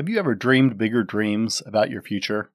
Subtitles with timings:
[0.00, 2.50] Have you ever dreamed bigger dreams about your future?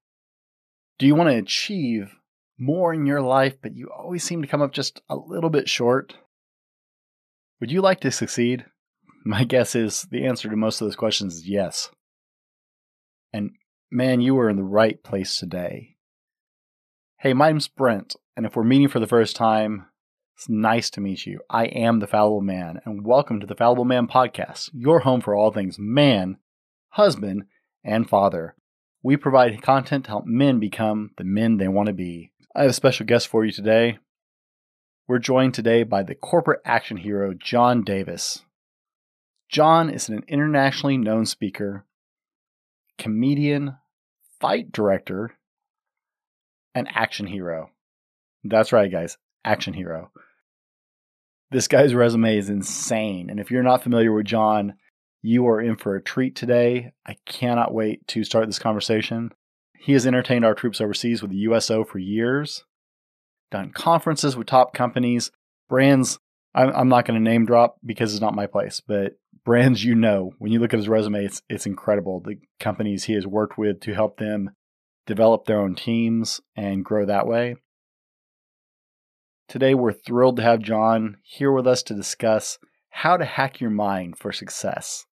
[0.98, 2.16] Do you want to achieve
[2.58, 5.70] more in your life, but you always seem to come up just a little bit
[5.70, 6.16] short?
[7.62, 8.66] Would you like to succeed?
[9.26, 11.92] My guess is the answer to most of those questions is yes.
[13.32, 13.52] And
[13.92, 15.98] man, you are in the right place today.
[17.20, 19.86] Hey, my name's Brent, and if we're meeting for the first time,
[20.36, 21.42] it's nice to meet you.
[21.48, 25.36] I am the Fallible Man, and welcome to the Fallible Man Podcast, your home for
[25.36, 26.40] all things man
[26.96, 27.44] husband,
[27.84, 28.56] and father.
[29.04, 32.32] We provide content to help men become the men they want to be.
[32.56, 34.00] I have a special guest for you today.
[35.06, 38.44] We're joined today by the corporate action hero, John Davis.
[39.50, 41.86] John is an internationally known speaker,
[42.98, 43.76] comedian,
[44.40, 45.32] fight director,
[46.74, 47.72] and action hero.
[48.46, 50.12] That's right, guys, action hero.
[51.52, 53.30] This guy's resume is insane.
[53.30, 54.76] And if you're not familiar with John,
[55.26, 56.92] you are in for a treat today.
[57.06, 59.32] I cannot wait to start this conversation.
[59.78, 62.64] He has entertained our troops overseas with the USO for years,
[63.52, 65.32] done conferences with top companies,
[65.68, 66.20] brands.
[66.54, 70.32] I'm not going to name drop because it's not my place, but brands you know,
[70.38, 72.22] when you look at his resume, it's, it's incredible.
[72.22, 74.52] The companies he has worked with to help them
[75.06, 77.56] develop their own teams and grow that way.
[79.50, 82.58] Today, we're thrilled to have John here with us to discuss
[82.90, 85.06] how to hack your mind for success.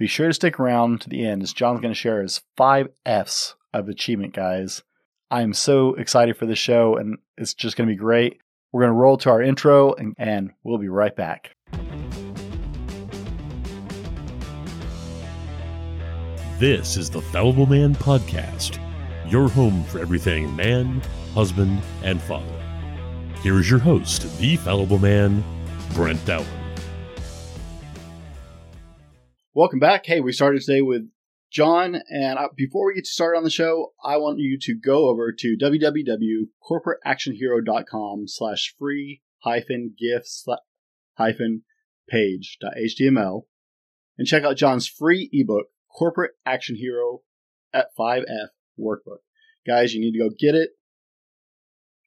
[0.00, 2.88] Be sure to stick around to the end as John's going to share his five
[3.04, 4.82] F's of achievement, guys.
[5.30, 8.38] I am so excited for this show, and it's just going to be great.
[8.72, 11.54] We're going to roll to our intro, and, and we'll be right back.
[16.58, 18.78] This is the Fallible Man Podcast,
[19.30, 21.02] your home for everything man,
[21.34, 22.46] husband, and father.
[23.42, 25.44] Here is your host, the Fallible Man,
[25.92, 26.59] Brent Dowling.
[29.52, 30.06] Welcome back.
[30.06, 31.10] Hey, we started today with
[31.50, 35.32] John, and before we get started on the show, I want you to go over
[35.32, 40.46] to www.corporateactionhero.com slash free hyphen gifts
[41.14, 41.64] hyphen
[42.08, 43.46] page.html
[44.16, 47.22] and check out John's free ebook, Corporate Action Hero
[47.74, 49.24] at 5F Workbook.
[49.66, 50.70] Guys, you need to go get it.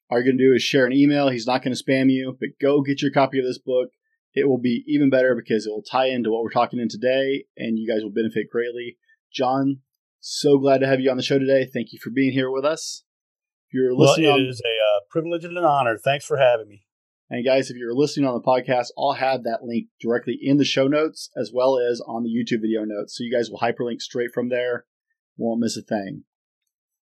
[0.09, 1.27] All you're going to do is share an email.
[1.27, 3.89] He's not going to spam you, but go get your copy of this book
[4.33, 7.45] it will be even better because it will tie into what we're talking in today,
[7.57, 8.97] and you guys will benefit greatly.
[9.31, 9.79] John,
[10.19, 11.65] so glad to have you on the show today.
[11.71, 13.03] Thank you for being here with us.
[13.67, 15.97] If you're listening, well, it on, is a uh, privilege and an honor.
[15.97, 16.85] Thanks for having me.
[17.29, 20.65] And guys, if you're listening on the podcast, I'll have that link directly in the
[20.65, 24.01] show notes as well as on the YouTube video notes, so you guys will hyperlink
[24.01, 24.85] straight from there.
[25.37, 26.25] Won't miss a thing.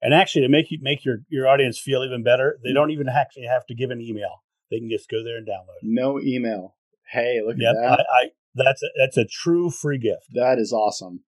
[0.02, 2.75] And actually, to make you make your your audience feel even better, they mm.
[2.75, 4.44] don't even actually have to give an email.
[4.72, 5.84] They can just go there and download it.
[5.84, 6.75] No email.
[7.11, 7.99] Hey, look yep, at that.
[7.99, 10.27] I, I, that's a, that's a true free gift.
[10.33, 11.21] That is awesome.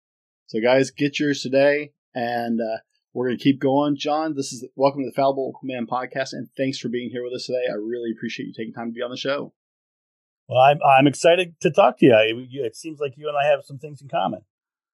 [0.48, 2.78] So, guys, get yours today, and uh,
[3.14, 3.98] we're going to keep going.
[3.98, 7.34] John, this is welcome to the Fallible Man podcast, and thanks for being here with
[7.34, 7.66] us today.
[7.70, 9.54] I really appreciate you taking time to be on the show.
[10.48, 12.64] Well, I'm I'm excited to talk to you.
[12.64, 14.42] It seems like you and I have some things in common.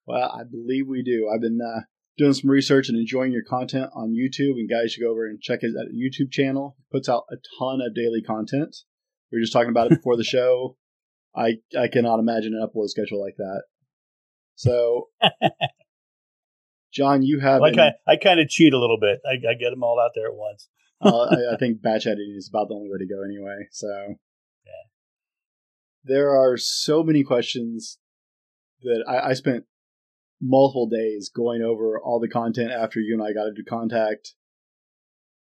[0.08, 1.30] Well, I believe we do.
[1.34, 1.82] I've been uh,
[2.18, 5.40] doing some research and enjoying your content on YouTube, and guys should go over and
[5.40, 6.76] check his YouTube channel.
[6.78, 8.76] He puts out a ton of daily content.
[9.34, 10.78] We were just talking about it before the show.
[11.36, 13.64] I I cannot imagine an upload schedule like that.
[14.54, 15.10] So,
[16.94, 19.20] John, you have like I, I kind of cheat a little bit.
[19.26, 20.70] I, I, get them all out there at once.
[21.02, 23.68] uh, I, I, think batch editing is about the only way to go anyway.
[23.72, 23.88] So,
[24.64, 24.72] yeah.
[26.04, 27.98] there are so many questions
[28.84, 29.64] that I, I spent
[30.40, 34.36] multiple days going over all the content after you and I got into contact,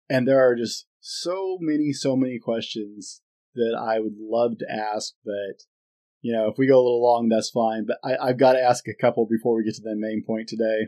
[0.09, 3.20] and there are just so many, so many questions
[3.55, 5.65] that I would love to ask, but
[6.23, 7.85] you know, if we go a little long, that's fine.
[7.85, 10.49] But I, I've got to ask a couple before we get to the main point
[10.49, 10.87] today.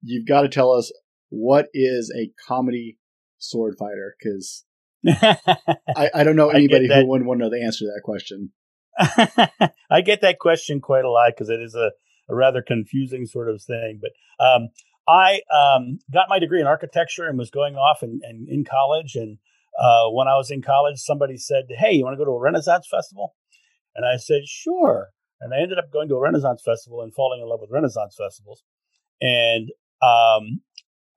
[0.00, 0.92] You've got to tell us
[1.28, 2.98] what is a comedy
[3.38, 4.64] sword fighter because
[5.06, 8.52] I, I don't know anybody who wouldn't want to know the answer to that question.
[9.90, 11.90] I get that question quite a lot because it is a,
[12.28, 14.00] a, rather confusing sort of thing.
[14.00, 14.68] But um,
[15.08, 19.16] I um, got my degree in architecture and was going off in, in, in college.
[19.16, 19.38] And
[19.78, 22.40] uh, when I was in college, somebody said, Hey, you want to go to a
[22.40, 23.34] Renaissance festival?
[23.94, 25.08] And I said, Sure.
[25.40, 28.16] And I ended up going to a Renaissance festival and falling in love with Renaissance
[28.16, 28.62] festivals.
[29.20, 29.70] And
[30.00, 30.60] um,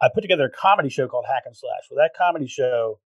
[0.01, 1.83] I put together a comedy show called Hack and Slash.
[1.89, 2.99] Well, that comedy show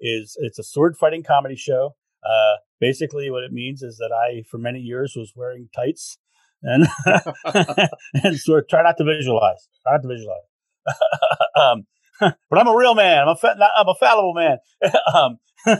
[0.00, 1.96] is it's a sword fighting comedy show.
[2.24, 6.18] Uh, basically, what it means is that I, for many years, was wearing tights
[6.62, 6.86] and
[8.24, 9.68] and sort of try not to visualize.
[9.82, 10.42] Try not to visualize.
[11.60, 11.86] um,
[12.50, 13.22] but I'm a real man.
[13.22, 14.58] I'm a fa- I'm a fallible man.
[15.14, 15.38] um,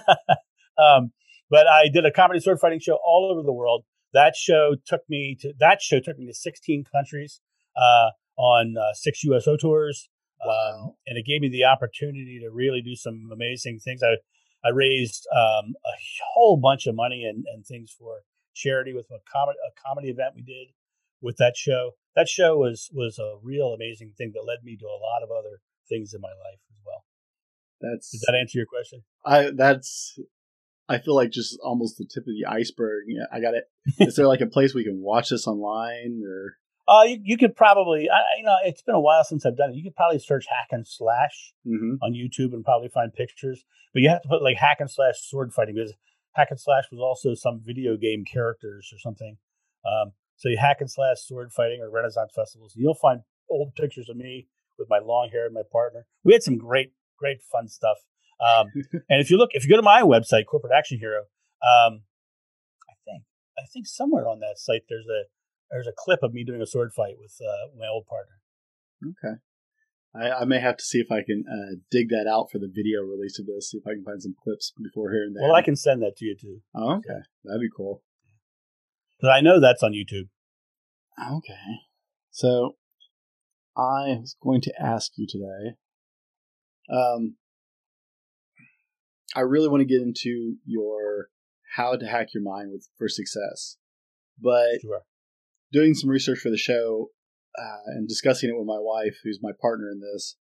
[0.78, 1.12] um,
[1.50, 3.84] but I did a comedy sword fighting show all over the world.
[4.12, 7.40] That show took me to that show took me to 16 countries.
[7.76, 10.08] uh, on uh, six USO tours.
[10.42, 14.02] Um, and it gave me the opportunity to really do some amazing things.
[14.02, 14.16] I
[14.66, 15.92] I raised um, a
[16.34, 18.22] whole bunch of money and, and things for
[18.54, 20.68] charity with a comedy a comedy event we did
[21.20, 21.92] with that show.
[22.16, 25.30] That show was was a real amazing thing that led me to a lot of
[25.30, 25.60] other
[25.90, 27.04] things in my life as well.
[27.82, 29.02] That's Did that answer your question?
[29.26, 30.18] I that's
[30.88, 33.04] I feel like just almost the tip of the iceberg.
[33.08, 33.64] Yeah, I got it.
[33.98, 36.54] Is there like a place we can watch this online or
[36.88, 39.70] Uh, you, you could probably, I, you know, it's been a while since I've done
[39.70, 39.76] it.
[39.76, 41.98] You could probably search hack and slash Mhm.
[42.02, 43.64] on YouTube and probably find pictures.
[43.92, 45.94] But you have to put like hack and slash sword fighting because
[46.32, 49.36] hack and slash was also some video game characters or something.
[49.86, 52.72] Um, so you hack and slash sword fighting or Renaissance festivals.
[52.74, 54.48] You'll find old pictures of me
[54.80, 56.06] with my long hair and my partner.
[56.24, 57.98] We had some great, great fun stuff.
[58.44, 58.66] Um,
[59.08, 61.20] and if you look, if you go to my website, Corporate Action Hero,
[61.62, 62.02] um,
[62.88, 63.22] I think,
[63.58, 65.24] I think somewhere on that site there's a
[65.70, 68.40] there's a clip of me doing a sword fight with uh, my old partner.
[69.06, 69.36] Okay.
[70.12, 72.66] I, I may have to see if I can uh, dig that out for the
[72.66, 73.70] video release of this.
[73.70, 75.44] See if I can find some clips before here and there.
[75.44, 78.02] Well, I can send that to you too, Oh, okay, that'd be cool.
[79.18, 80.28] because I know that's on YouTube.
[81.36, 81.54] Okay.
[82.32, 82.76] So
[83.80, 85.76] I was going to ask you today.
[86.92, 87.36] Um,
[89.34, 91.30] I really want to get into your
[91.76, 93.76] how to hack your mind with for success,
[94.38, 95.02] but Sure.
[95.72, 97.10] doing some research for the show
[97.58, 100.36] uh, and discussing it with my wife, who's my partner in this,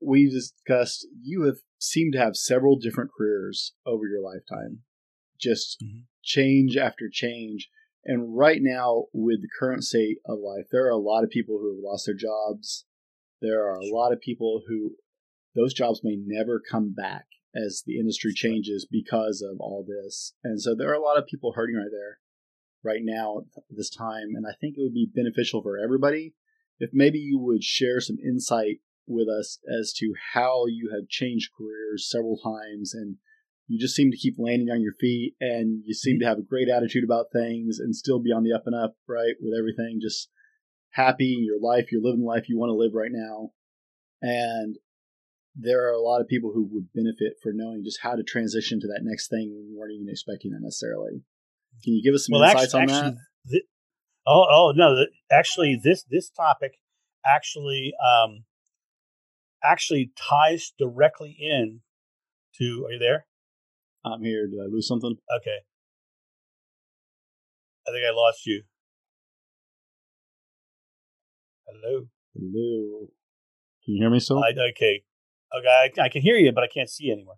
[0.00, 4.82] we discussed you have seemed to have several different careers over your lifetime,
[5.38, 6.04] just Mhm.
[6.22, 7.70] change after change.
[8.04, 11.58] And right now, with the current state of life, there are a lot of people
[11.58, 12.84] who have lost their jobs.
[13.40, 14.96] There are a lot of people who
[15.54, 20.34] those jobs may never come back as the industry changes because of all this.
[20.42, 22.18] And so there are a lot of people hurting right there
[22.82, 24.34] right now this time.
[24.34, 26.34] And I think it would be beneficial for everybody
[26.78, 31.50] if maybe you would share some insight with us as to how you have changed
[31.56, 33.16] careers several times and
[33.66, 36.42] you just seem to keep landing on your feet and you seem to have a
[36.42, 39.34] great attitude about things and still be on the up and up, right?
[39.40, 40.28] With everything just
[40.90, 43.50] happy in your life, you're living the life you want to live right now.
[44.20, 44.76] And
[45.56, 48.80] there are a lot of people who would benefit for knowing just how to transition
[48.80, 51.22] to that next thing when you weren't even expecting it necessarily.
[51.82, 53.16] Can you give us some Well, insights actually, on
[53.50, 53.62] that?
[54.26, 54.94] oh, oh no!
[54.94, 56.78] the- Actually, this this topic
[57.26, 58.44] actually um,
[59.62, 61.80] actually ties directly in
[62.58, 62.84] to.
[62.86, 63.26] Are you there?
[64.04, 64.46] I'm here.
[64.46, 65.16] Did I lose something?
[65.36, 65.58] Okay.
[67.86, 68.62] I think I lost you.
[71.66, 72.06] Hello.
[72.34, 73.08] Hello.
[73.84, 74.42] Can you hear me still?
[74.42, 75.02] I, okay.
[75.56, 75.68] Okay.
[75.68, 77.36] I, I can hear you, but I can't see you anymore.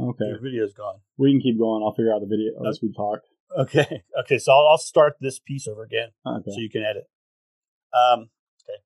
[0.00, 0.26] okay.
[0.26, 1.00] Your video's gone.
[1.16, 1.82] We can keep going.
[1.82, 3.20] I'll figure out the video as we talk.
[3.56, 4.02] Okay.
[4.20, 4.38] Okay.
[4.38, 6.08] So I'll, I'll start this piece over again.
[6.26, 6.50] Okay.
[6.50, 7.04] so you can edit.
[7.92, 8.30] Um,
[8.62, 8.80] okay.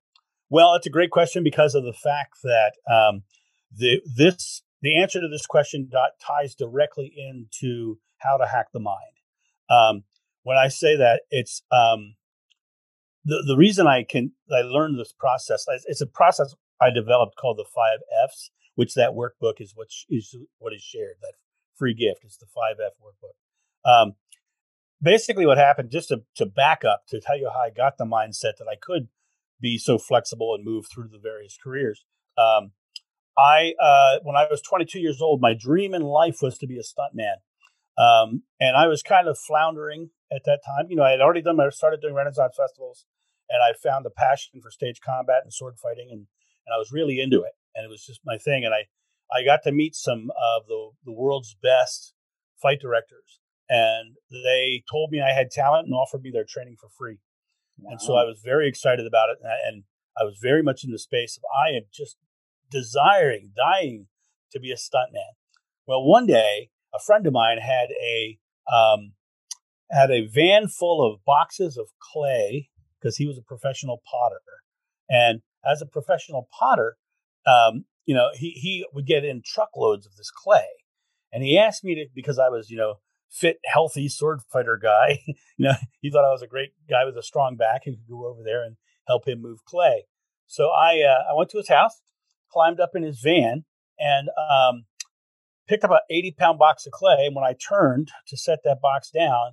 [0.49, 3.23] Well, it's a great question because of the fact that um,
[3.75, 8.81] the this the answer to this question dot, ties directly into how to hack the
[8.81, 8.99] mind.
[9.69, 10.05] Um,
[10.43, 12.17] when I say that, it's um,
[13.25, 15.67] the the reason I can I learned this process.
[15.87, 17.99] It's a process I developed called the five
[18.29, 21.17] Fs, which that workbook is what is what is shared.
[21.21, 21.35] That
[21.77, 23.91] free gift is the five F workbook.
[23.91, 24.15] Um,
[25.03, 28.05] basically what happened just to, to back up to tell you how i got the
[28.05, 29.09] mindset that i could
[29.61, 32.05] be so flexible and move through the various careers
[32.39, 32.73] um,
[33.41, 36.79] i uh, when i was 22 years old my dream in life was to be
[36.79, 37.37] a stuntman.
[37.99, 40.87] Um, and i was kind of floundering at that time.
[40.89, 43.07] You know i had already done i started doing renaissance festivals
[43.49, 46.27] and i found a passion for stage combat and sword fighting and,
[46.67, 47.53] and i was really into it.
[47.75, 48.83] And it was just my thing and i
[49.33, 52.15] i got to meet some of the, the world's best
[52.61, 56.89] fight directors and they told me I had talent and offered me their training for
[56.99, 57.21] free.
[57.87, 59.85] And so I was very excited about it, and I, and
[60.21, 62.19] I was very much in the space of I am just
[62.71, 64.07] desiring, dying
[64.53, 65.35] to be a stuntman.
[65.87, 68.39] Well, one day a friend of mine had a
[68.73, 69.13] um,
[69.91, 72.69] had a van full of boxes of clay
[73.01, 74.41] because he was a professional potter,
[75.09, 76.97] and as a professional potter,
[77.47, 80.69] um, you know he he would get in truckloads of this clay,
[81.33, 82.95] and he asked me to because I was you know
[83.31, 85.21] fit, healthy sword fighter guy.
[85.27, 88.09] you know, he thought I was a great guy with a strong back who could
[88.09, 90.05] go over there and help him move clay.
[90.47, 92.01] So I uh, I went to his house,
[92.53, 93.65] climbed up in his van,
[93.99, 94.85] and um,
[95.69, 97.27] picked up an 80 pound box of clay.
[97.27, 99.53] And when I turned to set that box down,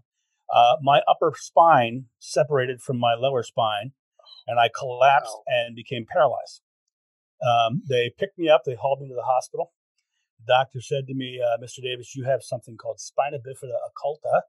[0.54, 3.92] uh, my upper spine separated from my lower spine,
[4.48, 5.44] and I collapsed Wow.
[5.48, 6.62] and became paralyzed.
[7.46, 8.64] Um, they picked me up.
[8.66, 9.74] They hauled me to the hospital.
[10.40, 11.84] The doctor said to me, uh, Mr.
[11.84, 14.42] Davis, you have something called spina bifida occulta.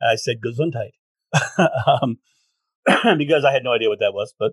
[0.00, 0.92] And I said, Gesundheit.
[1.86, 2.18] um,
[3.18, 4.34] because I had no idea what that was.
[4.38, 4.52] But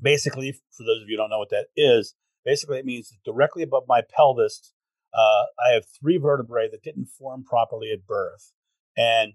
[0.00, 3.62] basically, for those of you who don't know what that is, basically it means directly
[3.62, 4.72] above my pelvis,
[5.14, 8.52] uh, I have three vertebrae that didn't form properly at birth.
[8.96, 9.34] And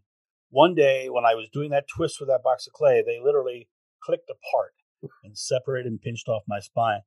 [0.49, 3.67] one day when I was doing that twist with that box of clay, they literally
[4.01, 4.73] clicked apart
[5.23, 7.01] and separated and pinched off my spine.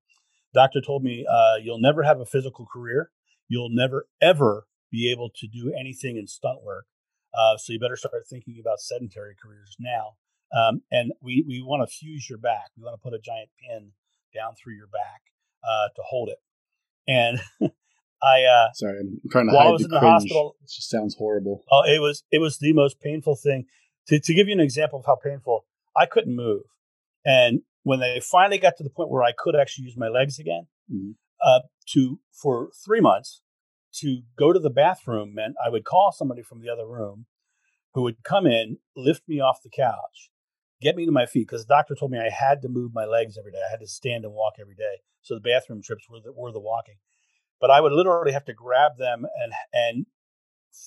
[0.52, 3.10] Doctor told me, uh, you'll never have a physical career.
[3.48, 6.86] You'll never, ever be able to do anything in stunt work.
[7.32, 10.16] Uh, so you better start thinking about sedentary careers now.
[10.52, 12.70] Um, and we, we want to fuse your back.
[12.76, 13.92] We want to put a giant pin
[14.34, 15.29] down through your back
[15.64, 16.38] uh, to hold it.
[17.08, 17.40] And
[18.22, 20.12] I uh, sorry, I'm trying to while hide I was in the cringe.
[20.12, 21.64] hospital- It just sounds horrible.
[21.70, 23.66] Oh, it was it was the most painful thing.
[24.08, 25.64] To to give you an example of how painful,
[25.96, 26.62] I couldn't move,
[27.24, 30.38] and when they finally got to the point where I could actually use my legs
[30.38, 31.14] again, Mhm.
[31.42, 31.60] uh,
[31.92, 33.42] to for three months,
[34.00, 37.26] to go to the bathroom meant I would call somebody from the other room,
[37.94, 40.30] who would come in, lift me off the couch,
[40.80, 43.04] get me to my feet because the doctor told me I had to move my
[43.04, 43.60] legs every day.
[43.66, 44.96] I had to stand and walk every day.
[45.22, 46.96] So the bathroom trips were the, were the walking,
[47.60, 50.06] but I would literally have to grab them and and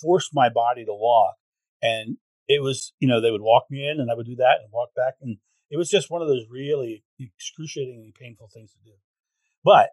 [0.01, 1.35] force my body to walk.
[1.81, 4.59] And it was, you know, they would walk me in and I would do that
[4.61, 5.15] and walk back.
[5.21, 5.37] And
[5.69, 8.95] it was just one of those really excruciatingly painful things to do.
[9.63, 9.89] But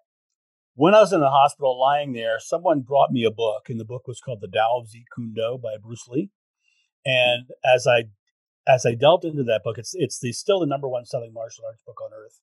[0.74, 3.84] when I was in the hospital lying there, someone brought me a book, and the
[3.84, 6.30] book was called The Tao of Jeet Kune Do by Bruce Lee.
[7.04, 8.04] And as I
[8.70, 11.64] as I delved into that book, it's it's the still the number one selling martial
[11.66, 12.40] arts book on earth.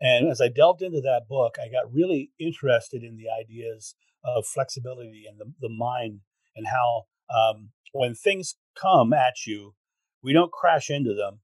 [0.00, 3.94] And as I delved into that book, I got really interested in the ideas
[4.24, 6.20] of flexibility and the, the mind
[6.54, 9.74] and how um, when things come at you,
[10.22, 11.40] we don't crash into them.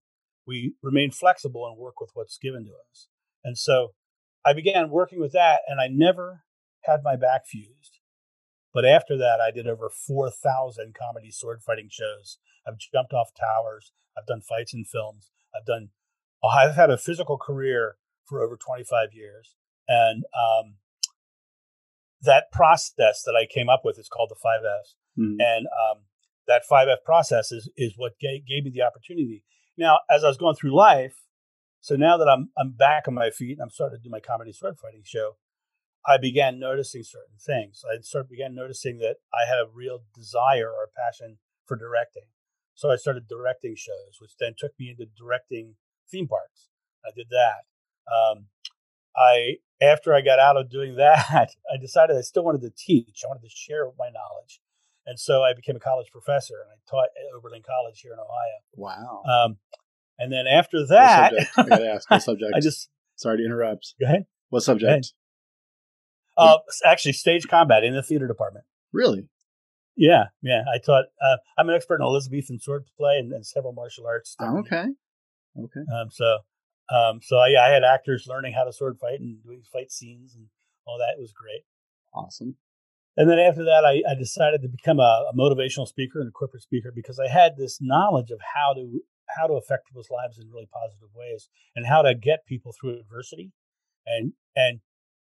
[0.46, 3.08] We remain flexible and work with what's given to us.
[3.42, 3.94] And so
[4.44, 6.44] I began working with that, and I never
[6.82, 7.98] had my back fused.
[8.72, 12.38] But after that, I did over 4,000 comedy sword fighting shows.
[12.66, 13.92] I've jumped off towers.
[14.16, 15.30] I've done fights in films.
[15.54, 15.88] I've done,
[16.42, 19.54] I've had a physical career for over 25 years.
[19.88, 20.76] And um,
[22.22, 24.94] that process that I came up with is called the five Fs.
[25.18, 25.36] Mhm.
[25.40, 26.04] And um,
[26.46, 29.44] that five F process is, is what gave, gave me the opportunity.
[29.76, 31.16] Now, as I was going through life,
[31.80, 34.20] so now that I'm I'm back on my feet and I'm starting to do my
[34.20, 35.36] comedy sword fighting show,
[36.06, 37.82] I began noticing certain things.
[37.84, 42.24] I started began noticing that I had a real desire or passion for directing.
[42.74, 45.76] So I started directing shows, which then took me into directing
[46.10, 46.68] theme parks.
[47.06, 47.64] I did that.
[48.12, 48.46] Um,
[49.16, 53.22] I after I got out of doing that, I decided I still wanted to teach.
[53.24, 54.60] I wanted to share my knowledge,
[55.06, 58.18] and so I became a college professor and I taught at Oberlin College here in
[58.18, 58.58] Ohio.
[58.74, 59.22] Wow.
[59.24, 59.56] Um,
[60.18, 61.52] and then after that, subject?
[61.58, 62.10] I gotta ask.
[62.10, 62.52] What subject?
[62.56, 63.94] I just Sorry to interrupt.
[64.00, 64.26] go ahead.
[64.50, 65.12] What subject?
[66.36, 68.64] Uh, actually, stage combat in the theater department.
[68.92, 69.28] Really?
[69.96, 70.62] Yeah, yeah.
[70.72, 71.04] I taught.
[71.22, 74.34] Uh, I'm an expert in Elizabethan sword play and, and several martial arts.
[74.40, 74.86] Oh, okay.
[75.56, 75.80] Okay.
[75.94, 76.38] Um, so,
[76.90, 80.34] um, so yeah, I had actors learning how to sword fight and doing fight scenes
[80.34, 80.46] and
[80.86, 81.14] all that.
[81.16, 81.62] It was great.
[82.12, 82.56] Awesome.
[83.16, 86.32] And then after that, I, I decided to become a, a motivational speaker and a
[86.32, 90.38] corporate speaker because I had this knowledge of how to how to affect people's lives
[90.38, 93.52] in really positive ways and how to get people through adversity.
[94.06, 94.80] And and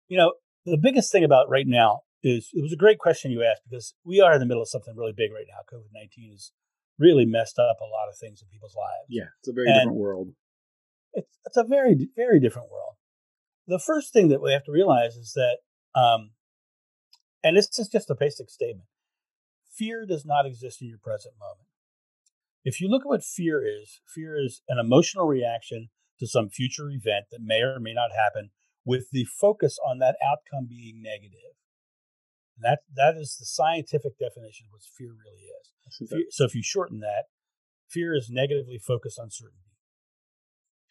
[0.09, 0.33] you know
[0.65, 3.93] the biggest thing about right now is it was a great question you asked because
[4.03, 5.61] we are in the middle of something really big right now.
[5.71, 6.51] COVID nineteen has
[6.97, 9.07] really messed up a lot of things in people's lives.
[9.09, 10.35] Yeah, it's a very And- different world.
[11.13, 12.95] it's it's a very very different world.
[13.67, 15.59] The first thing that we have to realize is that,
[15.99, 16.31] um,
[17.43, 18.87] and this is just a basic statement:
[19.71, 21.67] fear does not exist in your present moment.
[22.65, 26.89] If you look at what fear is, fear is an emotional reaction to some future
[26.89, 28.51] event that may or may not happen,
[28.83, 31.55] with the focus on that outcome being negative.
[32.59, 36.09] And that that is the scientific definition of what fear really is.
[36.09, 37.25] Fear- so if you shorten that,
[37.87, 39.63] fear is negatively focused uncertainty.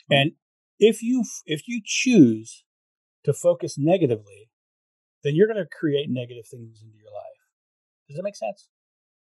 [0.08, 0.14] Hmm.
[0.14, 0.32] And
[0.78, 2.64] if you if you choose
[3.24, 4.50] to focus negatively,
[5.22, 7.42] then you're going to create negative things into your life.
[8.08, 8.68] Does that make sense?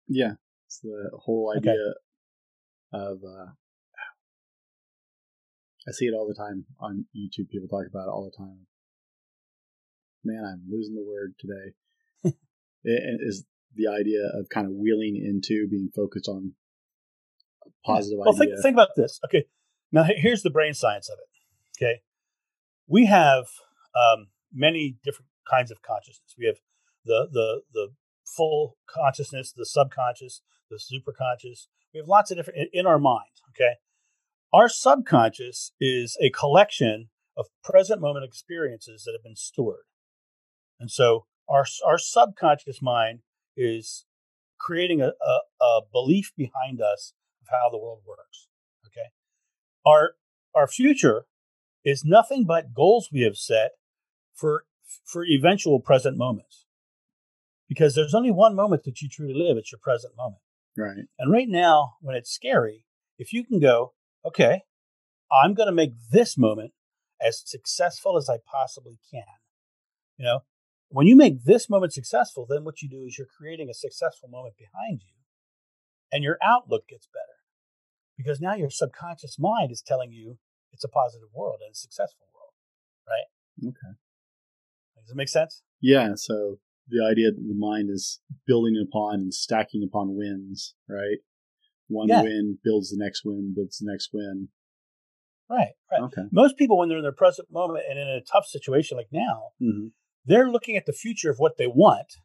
[0.07, 0.33] Yeah,
[0.67, 1.69] it's the whole Okay.
[1.69, 1.93] idea
[2.91, 3.23] of.
[3.23, 3.51] Uh,
[5.87, 7.49] I see it all the time on YouTube.
[7.49, 8.65] People talk about it all the time.
[10.23, 11.75] Man, I'm losing the word today.
[12.85, 16.53] Is the idea of kind of wheeling into being focused on
[17.65, 18.61] a positive Well, think idea.
[18.61, 19.19] think about this.
[19.25, 19.45] Okay,
[19.91, 21.83] now here's the brain science of it.
[21.83, 22.01] Okay,
[22.87, 23.45] we have
[23.95, 26.35] um, many different kinds of consciousness.
[26.37, 26.57] We have
[27.03, 27.87] the the the
[28.25, 31.67] full consciousness, the subconscious, the superconscious.
[31.93, 33.29] We have lots of different in our mind.
[33.51, 33.75] Okay,
[34.53, 39.85] our subconscious is a collection of present moment experiences that have been stored,
[40.79, 43.19] and so our our subconscious mind
[43.55, 44.05] is
[44.57, 48.47] creating a, a, a belief behind us of how the world works.
[48.85, 49.09] Okay.
[49.85, 50.15] Our
[50.55, 51.25] our future
[51.83, 53.71] is nothing but goals we have set
[54.33, 54.65] for
[55.03, 56.65] for eventual present moments.
[57.67, 60.41] Because there's only one moment that you truly live, it's your present moment.
[60.77, 61.05] Right.
[61.17, 62.85] And right now, when it's scary,
[63.17, 64.61] if you can go, okay,
[65.31, 66.73] I'm going to make this moment
[67.19, 69.23] as successful as I possibly can.
[70.17, 70.39] You know,
[70.89, 74.29] when you make this moment successful, then what you do is you're creating a successful
[74.29, 75.13] moment behind you
[76.11, 77.25] and your outlook gets better
[78.17, 80.37] because now your subconscious mind is telling you
[80.71, 82.53] it's a positive world and a successful world,
[83.07, 83.69] right?
[83.69, 83.95] Okay.
[85.01, 85.61] Does it make sense?
[85.81, 86.13] Yeah.
[86.15, 91.19] So the idea that the mind is building upon and stacking upon wins, right?
[91.87, 92.21] One Yeah.
[92.21, 94.49] win builds the next win, builds the next win.
[95.49, 96.01] Right, right.
[96.01, 96.23] Okay.
[96.31, 99.51] Most people, when they're in their present moment and in a tough situation like now,
[99.59, 99.87] hmm
[100.25, 102.17] they're looking at the future of what they want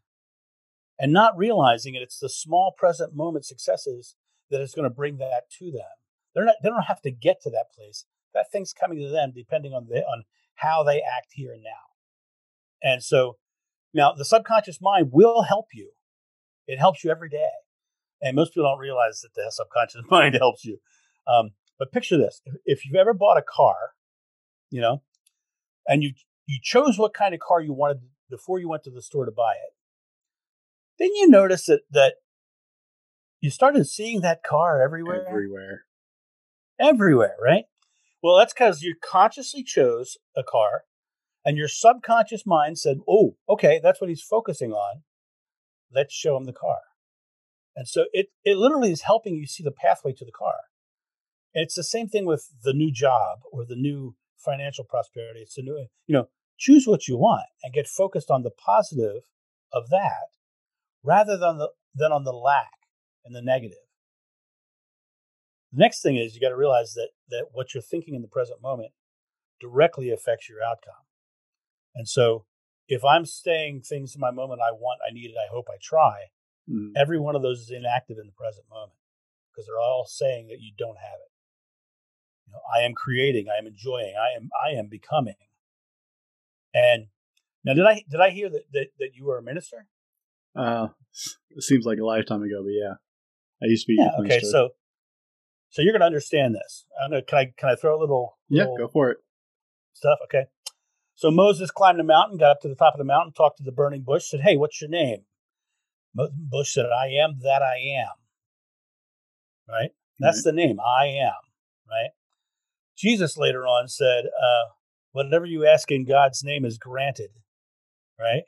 [0.98, 4.16] and not realizing that it's the small present moment successes
[4.50, 5.88] that is going to bring that to them.
[6.34, 8.04] They're not, they don't have to get to that place.
[8.34, 10.24] That thing's coming to them depending on the, on
[10.56, 11.70] how they act here and now.
[12.82, 13.36] And so
[13.92, 15.92] now the subconscious mind will help you.
[16.66, 17.48] It helps you every day.
[18.22, 20.78] And most people don't realize that the subconscious mind helps you.
[21.26, 23.92] Um, but picture this: if you've ever bought a car,
[24.70, 25.02] you know,
[25.86, 26.12] and you
[26.50, 29.30] you chose what kind of car you wanted before you went to the store to
[29.30, 29.72] buy it,
[30.98, 32.14] then you notice that that
[33.40, 35.84] you started seeing that car everywhere, Everywhere.
[36.80, 37.64] everywhere, right?
[38.22, 40.82] Well, that's because you consciously chose a car,
[41.44, 45.02] and your subconscious mind said, "Oh, okay, that's what he's focusing on.
[45.94, 46.80] Let's show him the car."
[47.76, 50.58] And so it it literally is helping you see the pathway to the car.
[51.54, 55.40] And it's the same thing with the new job or the new financial prosperity.
[55.40, 56.28] It's a new, you know,
[56.60, 59.22] choose what you want and get focused on the positive
[59.72, 60.28] of that
[61.02, 62.70] rather than the than on the lack
[63.24, 63.78] and the negative.
[65.72, 68.28] The next thing is you got to realize that that what you're thinking in the
[68.28, 68.92] present moment
[69.60, 71.02] directly affects your outcome.
[71.94, 72.44] And so
[72.88, 75.76] if I'm saying things in my moment I want, I need it, I hope, I
[75.82, 76.26] try,
[76.68, 76.92] Mm.
[76.94, 78.98] every one of those is inactive in the present moment
[79.50, 81.32] because they're all saying that you don't have it.
[82.46, 85.34] You know, I am creating, I am enjoying, I am I am becoming.
[86.74, 87.06] And
[87.64, 89.86] now did I did I hear that that, that you were a minister?
[90.56, 90.88] Uh,
[91.50, 92.94] it seems like a lifetime ago, but yeah,
[93.62, 93.96] I used to be.
[93.98, 94.10] Yeah.
[94.20, 94.40] Okay.
[94.40, 94.70] So
[95.70, 96.86] so you're gonna understand this.
[97.02, 99.18] I'm gonna, can I can I throw a little, yeah, little go for it.
[99.92, 100.18] stuff?
[100.24, 100.46] Okay.
[101.14, 103.62] So Moses climbed a mountain, got up to the top of the mountain, talked to
[103.62, 105.24] the burning bush, said, Hey, what's your name?
[106.14, 108.14] Bush said, I am that I am.
[109.68, 109.90] Right?
[110.18, 111.34] That's the name, I am.
[111.88, 112.10] Right?
[112.96, 114.72] Jesus later on said, uh,
[115.12, 117.30] Whatever you ask in God's name is granted.
[118.18, 118.44] Right?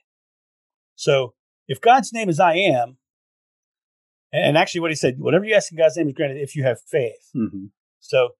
[0.94, 1.34] So
[1.68, 2.98] if God's name is I am,
[4.32, 6.62] and actually what he said, whatever you ask in God's name is granted if you
[6.64, 7.30] have faith.
[7.32, 7.66] hmm
[8.00, 8.30] So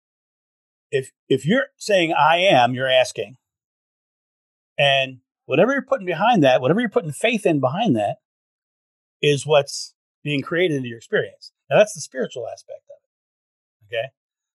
[0.91, 3.37] if if you're saying I am, you're asking.
[4.79, 8.17] And whatever you're putting behind that, whatever you're putting faith in behind that,
[9.21, 11.53] is what's being created into your experience.
[11.71, 12.97] Now that's the spiritual aspect of
[13.91, 13.97] it.
[13.97, 14.09] Okay.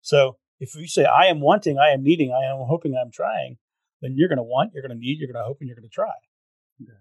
[0.02, 3.56] So if you say I am wanting, I am needing, I am hoping, I'm trying,
[4.00, 6.12] then you're gonna want, you're gonna need, you're gonna hope, and you're gonna try.
[6.82, 6.92] Okay.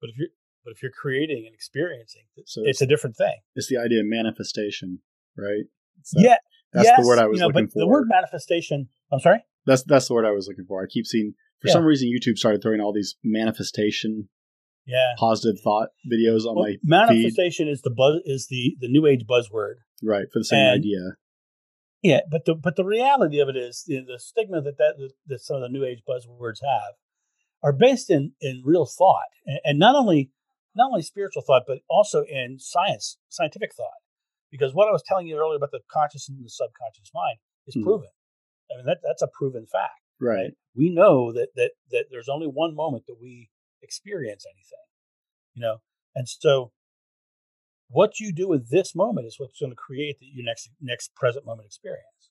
[0.00, 0.28] But if you're
[0.64, 3.34] but if you're creating and experiencing, So it's a different thing.
[3.56, 5.00] It's the idea of manifestation,
[5.36, 5.64] right?
[5.98, 6.36] It's that- yeah.
[6.72, 7.78] that's yes, the word I was you know, looking but for.
[7.80, 8.88] The word manifestation.
[9.12, 9.40] I'm sorry.
[9.66, 10.82] That's that's the word I was looking for.
[10.82, 11.72] I keep seeing for Yeah.
[11.74, 14.28] some reason YouTube started throwing all these manifestation
[14.86, 15.14] Yeah.
[15.18, 16.80] positive thought videos on Well, my feed.
[16.84, 19.76] manifestation is the buzz is the the new age buzzword.
[20.02, 21.00] Right, for the same and- idea.
[22.02, 25.40] Yeah, but the but the reality of it is the, the stigma that, that that
[25.40, 26.94] some of the new age buzzwords have
[27.62, 30.30] are based in in real thought, and, and not only
[30.74, 34.00] not only spiritual thought, but also in science, scientific thought.
[34.50, 37.76] Because what I was telling you earlier about the conscious and the subconscious mind is
[37.76, 37.84] Mhm.
[37.84, 38.08] proven.
[38.72, 40.00] I mean that that's a proven fact.
[40.20, 40.52] Right.
[40.74, 44.86] We know that that that there's only one moment that we experience anything,
[45.54, 45.78] you know,
[46.16, 46.72] and so
[47.92, 51.14] what you do with this moment is what's going to create the, your next next
[51.14, 52.30] present moment experience.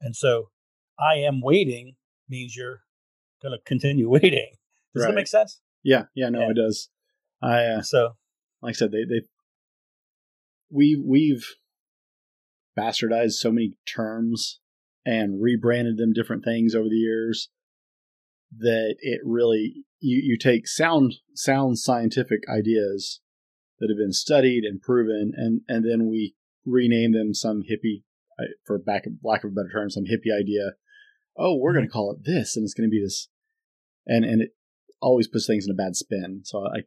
[0.00, 0.50] And so,
[0.98, 1.94] I am waiting
[2.28, 2.80] means you're
[3.42, 4.52] going to continue waiting.
[4.94, 5.60] Does that make sense?
[5.82, 6.50] Yeah, yeah, no, Yeah.
[6.50, 6.88] it does.
[7.42, 8.16] I uh, So,
[8.60, 9.22] like I said, they they
[10.70, 11.46] we we've
[12.78, 14.60] bastardized so many terms
[15.04, 17.50] and rebranded them different things over the years
[18.58, 23.20] that it really you you take sound sound scientific ideas
[23.82, 28.04] that have been studied and proven and and then we rename them some hippie
[28.64, 30.72] for back lack of a better term some hippie idea
[31.36, 33.28] oh we're going to call it this and it's going to be this
[34.06, 34.50] and and it
[35.00, 36.80] always puts things in a bad spin so i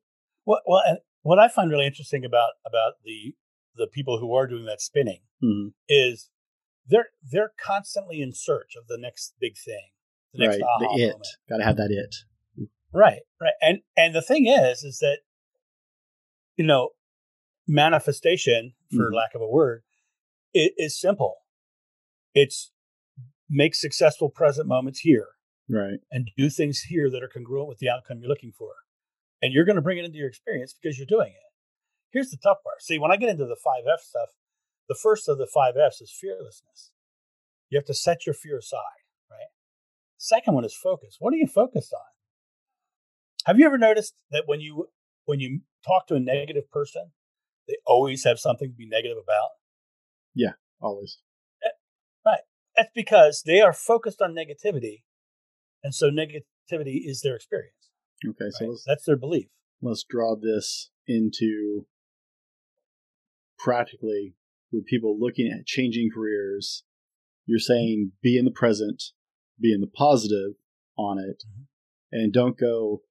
[0.45, 3.34] what well, and what I find really interesting about about the
[3.75, 5.73] the people who are doing that spinning mhm.
[5.89, 6.29] is
[6.88, 9.89] they're they're constantly in search of the next big thing,
[10.34, 10.63] the next right.
[10.63, 11.08] aha The it.
[11.08, 11.27] moment.
[11.49, 12.15] Got to have that it.
[12.93, 13.53] Right, right.
[13.62, 15.19] And and the thing is, is that
[16.55, 16.91] you know,
[17.67, 19.13] manifestation, for Mhm.
[19.15, 19.83] lack of a word,
[20.53, 21.45] it is simple.
[22.33, 22.71] It's
[23.49, 25.35] make successful present moments here
[25.69, 25.99] Right.
[26.11, 28.75] and do things here that are congruent with the outcome you're looking for.
[29.41, 31.41] And you're going to bring it into your experience because you're doing it.
[32.11, 32.81] Here's the tough part.
[32.81, 34.29] See, when I get into the five F stuff,
[34.87, 36.91] the first of the five F's is fearlessness.
[37.69, 39.49] You have to set your fear aside, right?
[40.17, 41.17] Second one is focus.
[41.19, 42.05] What are you focused on?
[43.45, 44.91] Have you ever noticed that when you
[45.25, 47.12] when you talk to a negative person,
[47.67, 49.50] they always have something to be negative about?
[50.34, 51.19] Yeah, always.
[52.26, 52.39] Right.
[52.76, 55.04] That's because they are focused on negativity.
[55.84, 57.89] And so negativity is their experience.
[58.28, 58.50] Okay.
[58.50, 58.78] So right?
[58.88, 59.48] That's their belief.
[59.82, 61.86] let's draw this into
[63.60, 64.34] practically
[64.71, 66.84] with people looking at changing careers.
[67.45, 69.04] You're saying be in the present,
[69.60, 70.56] be in the positive
[70.98, 71.67] on it, Mhm.
[72.12, 73.04] and don't go,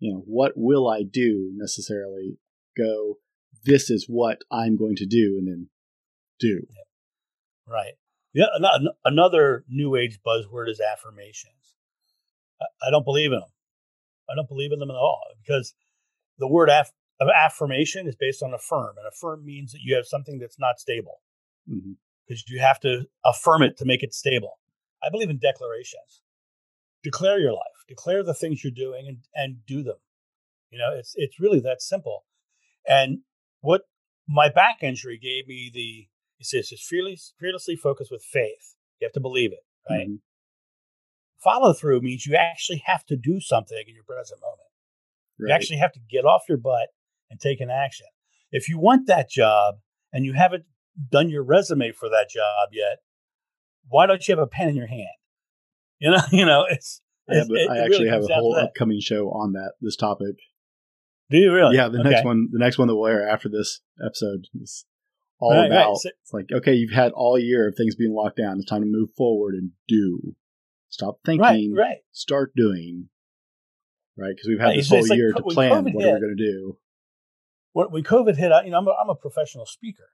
[0.00, 2.38] you know, what will I do necessarily?
[2.76, 3.18] Go,
[3.64, 5.68] this is what I'm going to do, and then
[6.40, 6.66] do.
[7.66, 7.94] Right.
[8.32, 8.46] Yeah.
[8.56, 11.76] ano- Another new age buzzword is affirmations.
[12.82, 13.48] I- don't believe in them.
[14.28, 15.74] I don't believe in them at all because
[16.38, 20.06] the word aff- of affirmation is based on affirm, and affirm means that you have
[20.06, 21.20] something that's not stable
[21.70, 21.92] mm-hmm.
[22.26, 24.58] because you have to affirm it to make it stable.
[25.02, 26.22] I believe in declarations.
[27.02, 27.84] Declare your life.
[27.88, 29.96] Declare the things you're doing and, and do them.
[30.70, 32.24] You know, it's it's really that simple.
[32.86, 33.20] And
[33.60, 33.82] what
[34.28, 36.08] my back injury gave me the
[36.38, 38.76] it says it's fearless, fearlessly focused with faith.
[39.00, 40.08] You have to believe it, right?
[40.08, 40.20] Mhm.
[41.42, 44.68] Follow through means you actually have to do something in your present moment.
[45.38, 46.90] You actually have to get off your butt
[47.30, 48.06] and take an action.
[48.52, 49.76] If you want that job
[50.12, 50.64] and you haven't
[51.10, 52.98] done your resume for that job yet,
[53.88, 55.08] why don't you have a pen in your hand?
[56.00, 57.00] You know, you know, it's.
[57.28, 59.72] I, have, it's- it- I it actually really have a whole upcoming show on that
[59.80, 60.36] this topic.
[61.30, 61.76] Do you really?
[61.76, 62.10] Yeah, the Okay.
[62.10, 64.84] next one, the next one that we'll air after this episode is
[65.38, 65.66] all Right, right.
[65.70, 65.96] about.
[65.98, 68.58] So- It's like, okay, you've had all year of things being locked down.
[68.58, 70.34] It's time to move forward and do.
[70.88, 71.72] Stop thinking.
[71.74, 71.98] right.
[72.10, 73.10] Start doing.
[74.16, 76.12] Right, because we've had Right, this whole like year to plan COVID what are we
[76.14, 76.78] hit- going to do.
[77.72, 80.08] when, when COVID hit, I, you know, I'm a, I'm a professional speaker,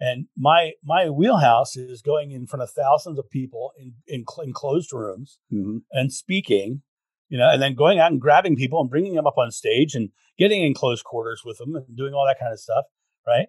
[0.00, 4.52] and my my wheelhouse is going in front of thousands of people in in, in
[4.52, 6.82] closed rooms hmm and speaking,
[7.28, 9.94] you know, and then going out and grabbing people and bringing them up on stage
[9.94, 12.84] and getting in close quarters with them and doing all that kind of stuff,
[13.26, 13.46] right?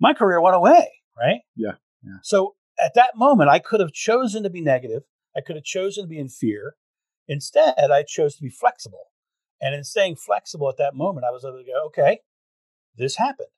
[0.00, 1.40] My career went away, right?
[1.56, 2.18] Yeah, yeah.
[2.22, 5.02] So at that moment, I could have chosen to be negative.
[5.36, 6.74] I could have chosen to be in fear.
[7.28, 9.06] Instead, I chose to be flexible.
[9.60, 12.18] And in staying flexible at that moment, I was able to go, okay,
[12.96, 13.48] this happened.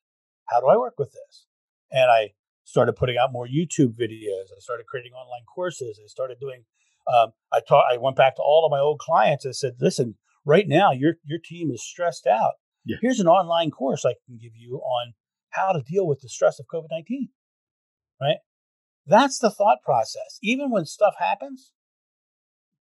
[0.46, 1.46] How do I work with this?
[1.94, 2.33] And I
[2.64, 4.50] started putting out more YouTube videos.
[4.54, 6.00] I started creating online courses.
[6.02, 6.64] I started doing.
[7.07, 7.85] Um, I taught.
[7.92, 11.14] I went back to all of my old clients and said, "Listen, right now your
[11.24, 12.54] your team is stressed out.
[12.85, 12.96] Yeah.
[13.00, 15.14] Here's an online course I can give you on
[15.50, 17.28] how to deal with the stress of COVID nineteen.
[18.20, 18.38] Right?
[19.07, 20.38] That's the thought process.
[20.42, 21.72] Even when stuff happens,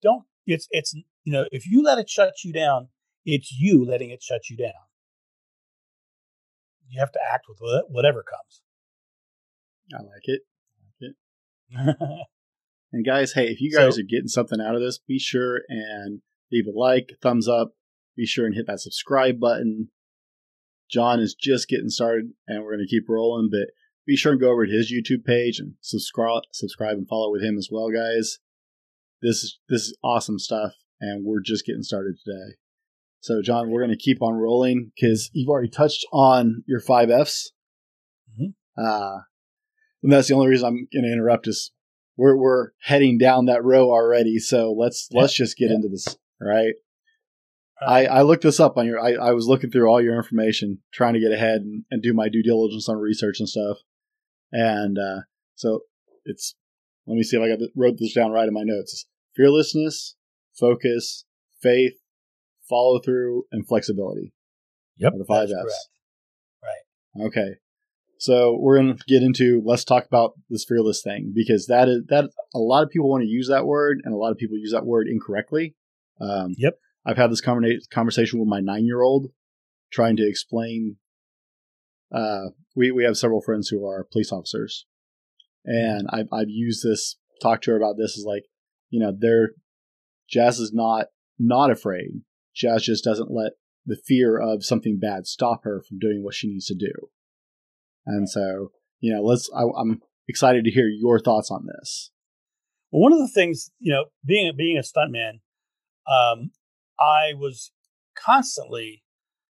[0.03, 0.25] don't.
[0.46, 2.88] It's it's you know if you let it shut you down,
[3.25, 4.72] it's you letting it shut you down.
[6.88, 8.62] You have to act with whatever comes.
[9.92, 10.42] I like it.
[12.92, 16.20] And guys, hey, if you guys are getting something out of this, be sure and
[16.52, 17.72] leave a like, thumbs up.
[18.16, 19.88] Be sure and hit that subscribe button.
[20.90, 23.48] John is just getting started, and we're going to keep rolling.
[23.50, 23.72] But
[24.07, 27.42] be sure and go over to his YouTube page and subscribe, subscribe and follow with
[27.42, 28.38] him as well, guys.
[29.22, 32.57] This is this is awesome stuff, and we're just getting started today.
[33.20, 37.09] So, John, we're going to keep on rolling because you've already touched on your five
[37.09, 37.52] Fs.
[38.38, 38.52] Mhm.
[38.76, 39.20] Uh,
[40.03, 41.73] and that's the only reason I'm going to interrupt is
[42.17, 44.38] we're we're heading down that row already.
[44.38, 45.77] So let's Yeah, let's just get yeah.
[45.77, 46.07] into this.
[46.41, 46.75] Right.
[47.81, 48.09] Right.
[48.09, 49.01] I, I looked this up on your.
[49.01, 52.12] I, I was looking through all your information, trying to get ahead and, and do
[52.15, 53.79] my due diligence on research and stuff.
[54.53, 55.21] And uh,
[55.55, 55.81] so
[56.25, 56.55] it's.
[57.07, 58.93] Let me see if I got this, wrote this down right in my notes.
[58.93, 60.15] It's fearlessness,
[60.57, 61.25] focus,
[61.61, 61.95] faith,
[62.69, 64.33] follow through, and flexibility.
[64.99, 65.88] Yep, the five that's Fs.
[66.62, 67.27] correct.
[67.37, 67.51] Okay.
[68.23, 72.31] So we're gonna get into let's talk about this fearless thing because that is that
[72.55, 74.71] a lot of people want to use that word and a lot of people use
[74.71, 75.75] that word incorrectly.
[76.21, 76.79] Um, Yep.
[77.05, 79.33] I've had this conversation with my nine year old
[79.93, 80.99] trying to explain.
[82.15, 84.87] Uh, we we have several friends who are police officers,
[85.65, 88.45] and I've I've used this talk to her about this is like
[88.89, 89.55] you know they're
[90.31, 91.07] Jazz is not
[91.41, 92.23] not afraid.
[92.55, 93.55] Jazz just doesn't let
[93.85, 97.11] the fear of something bad stop her from doing what she needs to do.
[98.07, 99.51] And so, you know, let's.
[99.55, 102.11] I, I'm excited to hear your thoughts on this.
[102.91, 105.41] Well, one of the things, you know, being being a stuntman,
[106.11, 106.51] um,
[106.99, 107.73] I was
[108.17, 109.03] constantly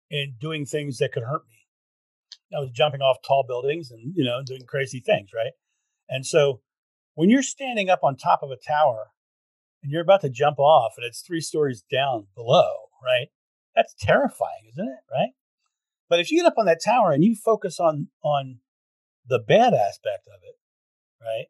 [0.09, 2.57] in doing things that could hurt me.
[2.57, 5.53] I was jumping off tall buildings and you know doing crazy things, right?
[6.09, 6.61] And so
[7.15, 9.11] when you're standing up on top of a tower
[9.81, 12.71] and you're about to jump off and it's three stories down below,
[13.03, 13.27] right?
[13.75, 15.11] That's terrifying, isn't it?
[15.11, 15.31] Right?
[16.13, 18.59] But if you get up on that tower and you focus on on
[19.27, 20.59] the bad aspect of it,
[21.19, 21.47] right?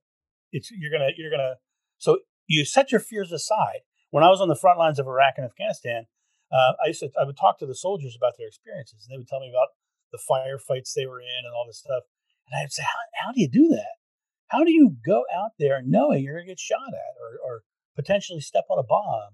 [0.54, 1.56] It's you're gonna you're gonna
[1.98, 3.82] so you set your fears aside.
[4.12, 6.06] When I was on the front lines of Iraq and Afghanistan,
[6.50, 9.18] uh, I used to I would talk to the soldiers about their experiences, and they
[9.18, 9.68] would tell me about
[10.14, 12.04] the firefights they were in and all this stuff.
[12.48, 14.00] And I'd say, how, how do you do that?
[14.48, 17.64] How do you go out there knowing you're to get shot at or, or
[17.98, 19.32] potentially step on a bomb?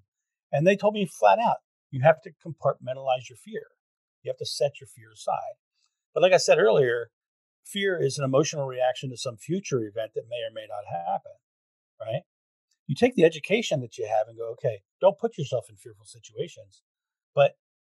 [0.51, 1.57] And they told me flat out,
[1.91, 3.67] you have to compartmentalize your fear.
[4.23, 5.57] You have to set your fear aside.
[6.13, 7.11] But like I said earlier,
[7.65, 11.33] fear is an emotional reaction to some future event that may or may not happen,
[12.01, 12.23] right?
[12.87, 16.05] You take the education that you have and go, okay, don't put yourself in fearful
[16.05, 16.81] situations,
[17.35, 17.53] but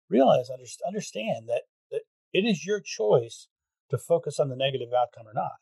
[0.09, 0.49] realize,
[0.87, 3.49] understand that, that it is your choice
[3.91, 5.53] to focus on the negative outcome or not.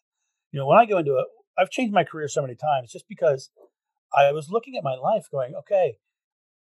[0.53, 1.27] You know, when I go into it,
[1.59, 3.51] I've changed my career so many times just because
[4.15, 5.97] I was looking at my life going, okay,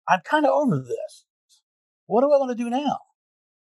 [0.08, 1.24] I'm kind of over this.
[2.06, 2.98] What do I want to do now?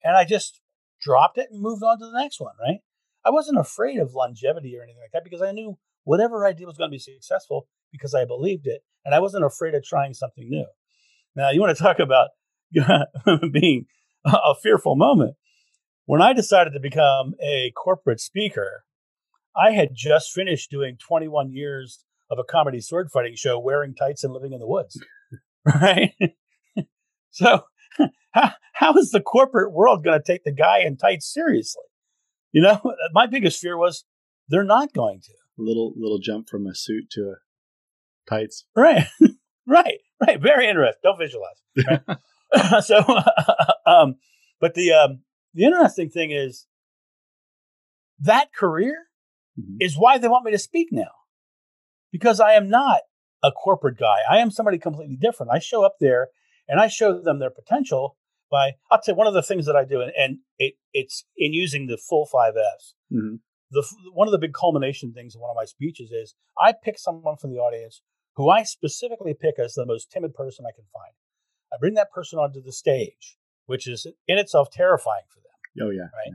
[0.02, 0.60] And I just
[1.00, 2.80] dropped it and moved on to the next one, right?
[3.24, 6.66] I wasn't afraid of longevity or anything like that because I knew whatever I did
[6.66, 8.82] was going to be successful because I believed it.
[9.04, 10.66] And I wasn't afraid of trying something new.
[11.36, 12.28] Now, you want to talk about
[13.52, 13.86] being
[14.24, 15.36] a fearful moment.
[16.06, 18.84] When I decided to become a corporate speaker,
[19.56, 24.24] I had just finished doing 21 years of a comedy sword fighting show wearing tights
[24.24, 24.98] and living in the woods.
[25.62, 26.14] Right?
[27.30, 27.64] so,
[28.32, 31.82] how, how is the corporate world going to take the guy in tights seriously?
[32.52, 32.80] You know,
[33.12, 34.04] my biggest fear was
[34.48, 35.32] they're not going to.
[35.32, 37.34] A Little little jump from a suit to a
[38.28, 38.64] tights.
[38.74, 39.06] Right.
[39.66, 39.98] right.
[40.26, 40.40] Right.
[40.40, 41.00] Very interesting.
[41.02, 41.56] Don't visualize.
[41.76, 42.82] Right?
[42.84, 43.02] so,
[43.86, 44.16] um,
[44.60, 45.20] but the um,
[45.54, 46.66] the interesting thing is
[48.20, 48.94] that career
[49.58, 49.76] mm-hmm.
[49.80, 51.10] is why they want me to speak now.
[52.12, 53.00] Because I am not
[53.42, 54.18] a corporate guy.
[54.28, 55.52] I am somebody completely different.
[55.52, 56.28] I show up there
[56.70, 58.16] and I show them their potential
[58.50, 61.24] by, I'll tell you, one of the things that I do, and, and it, it's
[61.36, 62.94] in using the full five F's.
[63.12, 63.36] Mm-hmm.
[63.72, 66.98] The, one of the big culmination things in one of my speeches is I pick
[66.98, 68.02] someone from the audience
[68.36, 71.12] who I specifically pick as the most timid person I can find.
[71.72, 75.86] I bring that person onto the stage, which is in itself terrifying for them.
[75.86, 76.02] Oh, yeah.
[76.02, 76.26] Right.
[76.26, 76.32] Yeah.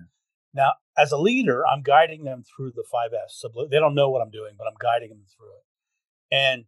[0.53, 3.09] Now, as a leader, I'm guiding them through the five.
[3.27, 6.35] So they don't know what I'm doing, but I'm guiding them through it.
[6.35, 6.65] And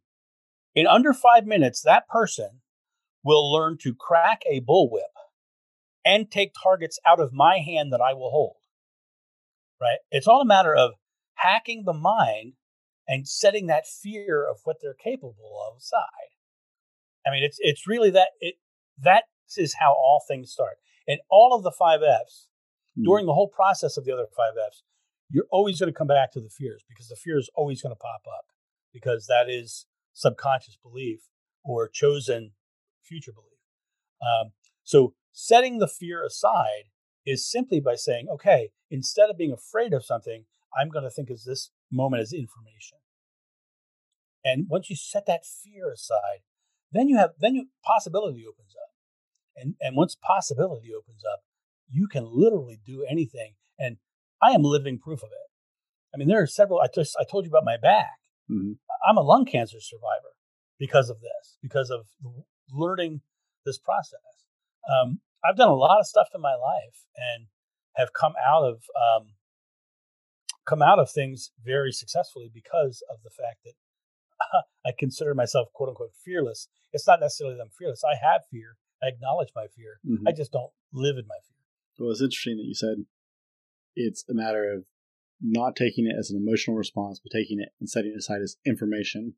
[0.75, 2.61] in under five minutes, that person
[3.27, 5.11] will learn to crack a bullwhip
[6.05, 8.55] and take targets out of my hand that I will hold.
[9.81, 9.97] Right?
[10.09, 10.91] It's all a matter of
[11.33, 12.53] hacking the mind
[13.05, 16.31] and setting that fear of what they're capable of aside.
[17.27, 18.55] I mean, it's it's really that it
[19.03, 19.25] that
[19.57, 20.77] is how all things start.
[21.05, 22.47] And all of the five F's
[22.97, 23.03] mm.
[23.03, 24.83] during the whole process of the other five F's,
[25.29, 27.93] you're always going to come back to the fears because the fear is always going
[27.93, 28.45] to pop up
[28.93, 31.19] because that is subconscious belief
[31.65, 32.51] or chosen
[33.07, 33.59] future belief.
[34.21, 34.51] Um,
[34.83, 36.89] so setting the fear aside
[37.25, 40.45] is simply by saying, okay, instead of being afraid of something,
[40.77, 42.99] I'm going to think of this moment as information.
[44.43, 46.41] And once you set that fear aside,
[46.91, 48.91] then you have then you possibility opens up.
[49.55, 51.41] And and once possibility opens up,
[51.89, 53.55] you can literally do anything.
[53.77, 53.97] And
[54.41, 55.51] I am living proof of it.
[56.13, 56.79] I mean, there are several.
[56.79, 58.19] I just I told you about my back.
[58.49, 58.73] Mm-hmm.
[59.07, 60.33] I'm a lung cancer survivor
[60.79, 62.05] because of this, because of
[62.71, 63.21] learning
[63.65, 64.19] this process.
[64.89, 67.47] Um, I've done a lot of stuff in my life and
[67.95, 69.27] have come out of um,
[70.67, 73.73] come out of things very successfully because of the fact that
[74.85, 76.67] I consider myself quote unquote fearless.
[76.93, 78.03] It's not necessarily that I'm fearless.
[78.03, 78.77] I have fear.
[79.03, 79.99] I acknowledge my fear.
[80.07, 80.27] Mm-hmm.
[80.27, 81.57] I just don't live in my fear.
[81.99, 83.05] Well, it's interesting that you said
[83.95, 84.85] it's a matter of
[85.41, 88.57] not taking it as an emotional response, but taking it and setting it aside as
[88.65, 89.35] information.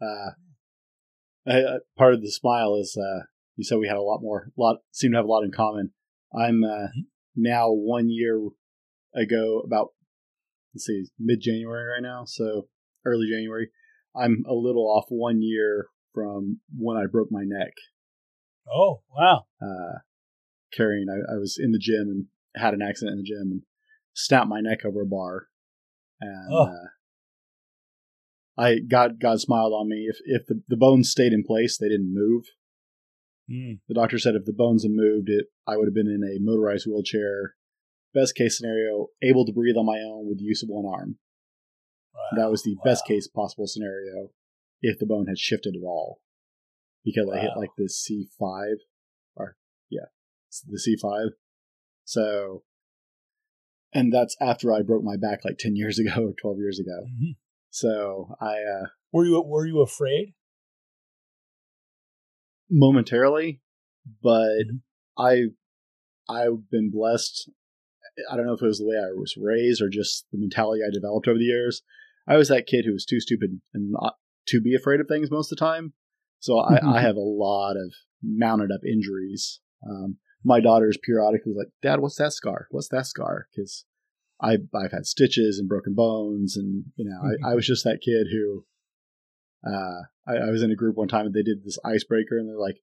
[0.00, 0.04] Mm-hmm.
[0.04, 0.30] Uh,
[1.46, 3.24] I, part of the smile is uh,
[3.56, 5.90] you said we had a lot more, lot seem to have a lot in common.
[6.34, 7.00] I'm uh, mm-hmm.
[7.36, 8.40] now one year
[9.14, 9.88] ago, about
[10.74, 12.68] let's see, mid January right now, so
[13.04, 13.70] early January.
[14.14, 17.72] I'm a little off one year from when I broke my neck.
[18.72, 19.46] Oh wow!
[19.60, 19.98] Uh,
[20.72, 23.62] carrying, I, I was in the gym and had an accident in the gym and
[24.14, 25.48] snapped my neck over a bar,
[26.20, 26.64] and oh.
[26.64, 26.88] uh,
[28.58, 30.06] I God God smiled on me.
[30.08, 32.44] If if the, the bones stayed in place, they didn't move.
[33.50, 33.80] Mm.
[33.88, 36.38] The doctor said if the bones had moved, it I would have been in a
[36.40, 37.54] motorized wheelchair.
[38.14, 41.16] Best case scenario, able to breathe on my own with use of one arm.
[42.36, 42.82] That was the Wow.
[42.84, 44.30] best case possible scenario
[44.82, 46.20] if the bone had shifted at all.
[47.04, 48.76] Because I hit like the C5
[49.34, 49.56] or
[49.90, 50.06] yeah,
[50.68, 51.30] the C5.
[52.04, 52.64] So
[53.94, 57.06] and that's after I broke my back like 10 years ago or 12 years ago.
[57.06, 57.36] Mhm.
[57.72, 60.34] So I uh Were you were you afraid?
[62.70, 63.60] momentarily,
[64.22, 64.80] but Mhm.
[65.18, 65.44] I
[66.28, 67.50] I've been blessed.
[68.30, 70.82] I don't know if it was the way I was raised or just the mentality
[70.86, 71.82] I developed over the years.
[72.26, 74.16] I was that kid who was too stupid and not
[74.48, 75.94] to be afraid of things most of the time.
[76.40, 79.60] So I, I have a lot of mounted up injuries.
[79.88, 82.66] Um, my daughter's periodically like, "Dad, what's that scar?
[82.70, 83.84] What's that scar?" Because
[84.42, 88.00] I've I've had stitches and broken bones, and you know, I, I was just that
[88.04, 88.64] kid who.
[89.64, 92.48] Uh, I, I was in a group one time and they did this icebreaker, and
[92.48, 92.78] they're like,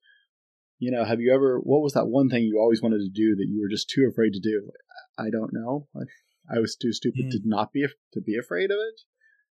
[0.78, 1.60] you know, have you ever?
[1.60, 4.08] What was that one thing you always wanted to do that you were just too
[4.10, 4.70] afraid to do?
[5.18, 5.88] I don't know.
[5.94, 7.32] I, I was too stupid Mm.
[7.32, 9.02] to not be to be afraid of it.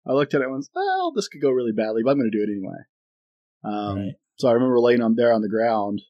[0.05, 2.31] I looked at it and went, "Well, this could go really badly, but I'm going
[2.31, 2.79] to do it anyway."
[3.65, 4.15] Um, Right.
[4.39, 6.03] So I remember laying on there on the ground,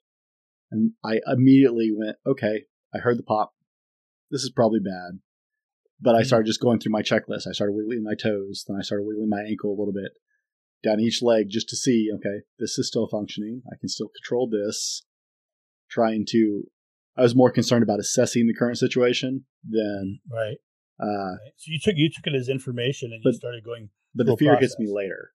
[0.70, 3.52] and I immediately went, "Okay, I heard the pop.
[4.30, 5.20] This is probably bad."
[6.02, 6.26] But I Mhm.
[6.26, 7.46] started just going through my checklist.
[7.46, 10.12] I started wiggling my toes, then I started wiggling my ankle a little bit
[10.82, 13.62] down each leg just to see, okay, this is still functioning.
[13.72, 15.04] I can still control this.
[15.88, 16.64] Trying to,
[17.16, 20.58] I was more concerned about assessing the current situation than, Right.
[20.98, 21.36] uh.
[21.56, 23.90] So you took you took it as information and you started going.
[24.14, 25.32] but the fear a hits me later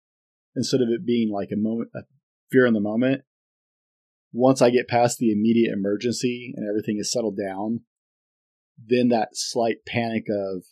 [0.55, 2.01] instead of it being like a moment, a
[2.51, 3.23] fear in the moment.
[4.33, 7.85] Once I get past the immediate emergency and everything is settled down,
[8.77, 10.63] then that slight panic of,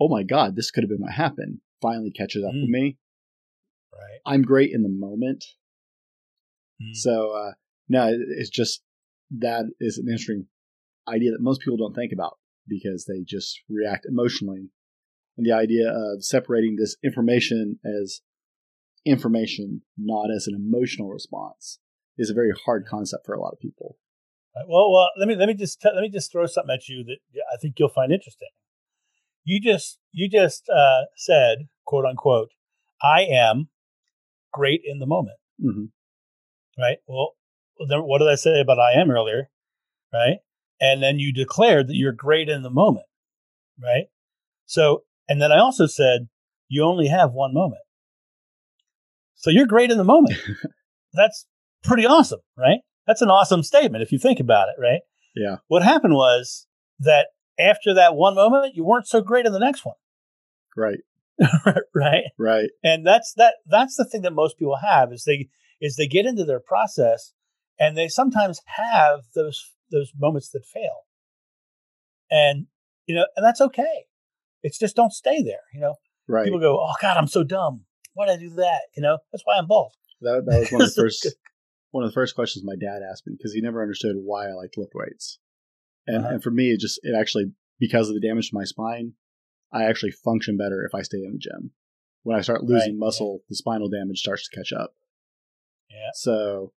[0.00, 2.70] oh my God, this could have been what happened, finally catches up with Mm.
[2.70, 2.98] me.
[3.92, 4.20] Right.
[4.26, 5.44] I'm great in the moment.
[6.82, 6.94] Mm.
[6.94, 7.52] So, uh,
[7.88, 8.82] no, it's just
[9.30, 10.46] that is an interesting
[11.08, 14.70] idea that most people don't think about because they just react emotionally.
[15.36, 18.22] And the idea of separating this information as
[19.04, 21.78] information, not as an emotional response,
[22.18, 23.96] is a very hard concept for a lot of people.
[24.56, 24.64] Right.
[24.68, 27.18] Well, well, let me let me just let me just throw something at you that
[27.52, 28.48] I think you'll find interesting.
[29.44, 32.50] You just you just uh, said, quote unquote,
[33.02, 33.68] "I am
[34.52, 35.86] great in the moment." hmm
[36.78, 36.98] Right.
[37.06, 37.32] Well,
[37.88, 39.50] then what did I say about "I am" earlier?
[40.12, 40.38] Right.
[40.80, 43.06] And then you declared that you're great in the moment.
[43.82, 44.06] Right.
[44.66, 46.28] So, and then I also said
[46.68, 47.82] you only have one moment.
[49.36, 50.36] So you're great in the moment.
[51.14, 51.46] That's
[51.84, 52.80] pretty awesome, right?
[53.06, 55.00] That's an awesome statement if you think about it, right?
[55.34, 55.56] Yeah.
[55.68, 56.66] What happened was
[56.98, 59.96] that after that one moment, you weren't so great in the next one,
[60.76, 60.98] Right,
[61.94, 62.24] right?
[62.38, 62.70] right.
[62.82, 63.54] And that's that.
[63.66, 65.48] That's the thing that most people have is they
[65.80, 67.32] is they get into their process
[67.78, 71.04] and they sometimes have those those moments that fail,
[72.30, 72.66] and
[73.06, 74.04] you know, and that's okay.
[74.62, 75.60] It's just don't stay there.
[75.72, 75.94] You know,
[76.28, 76.44] Right.
[76.44, 77.84] people go, "Oh God, I'm so dumb.
[78.14, 79.92] Why did I do that?" You know, that's why I'm bald.
[80.22, 81.26] That, that was one of the first
[81.96, 84.52] one of the first questions my dad asked me because he never understood why I
[84.52, 85.38] like to lift weights.
[86.06, 86.34] And Uh-huh.
[86.34, 89.14] and for me, it just it actually because of the damage to my spine,
[89.72, 91.72] I actually function better if I stay in the gym.
[92.22, 94.94] When I start losing Right, muscle, the spinal damage starts to catch up.
[95.90, 96.10] Yeah.
[96.14, 96.72] So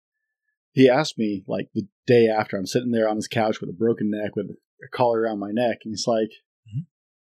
[0.73, 3.73] he asked me like the day after I'm sitting there on his couch with a
[3.85, 6.31] broken neck with a collar around my neck, and he's like,
[6.69, 6.87] Mhm.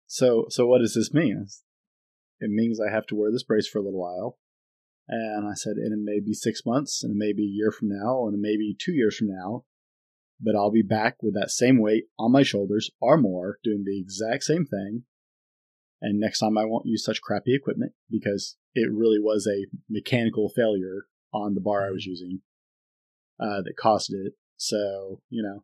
[0.06, 1.46] "So so what does this mean?"
[2.40, 4.38] It means I have to wear this brace for a little while.
[5.14, 7.70] And I said, and it may be six months, and it may be a year
[7.70, 9.66] from now, and it may be two years from now,
[10.40, 14.00] but I'll be back with that same weight on my shoulders or more, doing the
[14.00, 15.02] exact same thing.
[16.00, 20.48] And next time I won't use such crappy equipment because it really was a mechanical
[20.48, 22.40] failure on the bar I was using
[23.38, 24.32] uh, that caused it.
[24.56, 25.62] So, you know,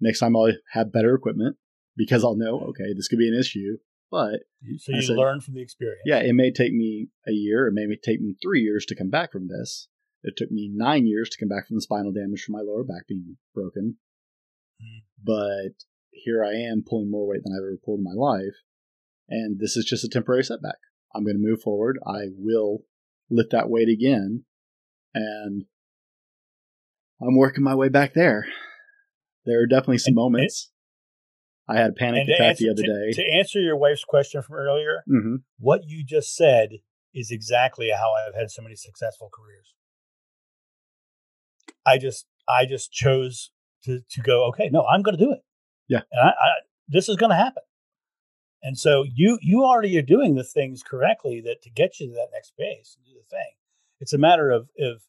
[0.00, 1.58] next time I'll have better equipment
[1.96, 3.78] because I'll know, okay, this could be an issue.
[4.10, 4.40] But
[4.78, 6.02] So you said- learn from the experience.
[6.04, 9.08] yeah, it may take me a year, it may take me three years to come
[9.10, 9.88] back from this.
[10.22, 12.84] It took me nine years to come back from the spinal damage from my lower
[12.84, 13.98] back being broken.
[14.82, 15.02] Mhm.
[15.22, 18.56] But here I am pulling more weight than I've ever pulled in my life.
[19.28, 20.78] And this is just a temporary setback.
[21.14, 21.98] I'm going to move forward.
[22.04, 22.84] I will
[23.30, 24.44] lift that weight again.
[25.14, 25.66] And
[27.20, 28.46] I'm working my way back there.
[29.46, 30.72] There are definitely some And- moments.
[31.70, 33.12] I had a panic And attack answer, the other to, day.
[33.22, 36.78] to answer your wife's question from earlier, hmm what you just said
[37.14, 39.74] is exactly how I've had so many successful careers.
[41.86, 43.50] I just I just chose
[43.84, 45.40] to to go, okay, no, I'm gonna do it.
[45.88, 46.02] Yeah.
[46.12, 46.48] And I, I
[46.88, 47.62] this is gonna happen.
[48.62, 52.12] And so you you already are doing the things correctly that to get you to
[52.14, 53.52] that next base and do the thing.
[54.00, 55.02] It's a matter of of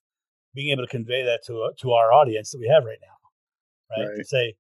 [0.54, 4.06] being able to convey that to uh, to our audience that we have right now.
[4.08, 4.18] Right.
[4.18, 4.56] To say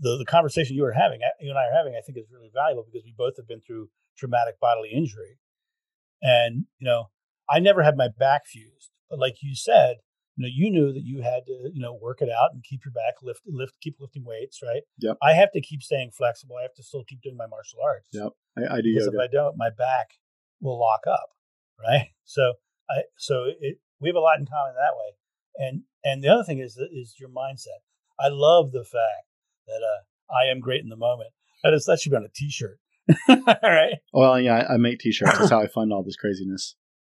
[0.00, 2.50] the, the conversation you were having, you and I are having, I think is really
[2.52, 3.88] valuable because we both have been through
[4.18, 5.38] traumatic bodily injury.
[6.22, 7.10] And, you know,
[7.48, 8.90] I never had my back fused.
[9.10, 9.96] But like you said,
[10.36, 12.80] you know, you knew that you had to, you know, work it out and keep
[12.84, 14.82] your back lift, lift, keep lifting weights, right?
[14.98, 15.16] Yep.
[15.22, 16.56] I have to keep staying flexible.
[16.58, 18.08] I have to still keep doing my martial arts.
[18.12, 18.32] Yep.
[18.58, 19.18] I, I do Because yoga.
[19.18, 20.08] if I don't, my back
[20.60, 21.28] will lock up,
[21.80, 22.08] right?
[22.26, 22.54] So
[22.88, 25.12] I, so it, we have a lot in common that way.
[25.58, 27.84] And and the other thing is is your mindset.
[28.18, 29.28] I love the fact
[29.66, 31.30] that uh, I am great in the moment.
[31.62, 32.78] That is that should be on a T-shirt.
[33.28, 33.94] All right.
[34.12, 35.38] Well, yeah, I, I make t-shirts.
[35.38, 36.74] That's how I fund all this craziness.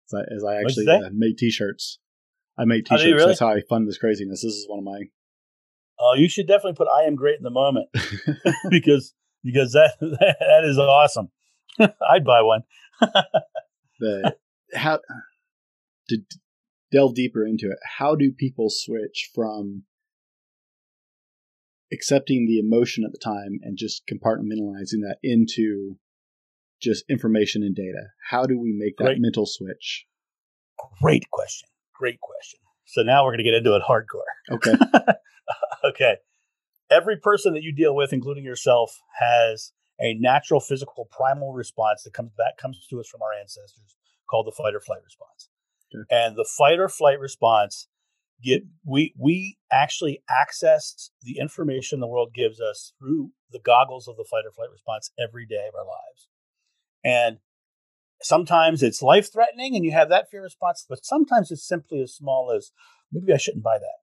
[0.09, 1.99] As I, as I actually uh, make t-shirts.
[2.57, 3.13] I make Oh, t-shirts.
[3.13, 3.27] really?
[3.27, 4.41] That's how I fund this craziness.
[4.41, 5.01] This is one of my.
[5.99, 7.87] Oh, you should definitely put "I am great in the moment"
[8.69, 11.29] because because that that is awesome.
[11.79, 12.63] I'd buy one.
[13.99, 14.35] the
[14.73, 14.99] how
[16.09, 16.17] to
[16.91, 17.77] delve deeper into it.
[17.97, 19.83] How do people switch from
[21.91, 25.97] accepting the emotion at the time and just compartmentalizing that into
[26.81, 28.09] just information and data?
[28.29, 29.21] How do we make that Great.
[29.21, 30.05] mental switch?
[31.01, 31.69] Great question.
[31.97, 32.59] Great question.
[32.85, 34.55] So now we're going to get into it hardcore.
[34.55, 34.73] Okay.
[35.83, 36.17] okay.
[36.89, 42.13] Every person that you deal with, including yourself, has a natural physical primal response that
[42.13, 43.95] comes back comes to us from our ancestors
[44.29, 45.49] called the fight or flight response.
[45.93, 46.03] Okay.
[46.11, 47.87] And the fight or flight response
[48.43, 54.17] get we we actually access the information the world gives us through the goggles of
[54.17, 56.27] the fight or flight response every day of our lives.
[57.03, 57.37] And
[58.21, 62.13] sometimes it's life threatening and you have that fear response, but sometimes it's simply as
[62.13, 62.71] small as
[63.11, 63.99] maybe I shouldn't buy that.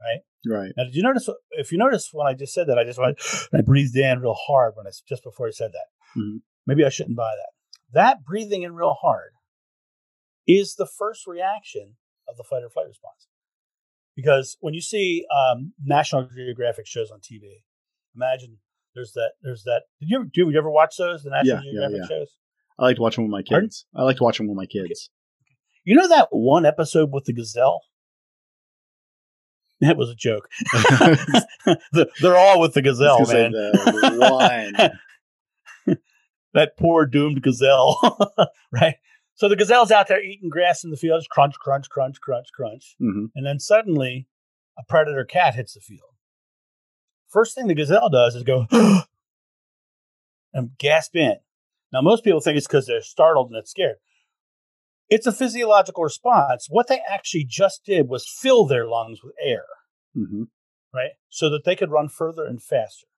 [0.00, 0.20] right.
[0.46, 0.72] Right.
[0.76, 1.28] Now, did you notice?
[1.52, 3.18] If you notice when I just said that, I just went,
[3.54, 6.20] I breathed in real hard when I just before I said that.
[6.20, 6.42] Mhm.
[6.66, 7.52] Maybe I shouldn't buy that.
[7.92, 9.32] That breathing in real hard
[10.46, 11.96] is the first reaction
[12.28, 13.26] of the fight or flight response.
[14.16, 17.62] Because when you see um, National Geographic shows on TV,
[18.14, 18.58] imagine
[18.94, 19.82] there's that there's that.
[20.00, 21.24] Did you ever, do you ever watch those?
[21.24, 22.16] The National Yeah, yeah, Geographic yeah.
[22.16, 22.36] shows.
[22.78, 23.68] I like to watch them with my Pardon?
[23.68, 23.86] kids.
[23.94, 25.10] I like to watch them with my kids.
[25.84, 27.80] You know that one episode with the gazelle?
[29.80, 30.48] That was a joke.
[32.20, 33.52] They're all with the gazelle, man.
[33.52, 34.92] the
[35.86, 35.96] one.
[36.54, 37.98] that poor doomed gazelle,
[38.72, 38.96] right?
[39.36, 42.94] So the gazelle's out there eating grass in the fields, crunch, crunch, crunch, crunch, crunch.
[43.00, 43.30] Mhm.
[43.34, 44.28] And then suddenly
[44.78, 46.10] a predator cat hits the field.
[47.28, 48.66] First thing the gazelle does is go
[50.52, 51.36] and gasp in.
[51.92, 53.96] Now, most people think it's because they're startled and it's scared.
[55.08, 56.66] It's a physiological response.
[56.70, 59.64] What they actually just did was fill their lungs with air
[60.16, 60.48] Mhm.
[60.92, 61.12] right?
[61.28, 63.08] So that they could run further and faster.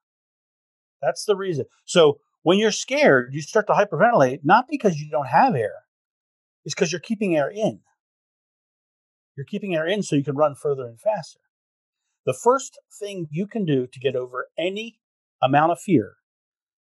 [1.03, 1.67] That's the reason.
[1.85, 5.85] So when you're scared, you start to hyperventilate, not because you don't have air,
[6.67, 7.81] it's because you're keeping air in.
[9.37, 11.41] You're keeping air in so you can run further and faster.
[12.27, 14.99] The first thing you can do to get over any
[15.41, 16.17] amount of fear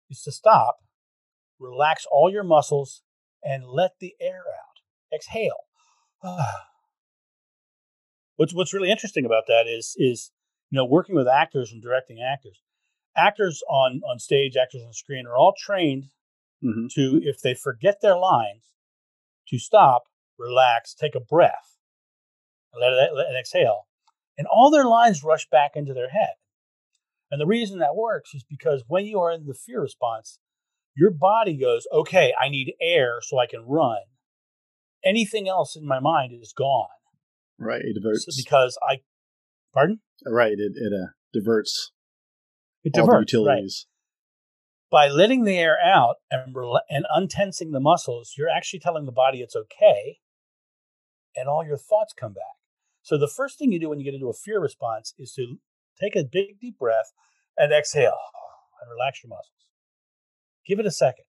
[0.09, 0.76] is to stop,
[1.61, 3.03] relax all your muscles,
[3.43, 4.80] and let the air out.
[5.14, 5.66] Exhale.
[8.37, 10.30] what's what's really interesting about that is is
[10.70, 12.62] you know working with actors and directing actors
[13.16, 16.05] actors on on stage actors on screen are all trained
[16.62, 16.91] Mhm.
[16.95, 18.70] to if they forget their lines
[19.49, 20.05] to stop
[20.38, 21.78] relax take a breath
[22.78, 23.86] let it let it exhale
[24.36, 26.34] and all their lines rush back into their head
[27.30, 30.38] and the reason that works is because when you are in the fear response
[30.97, 33.99] your body goes okay i need air so i can run
[35.05, 36.88] anything else in my mind is gone
[37.59, 37.82] Right.
[37.82, 38.26] It diverts.
[38.26, 39.01] So because I,
[39.72, 40.53] pardon, right.
[40.53, 41.92] It, it uh, diverts
[42.82, 43.86] it all the diverts right utilities.
[44.95, 46.55] By letting the air out and
[46.88, 48.34] and untensing the muscles.
[48.38, 50.18] You're actually telling the body it's okay,
[51.34, 52.62] and all your thoughts come back.
[53.03, 55.57] So the first thing you do when you get into a fear response is to
[56.01, 57.11] take a big deep breath
[57.59, 58.20] and exhale
[58.80, 59.66] and relax your muscles.
[60.64, 61.24] Give it a second.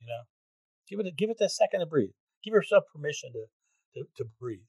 [0.00, 0.22] You know,
[0.90, 2.16] give it a, give it that second to breathe.
[2.42, 3.44] Give yourself permission to
[3.94, 4.66] to, to breathe.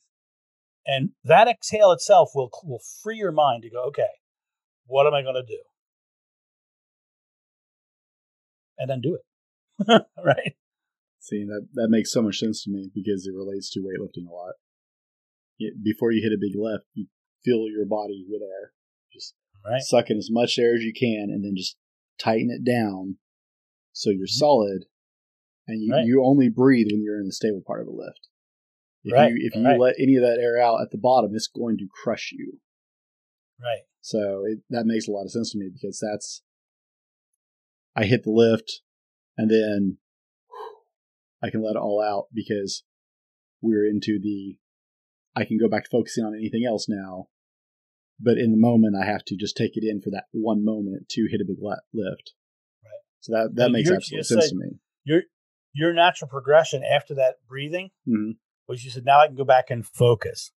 [0.86, 4.14] And that exhale itself will will free your mind to go, okay,
[4.86, 5.64] what am I going to do?
[8.78, 9.88] And then do it.
[10.24, 10.56] right?
[11.20, 14.34] See, that, that makes so much sense to me because it relates to weightlifting a
[14.34, 14.56] lot.
[15.60, 17.08] It, before you hit a big lift, you
[17.46, 18.74] fill your body with air.
[19.12, 19.82] Just Right.
[19.82, 21.78] suck in as much air as you can and then just
[22.20, 23.18] tighten it down
[23.94, 24.40] so you're Mhm.
[24.40, 24.86] solid
[25.68, 26.06] and you, Right.
[26.06, 28.28] you only breathe when you're in the stable part of a lift.
[29.06, 29.80] If Right, you if you right.
[29.80, 32.60] let any of that air out at the bottom, it's going to crush you.
[33.62, 33.84] Right.
[34.02, 36.42] So it, that makes a lot of sense to me because that's
[37.96, 38.82] I hit the lift
[39.38, 39.98] and then
[41.42, 42.84] I can let it all out because
[43.62, 44.58] we're into the
[45.36, 47.28] I can go back to focusing on anything else now.
[48.20, 51.10] But in the moment, I have to just take it in for that one moment
[51.10, 52.34] to hit a big lift.
[52.84, 53.02] Right.
[53.22, 54.80] So that that You makes absolute sense said- to me.
[55.04, 55.24] You're
[55.74, 58.38] your natural progression after that breathing Mhm.
[58.68, 60.52] was you said, now I can go back and focus.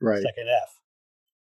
[0.00, 0.20] Right.
[0.22, 0.80] Second F.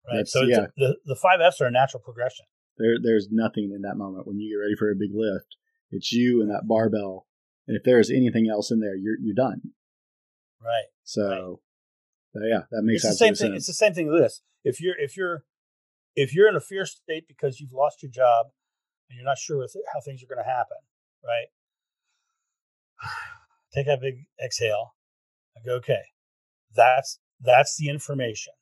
[0.06, 0.14] Right.
[0.18, 0.64] That's- so it's yeah.
[0.66, 2.46] a, the, the five F's are a natural progression.
[2.78, 5.58] There, there's nothing in that moment when you get ready for a big lift.
[5.92, 7.28] It's you and that barbell,
[7.68, 9.62] and if there is anything else in there, you're you're done.
[10.64, 10.86] Right.
[11.04, 11.60] So,
[12.34, 13.56] so yeah, that makes it's the same thing.
[13.56, 14.42] It's the same thing with this.
[14.64, 15.44] If you're if you're
[16.16, 18.48] if you're in a fear state because you've lost your job
[19.10, 20.78] and you're not sure with how things are going to happen,
[21.24, 21.48] right?
[23.74, 24.96] Take a big exhale
[25.56, 26.04] and go, okay,
[26.76, 28.54] that's that's the information.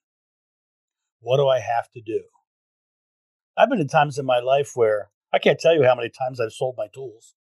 [1.19, 2.21] What do I have to do?
[3.57, 6.39] I've been in times in my life where I can't tell you how many times
[6.39, 7.35] I've sold my tools.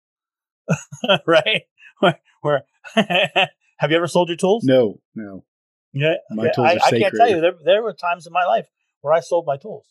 [1.26, 1.62] right?
[2.00, 2.62] Where, where
[2.94, 4.64] have you ever sold your tools?
[4.64, 5.44] No, no.
[5.92, 7.40] Yeah, My okay, tools I, are I can't tell you.
[7.40, 8.66] There, there were times in my life
[9.00, 9.86] where I sold my tools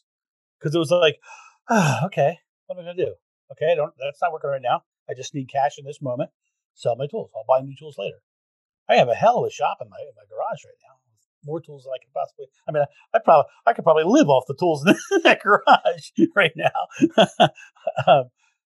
[0.59, 1.19] because it was like,
[1.69, 2.37] ah, okay,
[2.67, 3.15] what am I going to do?
[3.51, 3.93] Okay, I don't.
[3.99, 4.83] That's not working right now.
[5.09, 6.29] I just need cash in this moment.
[6.73, 7.31] Sell my tools.
[7.35, 8.17] I'll buy new tools later.
[8.89, 10.95] I have a hell of a shop in my in my garage right now.
[11.45, 12.47] More tools than I can possibly.
[12.67, 16.11] I mean, I, I probably I could probably live off the tools in that garage
[16.35, 17.47] right now.
[18.07, 18.29] um,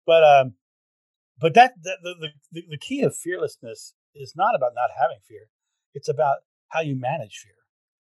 [0.05, 0.53] but um,
[1.39, 5.49] but that the, the the the key of fearlessness is not about not having fear.
[5.93, 6.37] It's about
[6.69, 7.55] how you manage fear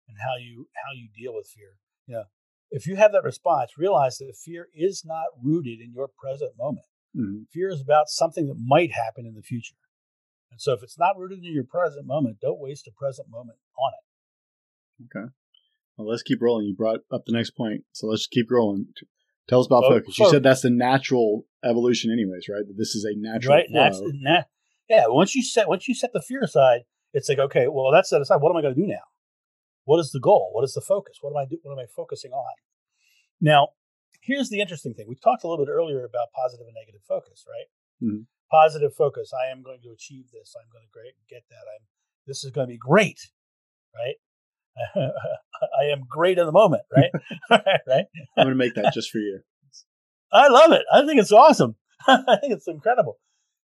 [0.08, 1.74] and how you how you deal with fear.
[2.06, 2.24] You know,
[2.70, 6.86] if you have that response, realize that fear is not rooted in your present moment.
[7.16, 7.46] Mhm.
[7.52, 9.76] Fear is about something that might happen in the future.
[10.50, 13.58] And so if it's not rooted in your present moment, don't waste a present moment
[13.78, 14.04] on it.
[15.96, 16.66] Well, let's keep rolling.
[16.66, 18.86] You brought up the next point, so let's keep rolling.
[19.48, 20.18] Tell us about Fo- focus.
[20.18, 22.66] You said that's the natural evolution, anyways, right?
[22.66, 23.66] That this is a natural right?
[23.68, 23.82] flow.
[23.82, 24.42] That's, na-
[24.88, 25.04] yeah.
[25.08, 26.82] Once you set once you set the fear aside,
[27.12, 28.36] it's like okay, well that's set aside.
[28.40, 29.04] What am I going to do now?
[29.84, 30.50] What is the goal?
[30.52, 31.18] What is the focus?
[31.20, 31.58] What am I do?
[31.62, 32.54] What am I focusing on?
[33.40, 33.68] Now,
[34.22, 35.06] here's the interesting thing.
[35.08, 38.08] We talked a little bit earlier about positive and negative focus, right?
[38.08, 38.26] Mhm.
[38.50, 39.32] Positive focus.
[39.34, 40.54] I am going to achieve this.
[40.56, 41.66] I'm going to great get that.
[41.66, 41.86] I'm.
[42.26, 43.18] This is going to be great,
[43.94, 44.14] right?
[44.94, 47.10] I am great in the moment, right?
[47.50, 48.06] right.
[48.36, 49.40] I'm going to make that just for you.
[50.32, 50.82] I love it.
[50.92, 51.76] I think it's awesome.
[52.06, 53.18] I think it's incredible.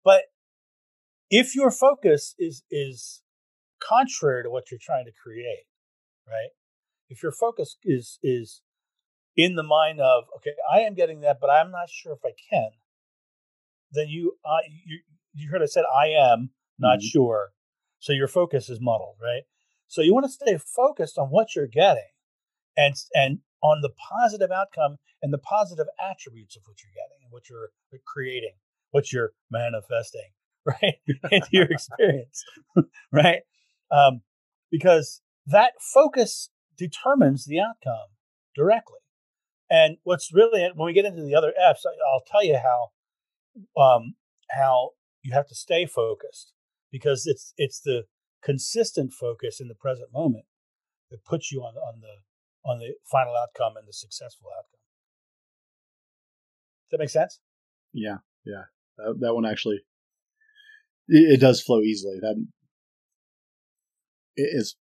[0.05, 0.23] But
[1.31, 3.23] if your focus is is
[3.83, 5.65] contrary to what you're trying to create,
[6.29, 6.51] right?
[7.09, 8.63] If your focus is is
[9.37, 12.33] in the mind of okay, I am getting that, but I'm not sure if I
[12.51, 12.71] can,
[13.93, 15.01] then you uh, you
[15.35, 17.11] you heard I said I am not Mhm.
[17.11, 17.53] sure,
[17.99, 19.45] so your focus is muddled, right?
[19.91, 22.13] So you want to stay focused on what you're getting,
[22.77, 27.33] and and on the positive outcome and the positive attributes of what you're getting and
[27.33, 27.71] what you're
[28.07, 28.55] creating,
[28.93, 30.31] what you're manifesting,
[30.65, 30.95] right,
[31.33, 32.45] into your experience,
[33.13, 33.41] right?
[33.91, 34.23] Um,
[34.71, 38.11] because that focus determines the outcome
[38.55, 39.01] directly.
[39.69, 44.15] And what's really when we get into the other F's, I'll tell you how um,
[44.51, 44.91] how
[45.25, 46.53] you have to stay focused
[46.93, 48.05] because it's it's the
[48.43, 50.45] consistent focus in the present moment
[51.11, 54.81] that puts you on on the on the final outcome and the successful outcome.
[56.87, 57.41] Does that make sense?
[57.93, 58.65] Yeah, yeah.
[58.99, 59.81] That, that one actually,
[61.09, 62.19] it, it does flow easily.
[62.21, 62.37] That
[64.37, 64.77] it is,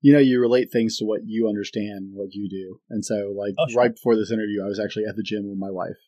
[0.00, 3.54] you know, you relate things to what you understand, what you do, and so like
[3.58, 3.82] Oh, sure.
[3.82, 5.98] right before this interview, I was actually at the gym with my wife.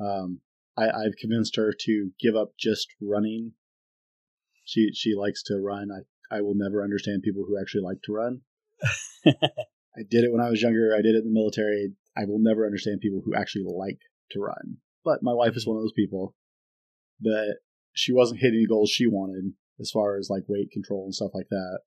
[0.00, 0.40] Um,
[0.76, 3.52] I, I've convinced her to give up just running.
[4.72, 5.90] She she likes to run.
[5.92, 8.40] I I will never understand people who actually like to run.
[9.26, 10.94] I did it when I was younger.
[10.96, 11.92] I did it in the military.
[12.16, 13.98] I will never understand people who actually like
[14.30, 14.78] to run.
[15.04, 15.72] But my wife is mm-hmm.
[15.72, 16.34] one of those people.
[17.20, 17.60] But
[17.92, 21.32] she wasn't hitting the goals she wanted as far as like weight control and stuff
[21.34, 21.80] like that.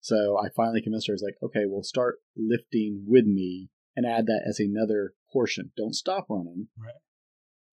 [0.00, 1.14] So I finally convinced her.
[1.14, 5.72] I was like, okay, we'll start lifting with me and add that as another portion.
[5.76, 6.68] Don't stop running.
[6.78, 6.94] Right.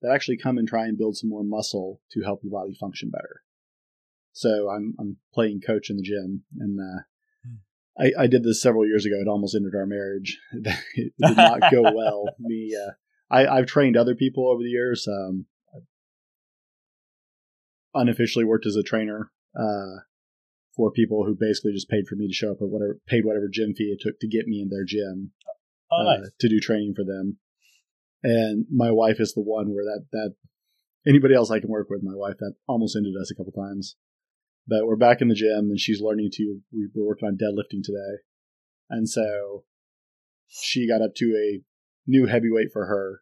[0.01, 3.11] But actually come and try and build some more muscle to help your body function
[3.11, 3.43] better.
[4.39, 7.01] So I'm I'm playing coach in the gym and uh,
[8.01, 9.15] I, I did this several years ago.
[9.19, 10.39] It almost ended our marriage.
[10.53, 12.23] it did not go well.
[12.39, 12.91] Me, uh,
[13.29, 15.05] I, I've trained other people over the years.
[15.09, 15.47] Um,
[17.93, 19.29] unofficially worked as a trainer
[19.59, 20.03] uh,
[20.73, 23.49] for people who basically just paid for me to show up at whatever paid whatever
[23.51, 25.31] gym fee it took to get me in their gym
[25.91, 27.39] Oh, uh, to do training for them.
[28.23, 30.35] And my wife is the one where that that
[31.05, 33.97] anybody else I can work with, my wife that almost ended us a couple times.
[34.69, 36.59] But we're back in the gym and she's learning to.
[36.71, 38.21] We were working on deadlifting today,
[38.89, 39.63] and so
[40.47, 41.61] she got up to a
[42.05, 43.21] new heavyweight for her.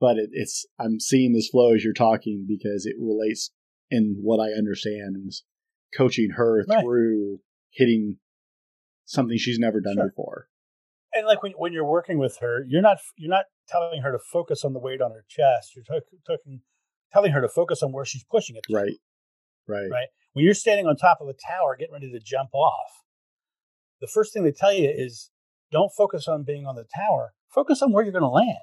[0.00, 3.50] But it, it's I'm seeing this flow as you're talking because it relates
[3.90, 5.44] in what I understand is
[5.96, 6.82] coaching her Right.
[6.82, 7.40] through
[7.70, 8.18] hitting
[9.04, 10.08] something she's never done Sure.
[10.08, 10.48] before.
[11.14, 14.18] And like when when you're working with her, you're not you're not telling her to
[14.32, 15.74] focus on the weight on her chest.
[15.76, 16.60] You're talking, talking
[17.12, 18.64] telling her to focus on where she's pushing it.
[18.68, 18.74] to.
[18.74, 18.96] Right.
[19.68, 19.88] Right.
[19.90, 20.08] Right.
[20.32, 22.90] When you're standing on top of a tower getting ready to jump off,
[24.00, 25.30] the first thing they tell you is
[25.70, 27.32] don't focus on being on the tower.
[27.48, 28.58] Focus on where you're going to land.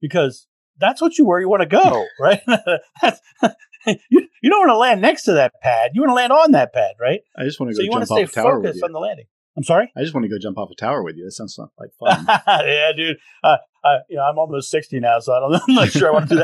[0.00, 0.46] Because
[0.78, 2.40] that's what you where you want to go, right?
[4.10, 5.92] you, you don't want to land next to that pad.
[5.94, 7.20] You want to land on that pad, right?
[7.36, 8.64] I just want to So go you want jump to off stay a tower with
[8.66, 8.84] focused you.
[8.86, 9.26] on the landing.
[9.56, 9.92] I'm sorry.
[9.96, 11.24] I just want to go jump off a tower with you.
[11.24, 12.24] That sounds like fun.
[12.66, 13.18] yeah, dude.
[13.42, 15.62] Uh, uh, you know, I'm almost 60 now, so I don't.
[15.68, 16.42] I'm not sure I want to do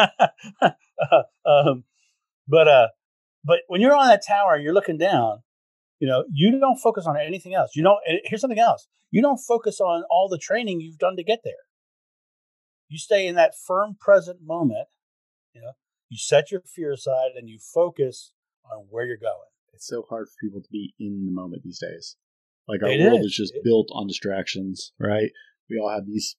[0.00, 1.24] that.
[1.44, 1.84] um,
[2.46, 2.88] but uh,
[3.48, 5.42] but when you're on that tower and you're looking down,
[5.98, 7.70] you know, you don't focus on anything else.
[7.74, 7.98] You don't.
[8.06, 8.86] and Here's something else.
[9.10, 11.62] You don't focus on all the training you've done to get there.
[12.88, 14.86] You stay in that firm present moment.
[15.54, 15.72] You know,
[16.08, 18.32] you set your fear aside and you focus
[18.70, 19.48] on where you're going.
[19.74, 22.16] it's so hard for people to be in the moment these days.
[22.66, 23.26] Like our It world is.
[23.26, 25.30] is just It- built on distractions, right?
[25.70, 26.36] We all have these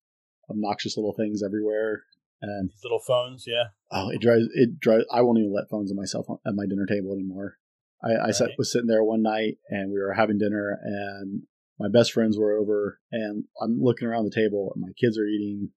[0.49, 2.03] obnoxious little things everywhere,
[2.41, 3.65] and These little phones, yeah.
[3.91, 5.05] oh, it drives it drives.
[5.11, 7.57] I won't even let phones on myself at my dinner table anymore.
[8.03, 11.43] I, I sat, was sitting there one night and we were having dinner, and
[11.79, 15.25] my best friends were over, and I'm looking around the table, and my kids are
[15.27, 15.71] eating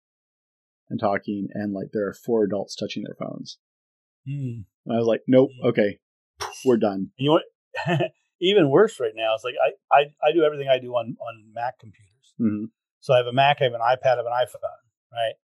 [0.88, 3.58] and talking, and like there are four adults touching their phones.
[4.26, 4.62] Hmm.
[4.86, 5.68] And I was like, nope, Mm.
[5.70, 5.98] okay,
[6.64, 7.10] we're done.
[7.16, 7.40] You know
[7.88, 8.00] what?
[8.40, 9.34] Even worse right now.
[9.34, 12.34] It's like I, I, I do everything I do on, on Mac computers.
[12.38, 12.64] hmm
[13.00, 15.34] So I have a Mac, I have an iPad, I have an iPhone, right?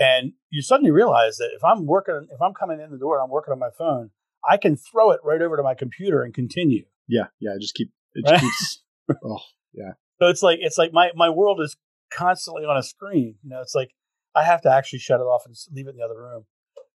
[0.00, 3.24] And you suddenly realize that if I'm working, if I'm coming in the door and
[3.24, 4.10] I'm working on my phone,
[4.48, 6.86] I can throw it right over to my computer and continue.
[7.06, 8.40] Yeah, yeah, just keep it Right?
[8.40, 8.82] just keeps.
[9.24, 9.40] Oh,
[9.74, 9.92] yeah.
[10.20, 11.76] So it's like it's like my my world is
[12.12, 13.34] constantly on a screen.
[13.42, 13.90] You know, it's like
[14.36, 16.44] I have to actually shut it off and leave it in the other room.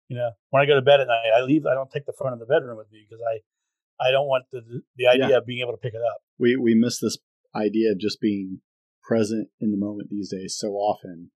[0.08, 1.66] You know, when I go to bed at night, I leave.
[1.66, 4.44] I don't take the phone in the bedroom with me because I I don't want
[4.52, 6.18] the the idea of being able to pick it up.
[6.38, 7.18] we we miss this
[7.54, 8.60] idea of just being
[9.02, 11.30] present in the moment these days so often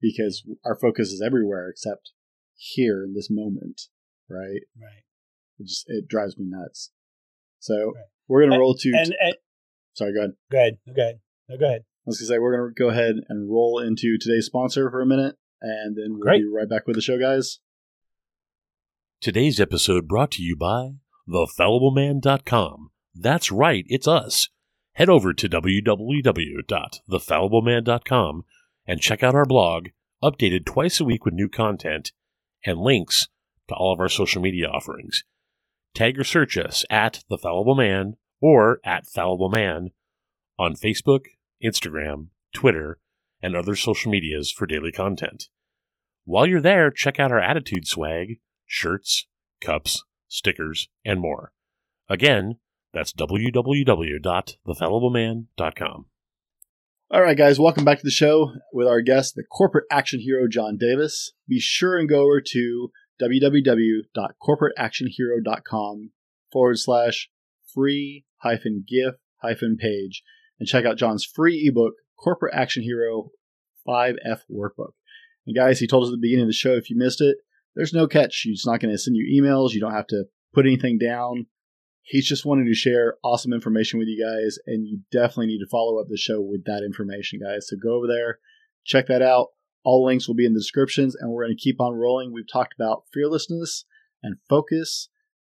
[0.00, 2.12] because our focus is everywhere except
[2.56, 3.82] here in this moment
[4.28, 5.02] right Right.
[5.58, 6.90] it just it drives me nuts
[7.58, 8.04] so Right.
[8.28, 9.34] we're gonna roll to And, and
[9.94, 10.78] sorry go ahead go ahead.
[10.94, 11.20] Go ahead.
[11.48, 11.82] No, go ahead.
[11.82, 15.06] i was gonna say we're gonna go ahead and roll into today's sponsor for a
[15.06, 16.42] minute and then we'll Great.
[16.42, 17.58] be right back with the show guys
[19.20, 20.90] Today's episode brought to you by
[21.28, 22.90] thefallibleman.com.
[23.16, 24.48] That's right, it's us.
[24.92, 28.44] Head over to www.thefallibleman.com
[28.88, 29.88] and check out our blog,
[30.22, 32.10] updated twice a week with new content
[32.64, 33.28] and links
[33.68, 35.22] to all of our social media offerings.
[35.94, 39.90] Tag or search us at The Fallible Man or at Fallible Man
[40.58, 41.26] on Facebook,
[41.62, 42.98] Instagram, Twitter,
[43.42, 45.50] and other social medias for daily content.
[46.24, 49.28] While you're there, check out our attitude swag, shirts,
[49.60, 51.52] cups, stickers, and more.
[52.08, 52.56] Again,
[52.92, 56.06] that's www.thefallibleman.com.
[57.10, 60.46] All right, guys, welcome back to the show with our guest, the corporate action hero,
[60.46, 61.32] John Davis.
[61.48, 66.10] Be sure and go over to www.corporateactionhero.com
[66.52, 67.30] forward slash
[67.74, 70.22] free hyphen gif hyphen page
[70.60, 73.30] and check out John's free ebook, Corporate Action Hero
[73.88, 74.92] 5F Workbook.
[75.46, 77.38] And guys, he told us at the beginning of the show, if you missed it,
[77.74, 78.42] there's no catch.
[78.42, 79.72] He's not going to send you emails.
[79.72, 81.46] You don't have to put anything down.
[82.10, 85.66] He's just wanting to share awesome information with you guys, and you definitely need to
[85.70, 87.68] follow up the show with that information, guys.
[87.68, 88.38] So go over there,
[88.84, 89.48] check that out.
[89.84, 92.32] All links will be in the descriptions, and we're going to keep on rolling.
[92.32, 93.84] We've talked about fearlessness
[94.22, 95.10] and focus,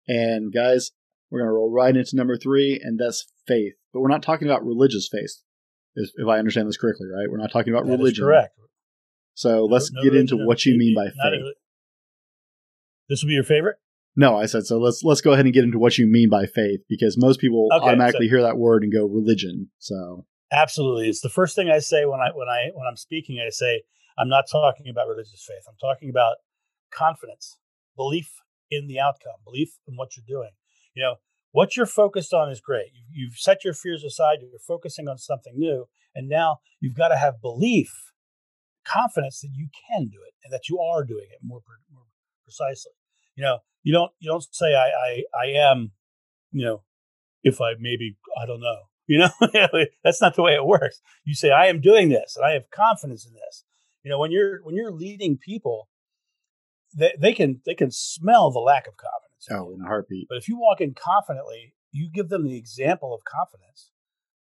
[0.07, 0.89] and guys,
[1.29, 3.73] we're going to roll right into number three, and that's faith.
[3.93, 5.31] But we're not talking about religious faith,
[5.95, 7.29] if if I understand this correctly, right?
[7.29, 8.25] We're not talking about That religion.
[8.25, 8.55] correct.
[9.35, 11.15] So let's No get into what you mean by faith.
[11.43, 11.53] a-
[13.07, 13.77] This will be your favorite.
[14.19, 14.77] No, I said so.
[14.77, 17.69] Let's let's go ahead and get into what you mean by faith because most people
[17.71, 19.69] Okay, automatically hear that word and go religion.
[19.77, 23.39] So Absolutely, it's the first thing I say when I when I when I'm speaking.
[23.39, 23.83] I say
[24.17, 25.63] I'm not talking about religious faith.
[25.69, 26.35] I'm talking about
[26.91, 27.59] confidence,
[27.95, 28.29] belief
[28.69, 30.51] in the outcome, belief in what you're doing.
[30.93, 31.15] You know,
[31.51, 32.87] what you're focused on is great.
[32.93, 34.39] You've, you've set your fears aside.
[34.41, 38.11] You're focusing on something new, and now you've got to have belief,
[38.83, 42.03] confidence that you can do it and that you are doing it more more
[42.43, 42.98] precisely.
[43.39, 45.91] You know, you don't you don't say I I I am,
[46.51, 46.83] you know,
[47.41, 48.79] if I maybe I don't know.
[49.07, 49.29] You know,
[50.03, 51.01] that's not the way it works.
[51.23, 53.63] You say I am doing this and I have confidence in this.
[54.03, 55.87] You know, when you're when you're leading people,
[56.93, 59.47] they, they can they can smell the lack of confidence.
[59.49, 60.27] in oh, in a heartbeat.
[60.27, 63.91] But if you walk in confidently, you give them the example of confidence,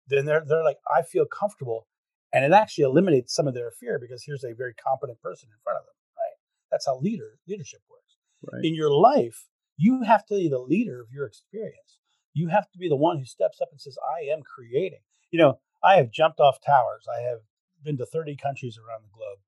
[0.07, 1.87] then they're they're like, I feel comfortable.
[2.31, 5.57] And it actually eliminates some of their fear because here's a very competent person in
[5.63, 6.37] front of them, right?
[6.71, 7.98] That's how leader leadership works.
[8.43, 8.63] Right.
[8.63, 9.45] In your life,
[9.77, 11.97] you have to be the leader of your experience.
[12.33, 14.99] You have to be the one who steps up and says, I am creating.
[15.31, 17.05] You know, I have jumped off towers.
[17.07, 17.39] I have
[17.83, 19.39] been to 30 countries around the globe.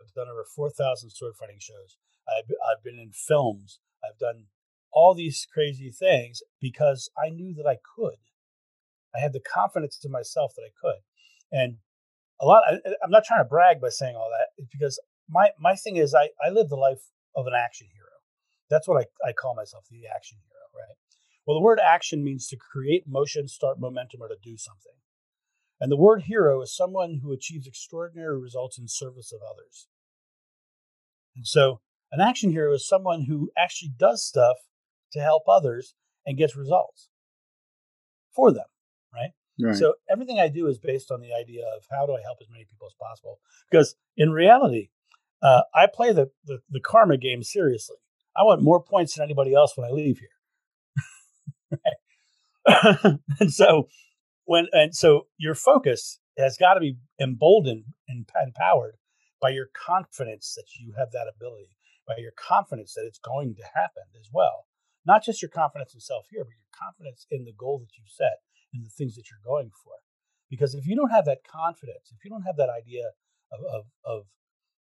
[0.00, 1.96] I've done over 4,000 sword fighting shows.
[2.28, 3.80] I've, I've been in films.
[4.04, 4.44] I've done
[4.92, 8.18] all these crazy things because I knew that I could.
[9.14, 11.00] I had the confidence in myself that I could.
[11.52, 11.76] And
[12.40, 12.74] a lot, I,
[13.04, 16.30] I'm not trying to brag by saying all that because my, my thing is I,
[16.44, 17.02] I live the life
[17.34, 18.05] of an action hero.
[18.70, 20.96] That's what I, I call myself, the action hero, right?
[21.46, 24.92] Well, the word action means to create motion, start momentum, or to do something.
[25.80, 29.86] And the word hero is someone who achieves extraordinary results in service of others.
[31.36, 34.56] And so an action hero is someone who actually does stuff
[35.12, 35.94] to help others
[36.24, 37.08] and gets results
[38.34, 38.64] for them,
[39.14, 39.30] right?
[39.68, 39.76] right?
[39.76, 42.48] So everything I do is based on the idea of how do I help as
[42.50, 43.38] many people as possible?
[43.70, 44.88] Because in reality,
[45.42, 47.96] uh, I play the, the, the karma game seriously.
[48.38, 50.28] I want more points than anybody else when I leave here.
[53.40, 53.88] and so
[54.44, 58.96] when and so your focus has got to be emboldened and empowered
[59.40, 61.76] by your confidence that you have that ability,
[62.06, 64.66] by your confidence that it's going to happen as well.
[65.06, 68.10] Not just your confidence in self here, but your confidence in the goal that you've
[68.10, 68.42] set
[68.74, 69.92] and the things that you're going for.
[70.50, 73.10] Because if you don't have that confidence, if you don't have that idea
[73.52, 74.22] of, of, of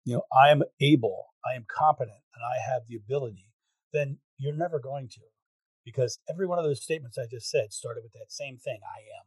[0.04, 3.50] you know, I am able, I am competent, and I have the ability,
[3.92, 5.20] then you're never going to.
[5.84, 9.00] Because every one of those statements I just said started with that same thing I
[9.20, 9.26] am.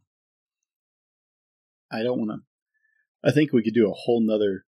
[2.00, 3.28] I don't want to.
[3.28, 4.66] I think we could do a whole nother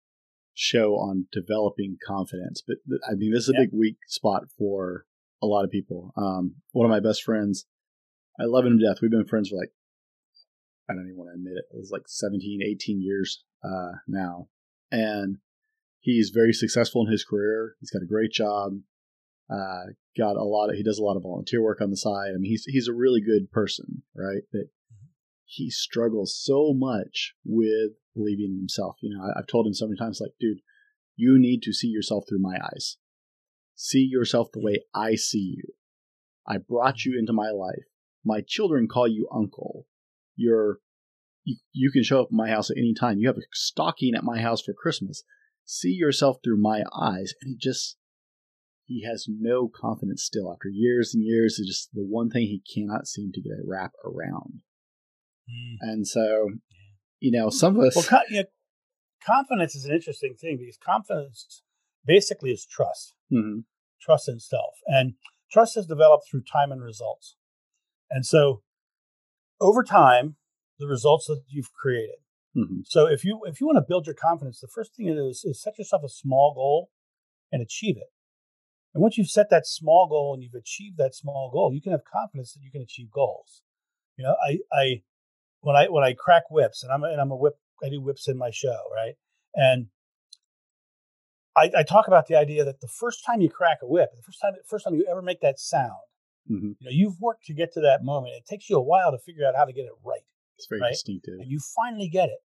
[0.54, 2.78] show on developing confidence, but
[3.09, 3.66] I mean, this is a yeah.
[3.66, 5.04] big weak spot for
[5.42, 6.12] a lot of people.
[6.16, 7.66] Um, one of my best friends,
[8.40, 8.98] I love him to death.
[9.00, 9.72] We've been friends for like,
[10.88, 11.64] I don't even want to admit it.
[11.72, 14.48] It was like 17, 18 years uh, now.
[14.90, 15.38] And
[16.07, 17.74] he's very successful in his career.
[17.80, 18.78] He's got a great job.
[19.50, 19.86] Uh,
[20.16, 22.30] got a lot of, he does a lot of volunteer work on the side.
[22.30, 24.42] I mean, he's, he's a really good person, right?
[24.52, 24.66] But
[25.44, 28.96] he struggles so much with believing in himself.
[29.00, 30.59] You know, I, I've told him so many times, like, dude,
[31.16, 32.98] you need to see yourself through my eyes.
[33.74, 35.64] See yourself the way I see you.
[36.46, 37.84] I brought you into my life.
[38.24, 39.86] My children call you uncle.
[40.36, 40.78] You're
[41.42, 43.18] you, you can show up at my house at any time.
[43.18, 45.24] You have a stocking at my house for Christmas.
[45.67, 47.35] See yourself through my eyes.
[47.43, 47.97] And he just
[48.87, 51.59] he has no confidence still after years and years.
[51.59, 54.61] It's just the one thing he cannot seem to get a wrap around.
[55.51, 55.77] Mm.
[55.81, 56.51] And so,
[57.19, 57.97] you know, some of us.
[57.97, 58.45] Well, you know,
[59.27, 61.62] confidence is an interesting thing because confidence
[62.05, 63.61] basically is trust, mm-hmm.
[64.01, 65.14] trust in self, and
[65.51, 67.37] trust is developed through time and results.
[68.09, 68.62] And so,
[69.61, 70.37] over time,
[70.79, 72.17] the results that you've created.
[72.57, 72.80] Mm-hmm.
[72.84, 75.62] So, if you if you want to build your confidence, the first thing is is
[75.62, 76.90] set yourself a small goal
[77.52, 78.11] and achieve it.
[78.94, 81.92] And once you've set that small goal and you've achieved that small goal, you can
[81.92, 83.62] have confidence that you can achieve goals.
[84.16, 85.02] You know, I I
[85.61, 87.54] when I when I crack whips, and I'm a, and I'm a whip,
[87.84, 89.14] I do whips in my show, right?
[89.54, 89.88] And
[91.57, 94.22] I, I, talk about the idea that the first time you crack a whip, the
[94.22, 96.04] first time first time you ever make that sound,
[96.50, 96.72] mm-hmm.
[96.78, 98.34] you know, you've worked to get to that moment.
[98.34, 100.24] It takes you a while to figure out how to get it right.
[100.57, 100.92] It's very right?
[100.92, 102.38] distinctive, and you finally get it.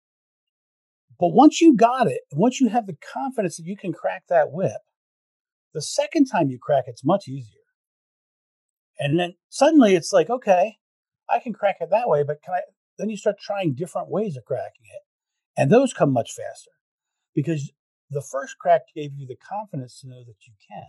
[1.19, 4.51] But once you got it, once you have the confidence that you can crack that
[4.51, 4.81] whip,
[5.73, 7.59] the second time you crack it's much easier.
[8.97, 10.77] And then suddenly it's like, okay,
[11.29, 12.61] I can crack it that way, but can I
[12.97, 15.01] then you start trying different ways of cracking it.
[15.57, 16.71] And those come much faster
[17.33, 17.71] because
[18.09, 20.87] the first crack gave you the confidence to know that you can.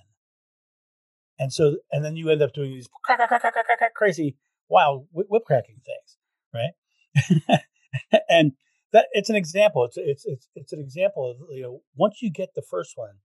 [1.38, 4.36] And so, and then you end up doing these crack, crack, crack, crack, crack, crazy,
[4.68, 6.18] wild whip cracking things,
[6.52, 6.72] right?
[8.28, 8.52] and
[8.92, 9.84] that it's an example.
[9.84, 13.18] It's it's it's it's an example of you know once you get the first one,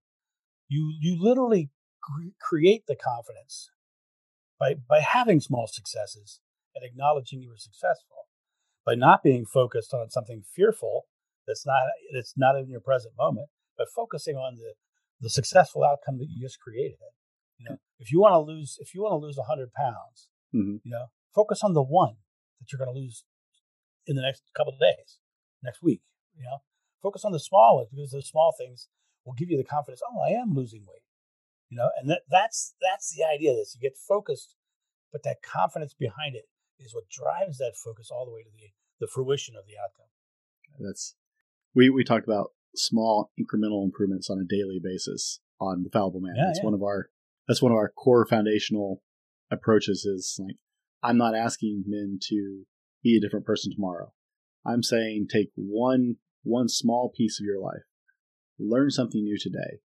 [0.68, 1.70] you you literally
[2.40, 3.72] create the confidence
[4.60, 6.40] by by having small successes
[6.76, 8.28] and acknowledging you were successful
[8.86, 11.06] by not being focused on something fearful
[11.48, 11.84] that's not
[12.14, 14.74] that's not in your present moment, but focusing on the
[15.22, 16.98] the successful outcome that you just created.
[17.58, 20.78] You know, if you want to lose if you want to lose hundred pounds, mm-hmm.
[20.84, 22.16] you know, focus on the one
[22.60, 23.24] that you're going to lose
[24.08, 25.18] in the next couple of days,
[25.64, 26.02] next week.
[26.38, 26.58] You know,
[27.02, 28.90] focus on the small ones because those small things
[29.26, 30.02] will give you the confidence.
[30.08, 31.04] Oh, I am losing weight.
[31.70, 33.54] You know, and that, that's that's the idea.
[33.54, 34.56] This you get focused,
[35.12, 36.46] but that confidence behind it
[36.80, 40.08] is what drives that focus all the way to the, the fruition of the outcome.
[40.80, 41.16] That's
[41.74, 46.36] we we talked about small incremental improvements on a daily basis on the fallible man.
[46.38, 46.66] Yeah, that's yeah.
[46.66, 47.10] one of our
[47.48, 49.02] that's one of our core foundational
[49.52, 50.58] approaches is like
[51.02, 52.66] I'm not asking men to
[53.06, 54.12] be a different person tomorrow.
[54.66, 57.86] I'm saying take one one small piece of your life.
[58.60, 59.80] Learn something new today.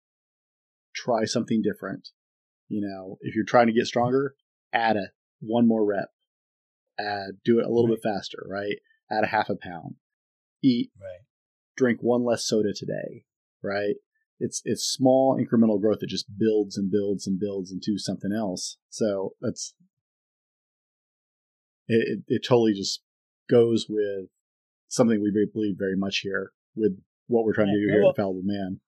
[0.96, 2.10] Try something different.
[2.68, 4.36] You know, if you're trying to get stronger,
[4.74, 5.10] add a
[5.40, 6.10] one more rep
[7.00, 8.02] add do it a little right.
[8.02, 8.76] bit faster, right?
[9.10, 9.96] Add a half a pound.
[10.62, 11.26] Eat, right.
[11.78, 13.24] drink one less soda today,
[13.64, 13.96] right?
[14.40, 18.78] it's it's small incremental growth that just builds and builds and builds into something else.
[18.90, 19.74] So that's
[21.88, 22.20] it.
[22.28, 23.02] It, it totally just
[23.50, 24.28] goes with
[24.88, 26.98] something we believe very much here with
[27.28, 28.80] what we're trying to do here well, at Fallible Man.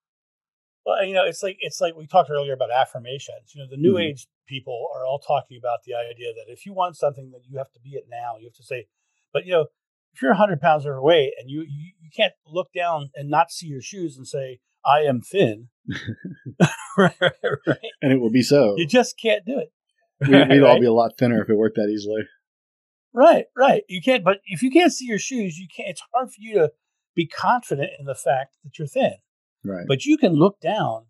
[0.85, 3.53] Well, you know, it's like it's like we talked earlier about affirmations.
[3.53, 4.11] You know, the new mm-hmm.
[4.11, 7.57] age people are all talking about the idea that if you want something, that you
[7.57, 8.37] have to be it now.
[8.39, 8.87] You have to say,
[9.31, 9.67] but you know,
[10.13, 13.67] if you're 100 pounds overweight and you, you you can't look down and not see
[13.67, 15.69] your shoes and say, "I am thin,"
[16.97, 18.75] right, right, and it will be so.
[18.77, 19.71] You just can't do it.
[20.19, 22.23] We, would all be a lot thinner if it worked that easily.
[23.13, 23.83] Right, right.
[23.89, 25.89] You can't, but if you can't see your shoes, you can't.
[25.89, 26.71] It's hard for you to
[27.15, 29.15] be confident in the fact that you're thin.
[29.63, 29.85] Right.
[29.87, 31.07] But you can look down,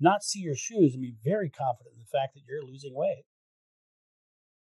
[0.00, 3.24] not see your shoes, and be very confident in the fact that you're losing weight.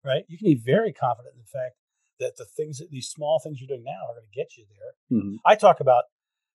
[0.03, 0.25] Right?
[0.27, 1.75] You can be very confident in the fact
[2.19, 4.65] that the things that these small things you're doing now are going to get you
[4.69, 5.17] there.
[5.17, 5.35] Mm-hmm.
[5.45, 6.03] I talk about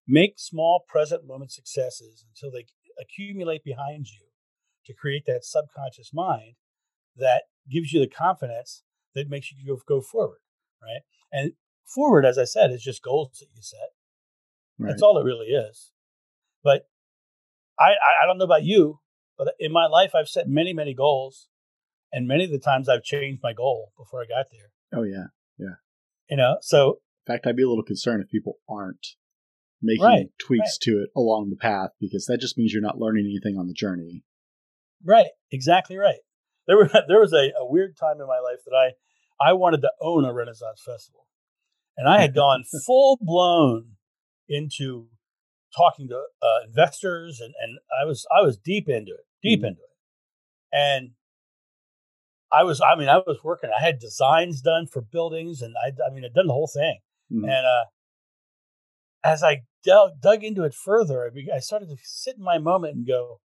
[0.06, 2.66] make small present moment successes until they
[3.00, 4.26] accumulate behind you
[4.86, 6.54] to create that subconscious mind
[7.16, 8.82] that gives you the confidence
[9.14, 10.38] that makes you go, go forward.
[10.82, 11.02] Right.
[11.32, 11.52] And
[11.86, 13.78] forward, as I said, is just goals that you set.
[14.78, 14.90] Right.
[14.90, 15.92] That's all it really is.
[16.62, 16.88] But
[17.78, 17.92] I,
[18.22, 19.00] I don't know about you,
[19.36, 21.48] but in my life, I've set many, many goals.
[22.12, 24.72] And many of the times I've changed my goal before I got there.
[24.92, 25.26] Oh, yeah.
[25.58, 25.76] Yeah.
[26.28, 27.00] You know, so.
[27.26, 29.14] In fact, I'd be a little concerned if people aren't
[29.80, 30.80] making right, tweaks right.
[30.82, 33.74] to it along the path because that just means you're not learning anything on the
[33.74, 34.24] journey.
[35.04, 35.28] Right.
[35.52, 36.18] Exactly right.
[36.70, 38.92] There were there was a, a weird time in my life that I
[39.50, 41.26] I wanted to own a Renaissance festival.
[41.96, 43.96] And I had gone full blown
[44.48, 45.08] into
[45.76, 49.66] talking to uh, investors, and, and I was I was deep into it, deep mm-hmm.
[49.66, 51.10] into it, and
[52.52, 53.70] I was I mean I was working.
[53.76, 57.00] I had designs done for buildings, and I I mean I'd done the whole thing,
[57.32, 57.46] mm-hmm.
[57.46, 57.84] and uh,
[59.24, 62.96] as I dug, dug into it further, I, I started to sit in my moment
[62.96, 63.40] and go,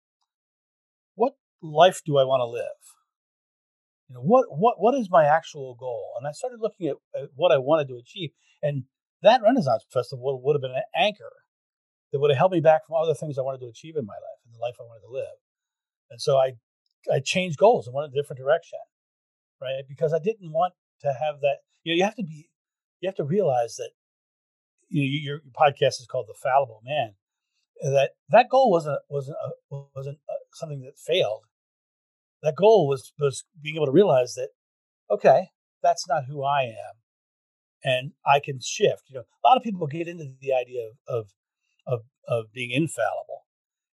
[1.15, 2.94] what life do I want to live?
[4.09, 6.13] You know, what what what is my actual goal?
[6.17, 8.31] And I started looking at, at what I wanted to achieve,
[8.61, 8.83] and
[9.23, 11.31] that Renaissance Festival would have been an anchor
[12.11, 14.13] that would have held me back from other things I wanted to achieve in my
[14.13, 15.37] life and the life I wanted to live.
[16.11, 16.53] And so I
[17.11, 18.79] I changed goals and went a different direction,
[19.61, 19.83] right?
[19.87, 21.57] Because I didn't want to have that.
[21.83, 22.49] You know, you have to be,
[22.99, 23.91] you have to realize that
[24.89, 27.15] you know, your, your podcast is called the Fallible Man.
[27.81, 31.41] That that goal wasn't wasn't a, wasn't a, something that failed.
[32.45, 34.49] That goal was was being able to realize that
[35.09, 35.47] okay,
[35.81, 36.95] that's not who I am,
[37.83, 39.03] and I can shift.
[39.07, 41.25] You know, a lot of people get into the idea of, of
[41.87, 43.45] of of being infallible.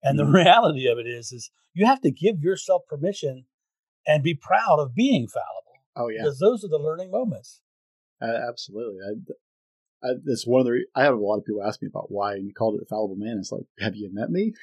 [0.01, 0.35] And the mm-hmm.
[0.35, 3.45] reality of it is is you have to give yourself permission
[4.07, 5.83] and be proud of being fallible.
[5.97, 6.21] Oh yeah.
[6.23, 7.61] Because those are the learning moments.
[8.21, 8.99] Uh, absolutely.
[9.05, 10.85] I, I, it's one of the.
[10.95, 13.17] I have a lot of people ask me about why you called it the fallible
[13.17, 13.37] man.
[13.39, 14.53] It's like, have you met me?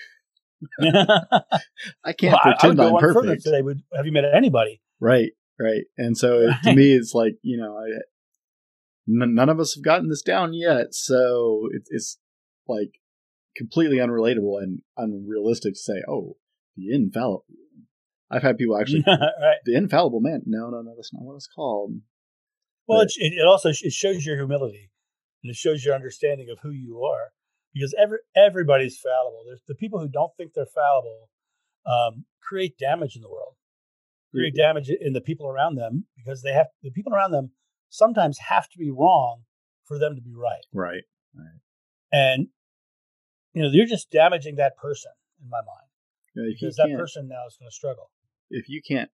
[0.80, 3.44] I can't well, pretend I, I am perfect.
[3.44, 4.80] Today, would, have you met anybody?
[5.00, 5.84] Right, right.
[5.96, 7.86] And so to me, it's like you know, I,
[9.09, 10.94] n- none of us have gotten this down yet.
[10.94, 12.18] So it, it's
[12.66, 13.00] like
[13.57, 16.36] completely unrelatable and unrealistic to say, oh,
[16.76, 17.44] the infallible.
[18.30, 19.59] I've had people actually, right.
[19.64, 20.42] the infallible man.
[20.46, 22.00] No, no, no, that's not what it's called.
[22.86, 24.90] Well, but, it, it also it shows your humility
[25.42, 27.32] and it shows your understanding of who you are
[27.74, 29.42] because every everybody's fallible.
[29.46, 31.28] There's the people who don't think they're fallible
[31.86, 33.54] um, create damage in the world,
[34.32, 37.50] create damage in the people around them because they have the people around them
[37.90, 39.42] sometimes have to be wrong
[39.84, 40.64] for them to be right.
[40.72, 41.04] Right.
[41.36, 41.60] Right.
[42.12, 42.48] And
[43.52, 45.12] you know, you're just damaging that person
[45.42, 45.88] in my mind.
[46.34, 48.10] Yeah, because that person now is going to struggle.
[48.50, 49.10] If you can't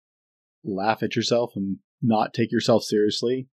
[0.63, 3.47] laugh at yourself and not take yourself seriously,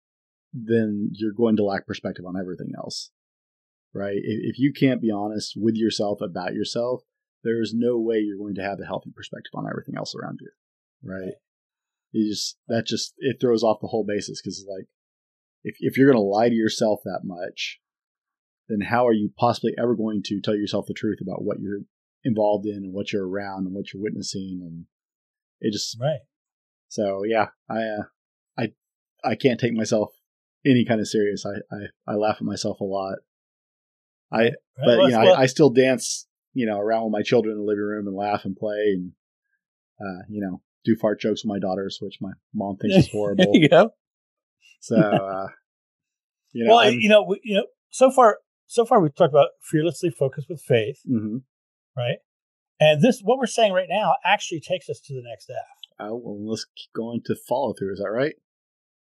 [0.53, 3.11] then you're going to lack perspective on everything else.
[3.95, 4.19] Right?
[4.23, 7.03] If you can't be honest with yourself about yourself,
[7.45, 10.41] there is no way you're going to have a healthy perspective on everything else around
[10.43, 10.51] you.
[11.03, 11.35] Right?
[12.13, 14.87] You just that just it throws off the whole basis because like
[15.65, 17.81] if if you're going to lie to yourself that much,
[18.69, 21.81] then how are you possibly ever going to tell yourself the truth about what you're
[22.25, 24.87] involved in and what you're around and what you're witnessing and
[25.61, 26.21] it just right
[26.89, 28.03] so yeah i uh,
[28.59, 28.73] i
[29.25, 30.11] i can't take myself
[30.65, 33.19] any kind of serious i i, I laugh at myself a lot
[34.33, 37.23] i but well, you know well, I, I, still dance you know around with my
[37.23, 39.13] children in the living room and laugh and play and
[40.01, 43.53] uh you know do fart jokes with my daughters which my mom thinks is horrible
[43.55, 43.85] yeah
[44.81, 45.47] so uh
[46.53, 49.33] you know well I'm, you know we, you know so far so far we've talked
[49.33, 51.39] about fearlessly focused with faith, mm-hmm.
[51.97, 52.19] right?
[52.79, 55.57] And this, what we're saying right now, actually takes us to the next F.
[55.99, 57.95] Oh, well, let's keep going to follow through.
[57.95, 58.35] Is that right?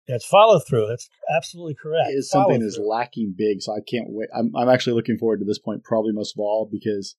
[0.06, 0.86] That's follow through.
[0.88, 2.10] That's absolutely correct.
[2.10, 4.28] It is something is lacking big, so I can't wait.
[4.36, 7.16] I'm, I'm actually looking forward to this point, probably most of all, because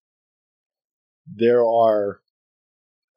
[1.34, 2.22] there are,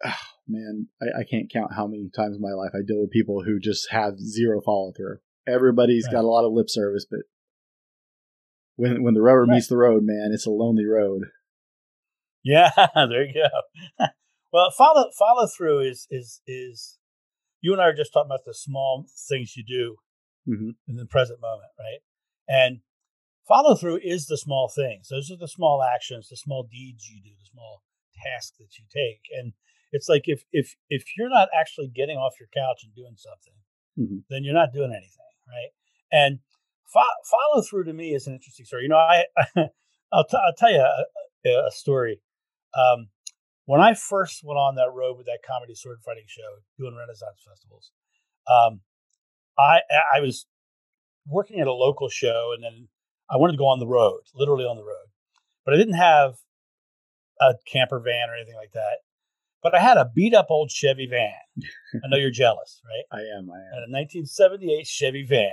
[0.05, 0.15] oh,
[0.49, 3.43] man, I, I, can't count how many times in my life I deal with people
[3.45, 5.19] who just have zero follow through.
[5.47, 6.15] Everybody's right.
[6.15, 7.21] got a lot of lip service, but
[8.77, 9.55] when when the rubber right.
[9.55, 11.25] meets the road, man, it's a lonely road.
[12.43, 14.07] Yeah, there you go.
[14.53, 16.98] well, follow follow through is is is
[17.61, 19.97] you and I are just talking about the small things you do
[20.49, 20.71] mm-hmm.
[20.87, 22.01] in the present moment, right?
[22.49, 22.81] And
[23.47, 25.09] follow through is the small things.
[25.09, 27.83] Those are the small actions, the small deeds you do, the small
[28.25, 29.23] tasks that you take.
[29.37, 29.53] And
[29.93, 33.55] it's like if if if you're not actually getting off your couch and doing something,
[33.99, 34.19] mm-hmm.
[34.31, 35.71] then you're not doing anything, right?
[36.13, 36.41] And
[36.93, 37.01] fo-
[37.31, 38.85] follow through to me is an interesting story.
[38.85, 39.25] You know, I,
[40.13, 40.85] I'll, t- I'll tell you
[41.47, 42.21] a, a story.
[42.75, 43.09] Um,
[43.69, 47.45] when I first went on that road with that comedy sword fighting show, doing Renaissance
[47.47, 47.93] festivals,
[48.49, 48.81] um,
[49.59, 49.81] I
[50.17, 50.47] I was
[51.27, 52.89] working at a local show, and then
[53.31, 55.13] I wanted to go on the road, literally on the road,
[55.67, 56.37] but I didn't have
[57.43, 59.05] a camper van or anything like that.
[59.63, 61.35] But I had a beat up old Chevy van.
[62.03, 63.05] I know you're jealous, right?
[63.21, 63.51] I am.
[63.51, 63.85] I am.
[63.85, 65.51] a 1978 Chevy van,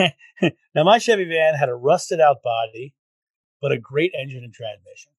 [0.00, 0.14] right?
[0.74, 2.94] now my Chevy van had a rusted out body,
[3.60, 5.12] but a great engine and transmission.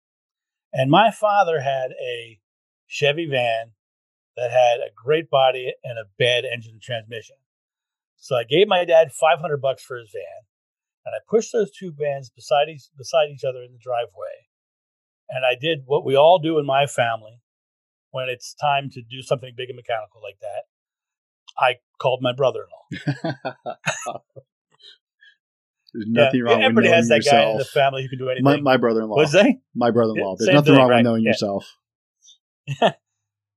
[0.74, 2.40] And my father had a
[2.88, 3.72] Chevy van
[4.36, 7.36] that had a great body and a bad engine and transmission.
[8.18, 10.46] So I gave my dad 500 bucks for his van,
[11.06, 14.48] and I pushed those two vans beside each, beside each other in the driveway.
[15.30, 17.42] And I did what we all do in my family
[18.12, 20.64] when it's time to do something big and mechanical like that.
[21.58, 24.22] I called my brother-in-law.
[25.94, 27.46] There's nothing yeah, wrong everybody with knowing has that yourself.
[27.46, 28.44] guy in the family who can do anything.
[28.44, 29.16] My, my brother-in-law.
[29.16, 29.48] What's that?
[29.76, 30.36] My brother-in-law.
[30.38, 30.98] There's Same nothing thing, wrong right?
[30.98, 31.30] with knowing yeah.
[31.30, 31.76] yourself.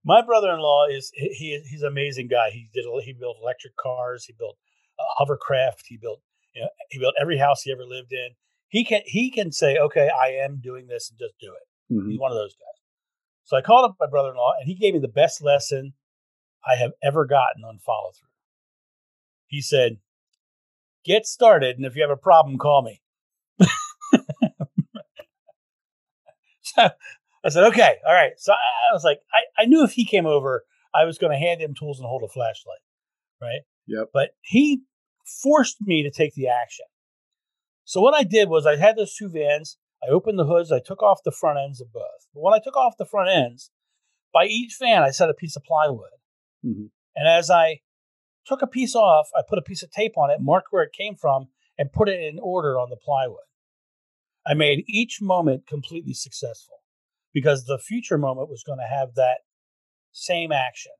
[0.04, 2.50] my brother-in-law is he he's an amazing guy.
[2.50, 4.24] He did he built electric cars.
[4.24, 4.56] He built
[4.98, 5.84] uh, hovercraft.
[5.86, 6.20] He built
[6.54, 8.30] you know he built every house he ever lived in.
[8.68, 11.94] He can he can say okay I am doing this and just do it.
[11.94, 12.10] Mm-hmm.
[12.10, 12.80] He's one of those guys.
[13.44, 15.92] So I called up my brother-in-law and he gave me the best lesson
[16.66, 18.28] I have ever gotten on follow through.
[19.46, 19.98] He said,
[21.04, 23.00] "Get started, and if you have a problem, call me."
[26.62, 26.90] so
[27.44, 30.26] I said, "Okay, all right." So I was like, I, I knew if he came
[30.26, 32.80] over, I was going to hand him tools and hold a flashlight,
[33.40, 33.62] right?
[33.86, 34.08] Yep.
[34.12, 34.82] But he
[35.42, 36.86] forced me to take the action.
[37.84, 39.78] So what I did was I had those two vans.
[40.02, 40.72] I opened the hoods.
[40.72, 42.26] I took off the front ends of both.
[42.34, 43.70] But when I took off the front ends,
[44.32, 46.10] by each fan I set a piece of plywood.
[46.64, 46.86] Mm-hmm.
[47.16, 47.80] And as I
[48.46, 50.92] took a piece off, I put a piece of tape on it, marked where it
[50.92, 53.38] came from, and put it in order on the plywood.
[54.46, 56.78] I made each moment completely successful
[57.32, 59.38] because the future moment was going to have that
[60.12, 60.92] same action.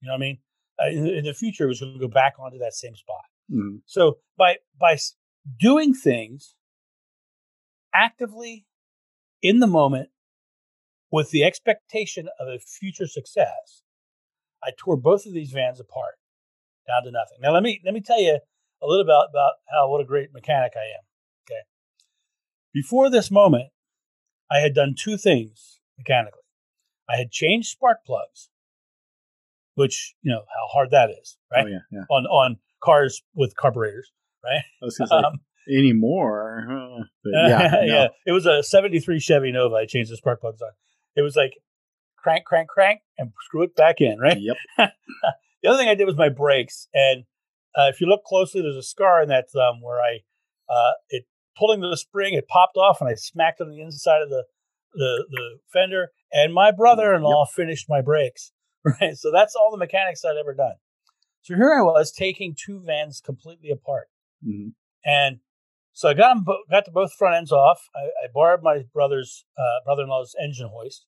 [0.00, 0.38] You know what I mean?
[0.82, 3.24] Uh, in, in, the future, it was going to go back onto that same spot.
[3.50, 3.76] Mm-hmm.
[3.86, 4.98] So by by
[5.60, 6.56] doing things
[7.94, 8.66] actively
[9.40, 10.08] in the moment
[11.12, 13.83] with the expectation of a future success,
[14.64, 16.14] I tore both of these vans apart
[16.86, 17.38] down to nothing.
[17.40, 18.38] Now let me let me tell you
[18.82, 21.04] a little about about how what a great mechanic I am.
[21.46, 21.60] Okay.
[22.72, 23.68] Before this moment,
[24.50, 26.40] I had done two things mechanically.
[27.08, 28.48] I had changed spark plugs,
[29.74, 31.66] which you know how hard that is, right?
[31.66, 32.04] Oh, yeah, yeah.
[32.10, 34.10] On on cars with carburetors,
[34.44, 34.62] right?
[35.24, 37.06] Um, anymore.
[37.24, 37.82] Yeah, no.
[37.82, 38.06] yeah.
[38.26, 39.76] It was a '73 Chevy Nova.
[39.76, 40.70] I changed the spark plugs on.
[41.16, 41.54] It was like
[42.24, 44.38] crank, crank, crank, and screw it back in, right?
[44.40, 44.56] Yep.
[45.62, 47.24] the other thing I did was my brakes, and
[47.76, 50.20] uh, if you look closely, there's a scar in that thumb where I
[50.72, 54.22] uh, it pulling the spring, it popped off, and I smacked it on the inside
[54.22, 54.44] of the
[54.94, 56.08] the, the fender.
[56.32, 57.54] And my brother-in-law yep.
[57.54, 58.52] finished my brakes,
[58.84, 59.16] right?
[59.16, 60.74] So that's all the mechanics I'd ever done.
[61.42, 64.08] So here I was taking two vans completely apart,
[64.44, 64.68] mm-hmm.
[65.04, 65.40] and
[65.92, 67.88] so I got them, got the both front ends off.
[67.94, 71.04] I, I borrowed my brother's uh, brother-in-law's engine hoist,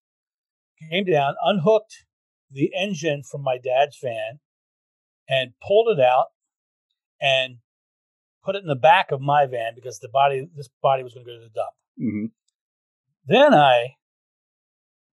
[0.78, 2.04] came down, unhooked
[2.50, 4.40] the engine from my dad's van,
[5.28, 6.26] and pulled it out,
[7.20, 7.58] and
[8.44, 11.26] put it in the back of my van because the body, this body, was going
[11.26, 11.74] to go to the dump.
[12.00, 12.26] Mm-hmm.
[13.26, 13.96] Then I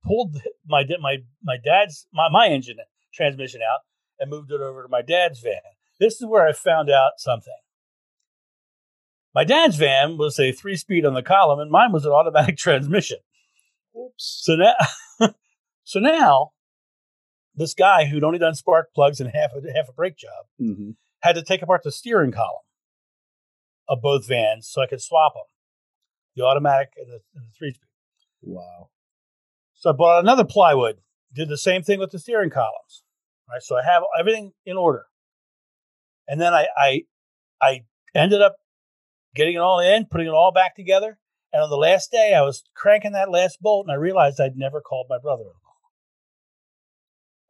[0.04, 0.36] pulled
[0.66, 2.76] my my my dad's my my engine
[3.14, 3.80] transmission out
[4.18, 5.60] and moved it over to my dad's van.
[5.98, 7.56] This is where I found out something.
[9.34, 12.56] My dad's van was a three speed on the column, and mine was an automatic
[12.58, 13.18] transmission.
[13.96, 14.40] Oops.
[14.42, 14.74] So now,
[15.90, 16.52] so now,
[17.52, 20.90] this guy who'd only done spark plugs and half a half a brake job mm-hmm.
[21.18, 22.62] had to take apart the steering column
[23.88, 25.42] of both vans so I could swap them,
[26.36, 27.88] the automatic and the, and the three speed.
[28.42, 28.90] Wow.
[29.74, 30.98] So I bought another plywood.
[31.34, 33.02] Did the same thing with the steering columns.
[33.50, 33.60] Right.
[33.60, 35.06] So I have everything in order.
[36.28, 37.02] And then I I
[37.60, 37.80] I
[38.14, 38.54] ended up
[39.34, 41.18] getting it all in, putting it all back together.
[41.52, 44.56] And on the last day, I was cranking that last bolt, and I realized I'd
[44.56, 45.59] never called my brother-in-law.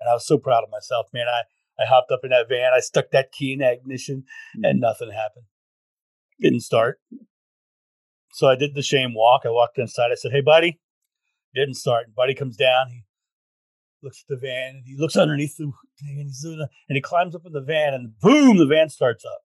[0.00, 1.26] And I was so proud of myself, man.
[1.28, 1.42] I
[1.82, 4.24] I hopped up in that van, I stuck that key in the ignition,
[4.54, 4.80] and mm-hmm.
[4.80, 5.46] nothing happened.
[6.38, 7.00] Didn't start.
[8.32, 9.42] So I did the shame walk.
[9.44, 10.10] I walked inside.
[10.12, 10.80] I said, "Hey, buddy."
[11.54, 12.06] Didn't start.
[12.06, 12.88] And buddy comes down.
[12.90, 13.04] He
[14.02, 17.00] looks at the van and he looks underneath the thing and he's doing and he
[17.00, 19.40] climbs up in the van and boom, the van starts up.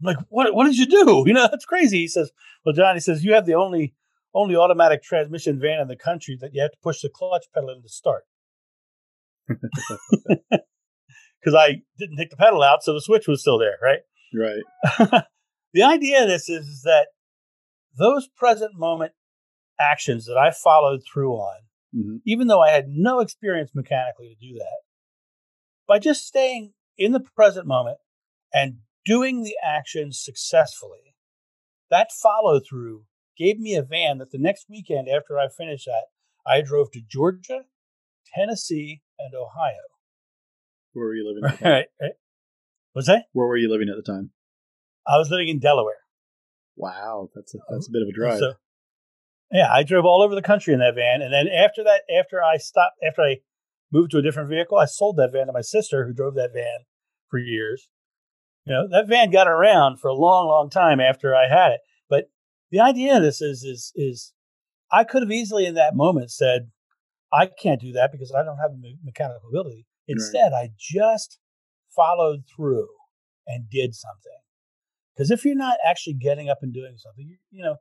[0.00, 1.24] I'm like, what what did you do?
[1.26, 1.98] You know, that's crazy.
[1.98, 2.32] He says,
[2.64, 3.94] Well, John, he says, you have the only
[4.34, 7.70] only automatic transmission van in the country that you have to push the clutch pedal
[7.70, 8.24] in to start.
[11.40, 13.98] Because I didn't take the pedal out, so the switch was still there, right?
[14.34, 15.24] Right.
[15.74, 17.08] the idea of this is, is that
[17.98, 19.12] those present moment
[19.78, 21.60] actions that I followed through on,
[21.94, 22.20] Mhm.
[22.24, 24.78] even though I had no experience mechanically to do that,
[25.86, 27.98] by just staying in the present moment
[28.52, 31.14] and doing the actions successfully,
[31.90, 33.04] that follow through
[33.36, 36.06] gave me a van that the next weekend after I finished that,
[36.46, 37.66] I drove to Georgia,
[38.34, 39.74] Tennessee, and Ohio.
[40.92, 41.72] Where were you living at the time?
[41.72, 41.86] Right.
[42.00, 42.12] right.
[42.92, 43.24] What's that?
[43.32, 44.30] Where were you living at the time?
[45.06, 45.94] I was living in Delaware.
[46.76, 48.38] Wow, that's a, that's a uh, bit of a drive.
[48.38, 48.54] So,
[49.52, 52.42] yeah, I drove all over the country in that van, and then after that, after
[52.42, 53.36] I stopped, after I
[53.92, 56.52] moved to a different vehicle, I sold that van to my sister, who drove that
[56.52, 56.84] van
[57.28, 57.88] for years.
[58.66, 61.80] You know, that van got around for a long, long time after I had it.
[62.08, 62.30] But
[62.70, 64.32] the idea of this is, is, is,
[64.90, 66.70] I could have easily in that moment said,
[67.34, 69.86] I can't do that because I don't have the mechanical ability.
[70.06, 71.38] Instead, I just
[71.94, 72.88] followed through
[73.46, 74.38] and did something.
[75.14, 77.76] Because if you're not actually getting up and doing something, you, you know,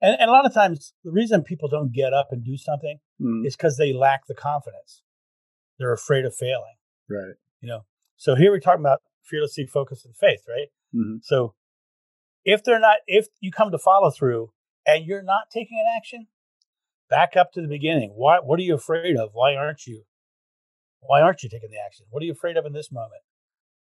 [0.00, 2.98] and, and a lot of times the reason people don't get up and do something
[3.18, 5.00] Mm, is because they lack the confidence.
[5.78, 6.76] They're afraid of failing,
[7.08, 7.34] right.
[7.62, 7.86] you know.
[8.18, 10.68] So here we're talking about fearlessly focused and faith, right?
[10.94, 11.20] Mhm.
[11.22, 11.54] So
[12.44, 14.52] if they're not, if you come to follow through
[14.86, 16.26] and you're not taking an action,
[17.08, 18.12] back up to the beginning.
[18.14, 18.38] Why?
[18.38, 19.30] What are you afraid of?
[19.32, 20.04] Why aren't you?
[21.00, 22.06] Why aren't you taking the action?
[22.10, 23.22] What are you afraid of in this moment?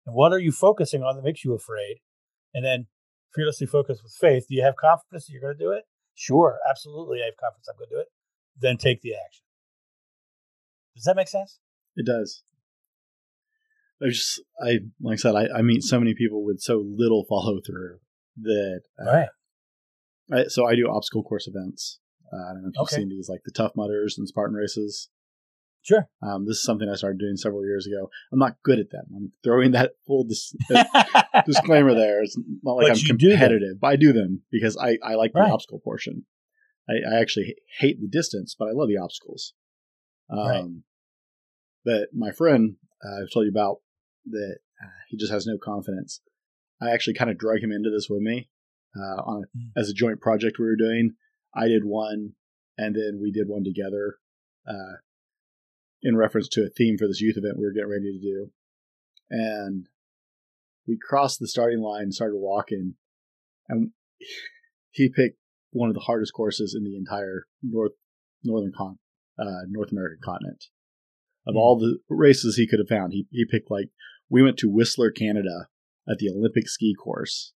[0.06, 1.98] And what are you focusing on that makes you afraid?
[2.54, 2.86] And then
[3.34, 4.46] fearlessly focus with faith.
[4.48, 5.84] Do you have confidence that you're going to do it?
[6.14, 7.20] Sure, absolutely.
[7.22, 8.08] I have confidence I'm going to do it.
[8.60, 9.44] Then take the action.
[10.96, 11.60] Does that make sense?
[11.94, 12.42] It does.
[14.02, 17.24] I just, I like I said, I, I meet so many people with so little
[17.28, 17.98] follow through
[18.42, 18.80] that.
[19.00, 19.28] Uh, right.
[20.32, 22.00] I, so I do obstacle course events.
[22.32, 22.96] Uh, I don't know if you've Okay.
[22.96, 25.08] seen these, like the Tough Mudders and Spartan races.
[25.82, 26.08] Sure.
[26.22, 28.10] Um, this is something I started doing several years ago.
[28.32, 29.04] I'm not good at them.
[29.16, 30.54] I'm throwing that full dis-
[31.46, 32.22] disclaimer there.
[32.22, 33.38] It's not like But I'm you do them.
[33.38, 36.26] competitive, but I do them because I, I like the obstacle portion.
[36.88, 39.54] I, I actually hate the distance, but I love the obstacles.
[40.30, 40.64] Um, Right.
[41.84, 43.76] But my friend uh, I've told you about
[44.26, 46.20] that uh, he just has no confidence.
[46.82, 48.50] I actually kind of drug him into this with me
[48.96, 49.70] uh, on Mm.
[49.76, 51.14] as a joint project we were doing.
[51.58, 52.34] I did one,
[52.76, 54.18] and then we did one together
[54.66, 54.98] uh,
[56.02, 58.50] in reference to a theme for this youth event we were getting ready to do.
[59.30, 59.86] And
[60.86, 62.94] we crossed the starting line and started walking,
[63.68, 63.90] and
[64.90, 65.38] he picked
[65.70, 67.92] one of the hardest courses in the entire north
[68.44, 68.98] northern con
[69.38, 70.64] uh, North American continent.
[71.46, 71.58] Of Hmm.
[71.58, 73.90] all the races he could have found, he he picked like
[74.30, 75.68] we went to Whistler, Canada,
[76.08, 77.52] at the Olympic ski course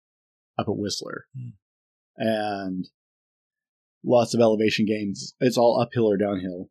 [0.58, 1.50] up at Whistler, Hmm.
[2.18, 2.86] and
[4.04, 5.34] lots of elevation gains.
[5.39, 6.70] It's all uphill or downhill,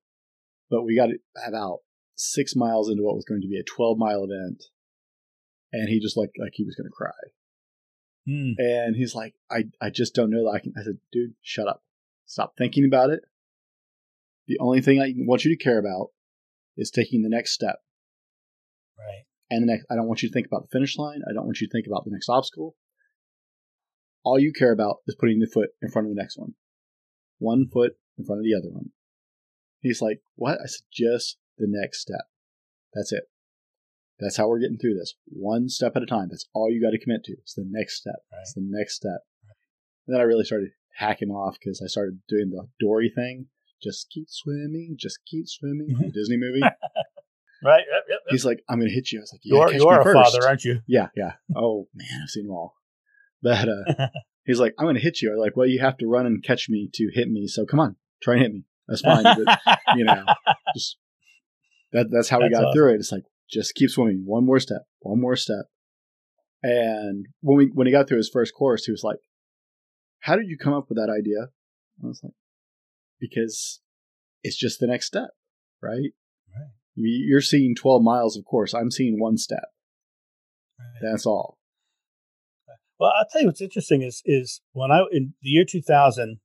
[0.70, 1.10] but we got
[1.46, 1.80] about
[2.14, 4.64] six miles into what was going to be a 12 mile event,
[5.72, 7.10] and he just looked like he was going to cry.
[8.26, 8.52] Hmm.
[8.58, 10.74] And he's like, I, I just don't know that I can.
[10.78, 11.82] I said, dude, shut up.
[12.26, 13.20] Stop thinking about it.
[14.48, 16.10] The only thing I want you to care about
[16.76, 17.76] is taking the next step.
[18.98, 19.24] Right.
[19.50, 21.22] And the next, I don't want you to think about the finish line.
[21.28, 22.76] I don't want you to think about the next obstacle.
[24.24, 26.54] All you care about is putting the foot in front of the next one.
[27.38, 28.90] One foot in front of the other one.
[29.80, 30.58] He's like, what?
[30.62, 32.26] I said, just the next step.
[32.94, 33.24] That's it.
[34.18, 35.14] That's how we're getting through this.
[35.26, 36.28] One step at a time.
[36.30, 37.32] That's all you got to commit to.
[37.34, 38.16] It's the next step.
[38.40, 39.20] It's the next step.
[40.06, 43.46] And then I really started hacking off because I started doing the Dory thing.
[43.80, 44.96] Just keep swimming.
[44.98, 46.10] Just keep swimming.
[46.12, 46.62] Disney movie.
[47.62, 47.82] Right.
[47.92, 48.18] Yep, yep.
[48.28, 49.18] He's like, I'm going to hit you.
[49.18, 50.32] I was like, you You're, catch you're me a first.
[50.32, 50.80] father, aren't you?
[50.86, 51.32] Yeah, yeah.
[51.56, 52.76] Oh man, I've seen them all.
[53.42, 54.08] But uh,
[54.48, 55.30] he's like, I'm going to hit you.
[55.32, 57.46] I'm like, well, you have to run and catch me to hit me.
[57.46, 58.64] So come on, try and hit me.
[58.88, 59.22] That's fine.
[59.22, 59.60] but
[59.96, 60.24] you know,
[60.74, 60.96] just
[61.92, 62.72] that that's how we got awesome.
[62.74, 62.96] through it.
[62.96, 64.22] It's like just keep swimming.
[64.26, 64.82] One more step.
[65.00, 65.66] One more step.
[66.62, 69.18] And when we when he got through his first course, he was like,
[70.20, 71.50] "How did you come up with that idea?"
[72.02, 72.32] I was like,
[73.20, 73.80] "Because
[74.42, 75.30] it's just the next step,
[75.82, 76.12] right?
[76.54, 76.70] Right.
[76.94, 78.72] You- You're seeing 12 miles of course.
[78.74, 79.66] I'm seeing one step.
[80.78, 81.10] Right.
[81.10, 81.57] That's all.
[82.98, 86.40] Well, I'll tell you what's interesting is is when I in the year 2000,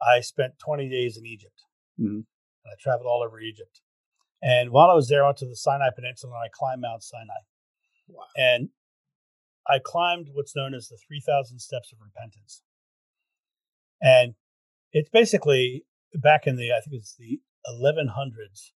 [0.00, 1.62] I spent 20 days in Egypt.
[2.00, 2.26] Mhm.
[2.66, 3.80] I traveled all over Egypt,
[4.42, 7.02] and while I was there, I went to the Sinai Peninsula and I climbed Mount
[7.02, 7.40] Sinai.
[8.08, 8.24] Wow.
[8.36, 8.70] And
[9.68, 12.62] I climbed what's known as the 3,000 Steps of Repentance,
[14.00, 14.34] and
[14.92, 18.72] it's basically back in the I think it's the 1100s,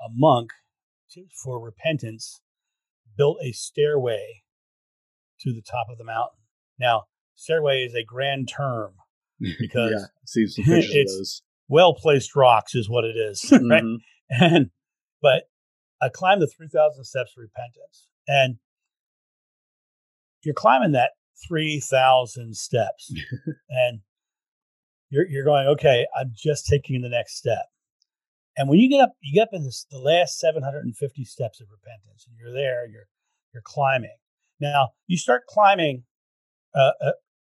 [0.00, 0.50] a monk
[1.12, 2.40] to, for repentance
[3.16, 4.44] built a stairway
[5.40, 6.43] to the top of the mountain.
[6.78, 8.92] Now, stairway is a grand term
[9.58, 13.42] because yeah, I've seen some pictures of It's- well placed rocks is what it is,
[13.52, 13.82] right?
[13.82, 13.96] Mhm.
[14.30, 14.70] And
[15.22, 15.44] but
[16.02, 18.56] I climbed the three thousand steps of repentance, and
[20.42, 21.12] you're climbing that
[21.46, 23.12] three thousand steps,
[23.70, 24.00] and
[25.10, 27.66] you're you're going, okay, I'm just taking the next step.
[28.56, 31.66] And when you get up, you get up in this, the last 750 steps of
[31.72, 33.06] repentance, and you're there, you're
[33.52, 34.16] you're climbing.
[34.60, 36.04] Now you start climbing
[36.74, 37.12] uh, uh,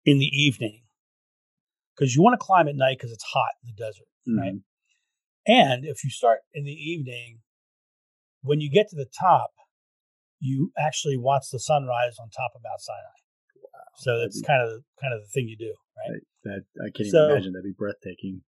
[0.05, 0.81] in the evening
[1.95, 4.53] because you want to climb at night because it's hot in the desert, right?
[4.53, 4.63] Mhm.
[5.47, 7.41] And if you start in the evening,
[8.41, 9.51] when you get to the top,
[10.39, 13.19] you actually watch the sunrise on top of Mount Sinai.
[13.95, 16.21] So that'd that's be- kind of the, kind of the thing you do, right?
[16.43, 17.53] That I can't So- even imagine.
[17.53, 18.43] That'd be breathtaking.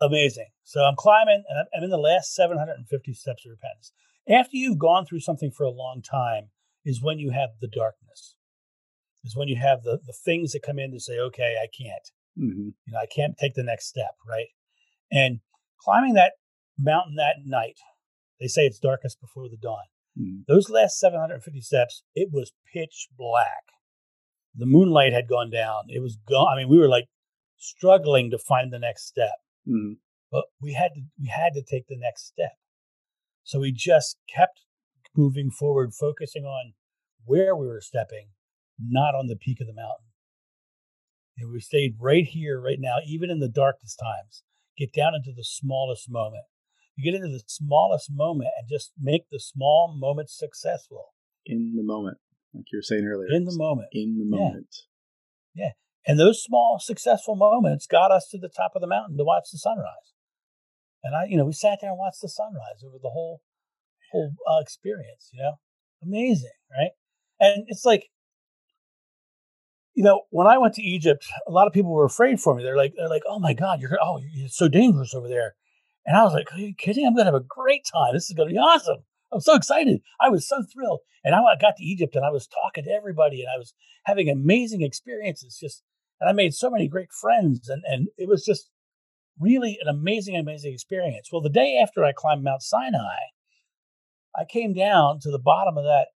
[0.00, 0.46] Amazing.
[0.62, 3.92] So I'm climbing, and I'm, I'm in the last 750 steps of repentance.
[4.28, 6.50] After you've gone through something for a long time,
[6.84, 8.36] is when you have the darkness.
[9.28, 12.08] Is when you have the the things that come in to say, okay, I can't.
[12.36, 14.48] hmm You know, I can't take the next step, right?
[15.12, 15.40] And
[15.80, 16.32] climbing that
[16.78, 17.78] mountain that night,
[18.40, 19.84] they say it's darkest before the dawn.
[20.16, 23.64] hmm Those last 750 steps, it was pitch black.
[24.54, 25.84] The moonlight had gone down.
[25.88, 26.52] It was gone.
[26.52, 27.08] I mean, we were like
[27.58, 29.36] struggling to find the next step,
[29.66, 29.92] hmm
[30.30, 32.52] but we had to we had to take the next step.
[33.44, 34.60] So we just kept
[35.16, 36.74] moving forward, focusing on
[37.24, 38.28] where we were stepping,
[38.78, 40.06] not on the peak of the mountain.
[41.38, 44.42] And we stayed right here, right now, even in the darkest times.
[44.76, 46.44] Get down into the smallest moment.
[46.96, 51.14] You get into the smallest moment and just make the small moments successful
[51.46, 52.18] In the moment,
[52.54, 53.28] like you were saying earlier.
[53.30, 53.88] in the moment.
[53.92, 54.66] In the moment.
[55.54, 55.64] Yeah.
[55.64, 55.76] moment.
[56.08, 59.50] And those small successful moments got us to the top of the mountain to watch
[59.52, 60.14] the sunrise.
[61.04, 63.42] And I, you know, we sat there and watched the sunrise over the whole
[64.10, 65.28] whole uh, experience.
[65.34, 65.52] You know,
[66.02, 66.92] amazing, right?
[67.38, 68.08] And it's like,
[69.98, 72.62] you know, when I went to Egypt, a lot of people were afraid for me.
[72.62, 75.56] They're like, they're like, oh my God, you're oh, it's so dangerous over there.
[76.06, 77.04] And I was like, are you kidding?
[77.04, 78.14] I'm gonna have a great time.
[78.14, 78.98] This is gonna be awesome.
[79.32, 80.00] I'm so excited.
[80.20, 81.00] I was so thrilled.
[81.24, 84.30] And I got to Egypt and I was talking to everybody and I was having
[84.30, 85.58] amazing experiences.
[85.60, 85.82] Just
[86.20, 88.70] and I made so many great friends and and it was just
[89.40, 91.30] really an amazing, amazing experience.
[91.32, 93.18] Well, the day after I climbed Mount Sinai,
[94.38, 96.10] I came down to the bottom of that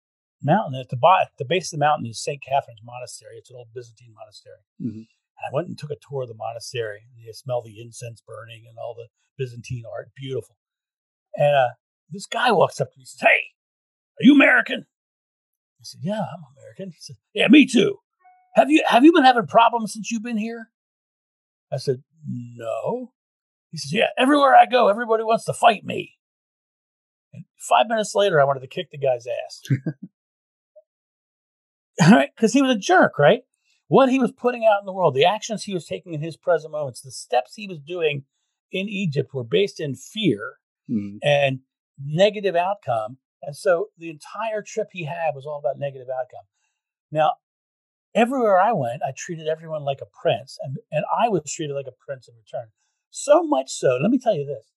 [0.43, 0.79] mountain.
[0.81, 2.43] At the, bo- at the base of the mountain is St.
[2.43, 3.37] Catherine's Monastery.
[3.37, 4.63] It's an old Byzantine monastery.
[4.81, 5.07] Mhm.
[5.07, 7.01] And I went and took a tour of the monastery.
[7.15, 9.09] And you smell the incense burning and all the
[9.39, 10.11] Byzantine art.
[10.17, 10.57] Beautiful.
[11.35, 11.69] And uh,
[12.11, 13.41] this guy walks up to me and says, Hey,
[14.21, 14.81] are you American?
[15.81, 16.91] I said, Yeah, I'm American.
[16.91, 17.97] He said, Yeah, me too.
[18.57, 20.71] Have you have you been having problems since you've been here?
[21.73, 23.13] I said, No.
[23.71, 26.17] He says, Yeah, everywhere I go, everybody wants to fight me.
[27.33, 29.63] And five minutes later, I wanted to kick the guy's ass.
[32.01, 32.31] right?
[32.35, 33.43] Because he was a jerk, right?
[33.89, 36.37] What he was putting out in the world, the actions he was taking in his
[36.37, 38.25] present moments, the steps he was doing
[38.71, 40.59] in Egypt were based in fear
[40.89, 41.19] Mhm.
[41.23, 41.61] and
[41.99, 43.19] negative outcome.
[43.43, 46.47] And so the entire trip he had was all about negative outcome.
[47.11, 47.37] Now,
[48.15, 51.87] everywhere I went, I treated everyone like a prince, and, and I was treated like
[51.89, 52.69] a prince in return.
[53.11, 54.73] So much so, let me tell you this.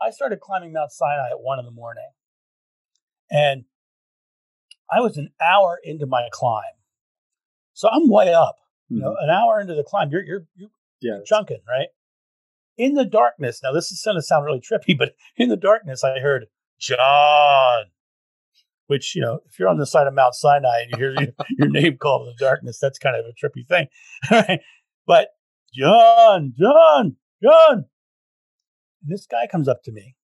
[0.00, 2.10] I started climbing Mount Sinai at one in the morning,
[3.30, 3.64] and
[4.90, 6.62] I was an hour into my climb.
[7.74, 8.56] So I'm way up.
[8.88, 9.24] You know, Mhm.
[9.24, 10.70] an hour into the climb, you're you're you're
[11.00, 11.12] Yeah.
[11.14, 11.88] that's- chunking, right?
[12.76, 16.02] In the darkness, now this is going to sound really trippy, but in the darkness,
[16.04, 16.46] I heard
[16.78, 17.86] John,
[18.86, 21.32] which, you know, if you're on the side of Mount Sinai and you hear your,
[21.58, 23.88] your name called in the darkness, that's kind of a trippy thing.
[24.30, 24.60] right?
[25.06, 25.30] But
[25.74, 27.86] John, John, John.
[29.02, 30.16] And this guy comes up to me.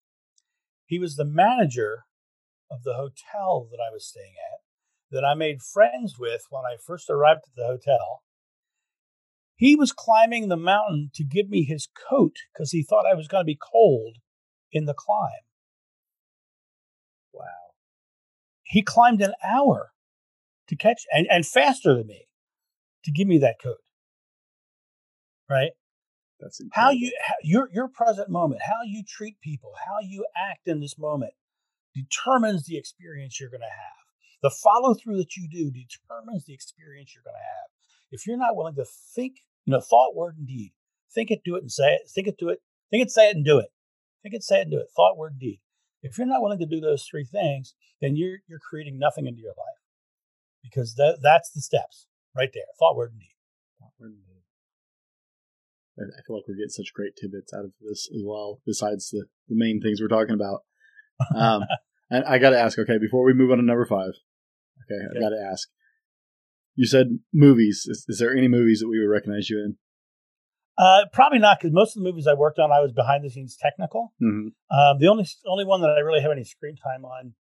[0.86, 2.04] He was the manager
[2.70, 4.53] of the hotel that I was staying at,
[5.14, 8.22] that I made friends with when I first arrived at the hotel.
[9.56, 13.28] He was climbing the mountain to give me his coat because he thought I was
[13.28, 14.16] going to be cold
[14.72, 15.30] in the climb.
[17.32, 17.44] Wow.
[18.64, 19.92] He climbed an hour
[20.68, 22.26] to catch and, and faster than me
[23.04, 23.78] to give me that coat.
[25.48, 25.72] Right?
[26.40, 30.66] That's How you how, your your present moment, how you treat people, how you act
[30.66, 31.32] in this moment
[31.94, 34.03] determines the experience you're going to have.
[34.44, 37.70] The follow through that you do determines the experience you're going to have.
[38.10, 40.72] If you're not willing to think, you know, thought, word, and deed,
[41.14, 42.02] think it, do it, and say it.
[42.14, 42.58] Think it, do it.
[42.90, 43.70] Think it, say it, and do it.
[44.22, 44.88] Think it, say it, and do it.
[44.94, 45.60] Thought, word, deed.
[46.02, 49.40] If you're not willing to do those three things, then you're you're creating nothing into
[49.40, 49.80] your life
[50.62, 52.06] because that that's the steps
[52.36, 52.64] right there.
[52.78, 53.36] Thought, word, and deed.
[53.80, 54.42] Thought, word, and deed.
[55.96, 59.24] I feel like we're getting such great tidbits out of this as well, besides the,
[59.48, 60.64] the main things we're talking about.
[61.34, 61.62] Um,
[62.10, 64.12] and I got to ask, okay, before we move on to number five,
[64.90, 65.16] okay.
[65.16, 65.68] I got to ask.
[66.74, 67.86] You said movies.
[67.88, 69.76] Is, is, there any movies that we would recognize you in?
[70.76, 73.30] Uh, probably not, because most of the movies I worked on, I was behind the
[73.30, 74.12] scenes technical.
[74.20, 74.76] Mm-hmm.
[74.76, 77.34] Um, the only only one that I really have any screen time on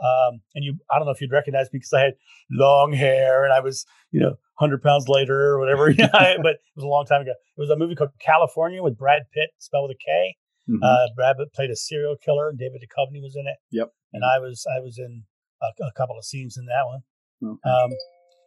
[0.00, 2.14] um, and you, I don't know if you'd recognize me because I had
[2.50, 5.92] long hair and I was, you know, 100 pounds later or whatever.
[5.96, 7.32] but it was a long time ago.
[7.32, 10.36] It was a movie called Kalifornia with Brad Pitt, spelled with a K.
[10.70, 10.82] Mm-hmm.
[10.82, 13.56] Uh, Brad Pitt played a serial killer, and David Duchovny was in it.
[13.70, 13.90] Yep.
[14.12, 15.24] And I was I was in
[15.62, 17.00] a, a couple of scenes in that one.
[17.42, 17.70] Okay.
[17.70, 17.90] Um,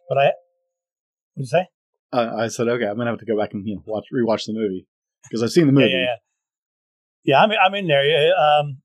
[0.08, 0.34] but I, what
[1.36, 1.66] did you say?
[2.12, 4.46] Uh, I said, okay, I'm gonna have to go back and you know, watch rewatch
[4.46, 4.86] the movie
[5.24, 5.88] because I've seen the movie.
[5.88, 6.16] Yeah, yeah, yeah.
[7.24, 8.04] yeah I'm I'm in there.
[8.04, 8.82] Yeah, um,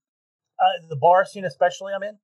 [0.60, 2.18] uh, the bar scene especially, I'm in.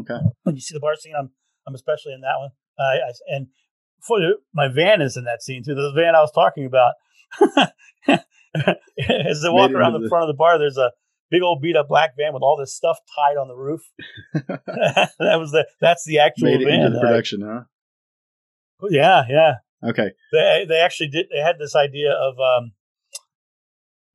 [0.00, 0.24] Okay.
[0.44, 1.30] When you see the bar scene, I'm
[1.66, 2.50] I'm especially in that one.
[2.78, 3.48] Uh, I, and
[4.06, 4.18] for
[4.54, 5.74] my van is in that scene too.
[5.74, 6.94] The van I was talking about.
[8.08, 10.90] As they walk around the, the front of the bar, there's a
[11.30, 13.82] big old beat up black van with all this stuff tied on the roof.
[14.34, 16.80] that was the that's the actual Made van.
[16.80, 17.62] Into the production, huh?
[18.88, 19.54] Yeah, yeah.
[19.84, 20.10] Okay.
[20.32, 21.26] They they actually did.
[21.30, 22.72] They had this idea of um,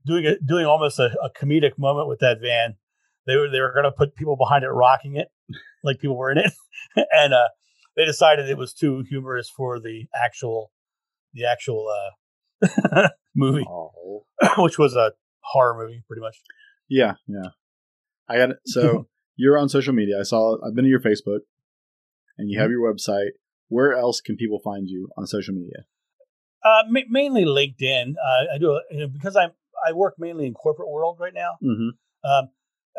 [0.06, 2.76] doing a, doing almost a, a comedic moment with that van.
[3.26, 5.30] They were they were going to put people behind it rocking it,
[5.84, 6.52] like people were in it,
[7.12, 7.48] and uh,
[7.96, 10.72] they decided it was too humorous for the actual
[11.34, 14.26] the actual uh, movie, oh.
[14.58, 16.38] which was a horror movie, pretty much.
[16.88, 17.50] Yeah, yeah.
[18.28, 18.58] I got it.
[18.66, 20.20] So you're on social media.
[20.20, 20.58] I saw.
[20.66, 21.40] I've been to your Facebook,
[22.38, 22.74] and you have mm-hmm.
[22.74, 23.32] your website.
[23.68, 25.86] Where else can people find you on social media?
[26.64, 28.14] Uh, ma- mainly LinkedIn.
[28.14, 29.52] Uh, I do you know, because I'm
[29.86, 31.58] I work mainly in corporate world right now.
[31.64, 32.30] Mm-hmm.
[32.30, 32.50] Um,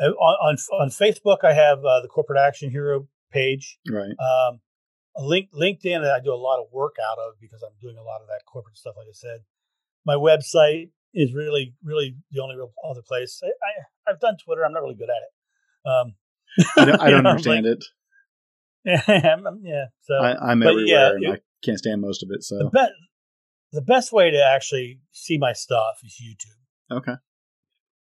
[0.01, 3.79] uh, on, on, on Facebook, I have uh, the Corporate Action Hero page.
[3.91, 4.13] Right.
[4.21, 4.61] Um,
[5.19, 8.21] link, LinkedIn, I do a lot of work out of because I'm doing a lot
[8.21, 8.95] of that corporate stuff.
[8.97, 9.41] Like I said,
[10.05, 13.41] my website is really, really the only real other place.
[13.43, 14.65] I, I have done Twitter.
[14.65, 15.91] I'm not really good at it.
[15.91, 16.15] Um,
[16.77, 17.85] I don't, I don't understand like, it.
[19.09, 19.85] yeah, yeah.
[20.03, 22.45] so I, am everywhere yeah, and I can't stand most of it.
[22.45, 22.95] So the, be-
[23.73, 26.97] the best way to actually see my stuff is YouTube.
[26.97, 27.15] Okay.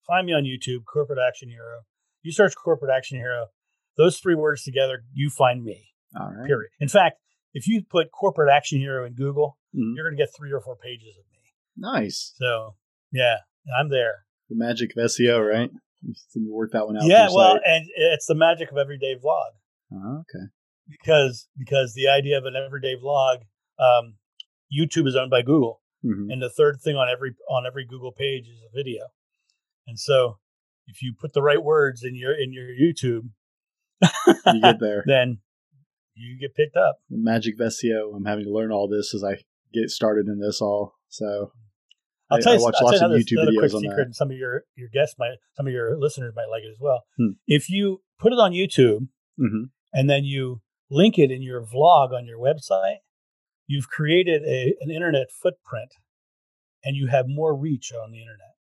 [0.06, 1.82] Find me on YouTube, Corporate Action Hero.
[2.22, 3.46] You search Corporate Action Hero,
[3.96, 5.90] those three words together, you find me.
[6.18, 6.46] All right.
[6.46, 6.70] Period.
[6.80, 7.18] In fact,
[7.52, 9.92] if you put Corporate Action Hero in Google, mm-hmm.
[9.94, 11.38] you're going to get three or four pages of me.
[11.76, 12.34] Nice.
[12.36, 12.74] So,
[13.14, 13.36] yeah,
[13.78, 14.26] I'm there.
[14.50, 15.70] The magic of SEO, right?
[16.34, 17.04] You work that one out.
[17.04, 17.62] Yeah, well, site.
[17.64, 19.56] and it's the magic of everyday vlog.
[19.92, 20.46] Oh, okay.
[20.88, 23.38] Because because the idea of an everyday vlog,
[23.78, 24.16] um,
[24.70, 26.30] YouTube is owned by Google, mm-hmm.
[26.30, 29.04] and the third thing on every on every Google page is a video.
[29.86, 30.38] And so
[30.86, 33.30] if you put the right words in your in your YouTube,
[34.52, 35.04] you get there.
[35.06, 35.38] Then
[36.14, 36.96] you get picked up.
[37.08, 38.14] The magic of SEO.
[38.14, 39.38] I'm having to learn all this as I
[39.72, 40.94] get started in this all.
[41.08, 41.52] So
[42.34, 44.06] I'll tell you, I watch I'll lots of YouTube another videos quick secret, that.
[44.06, 46.78] and some of your your guests might, some of your listeners might like it as
[46.80, 47.04] well.
[47.16, 47.32] Hmm.
[47.46, 49.08] If you put it on YouTube
[49.38, 49.64] mm-hmm.
[49.92, 52.98] and then you link it in your vlog on your website,
[53.66, 55.92] you've created a, an internet footprint,
[56.84, 58.54] and you have more reach on the internet.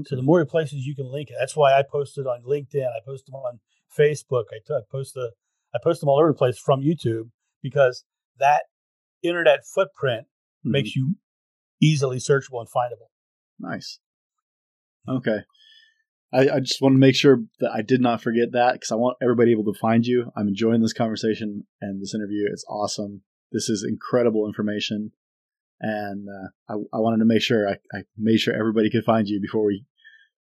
[0.00, 0.08] Okay.
[0.10, 1.36] So the more places you can link it.
[1.38, 2.86] That's why I posted on LinkedIn.
[2.86, 3.60] I post them on
[3.96, 4.44] Facebook.
[4.52, 5.32] I, t- I post the
[5.74, 7.30] I post them all over the place from YouTube
[7.62, 8.04] because
[8.38, 8.64] that
[9.22, 10.72] internet footprint mm-hmm.
[10.72, 11.16] makes you
[11.80, 13.08] easily searchable and findable.
[13.58, 13.98] Nice.
[15.08, 15.38] Okay.
[16.32, 18.96] I, I just want to make sure that I did not forget that because I
[18.96, 20.30] want everybody able to find you.
[20.36, 22.44] I'm enjoying this conversation and this interview.
[22.52, 23.22] It's awesome.
[23.50, 25.12] This is incredible information
[25.80, 29.28] and uh, I, I, wanted to make sure I, I, made sure everybody could find
[29.28, 29.84] you before we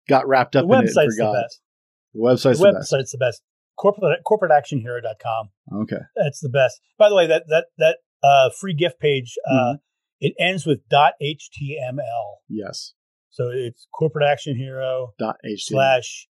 [0.09, 1.31] got wrapped up the in it and forgot.
[1.31, 1.61] The, best.
[2.13, 3.11] the website's the, the website's best.
[3.11, 3.41] the best.
[3.77, 5.49] Corporate corporateactionhero.com.
[5.81, 6.79] Okay, that's the best.
[6.97, 9.75] By the way, that that that uh, free gift page uh, mm-hmm.
[10.19, 11.99] It ends with .html.
[12.48, 12.94] Yes.
[13.30, 16.27] So it's corporate action hero dot slash.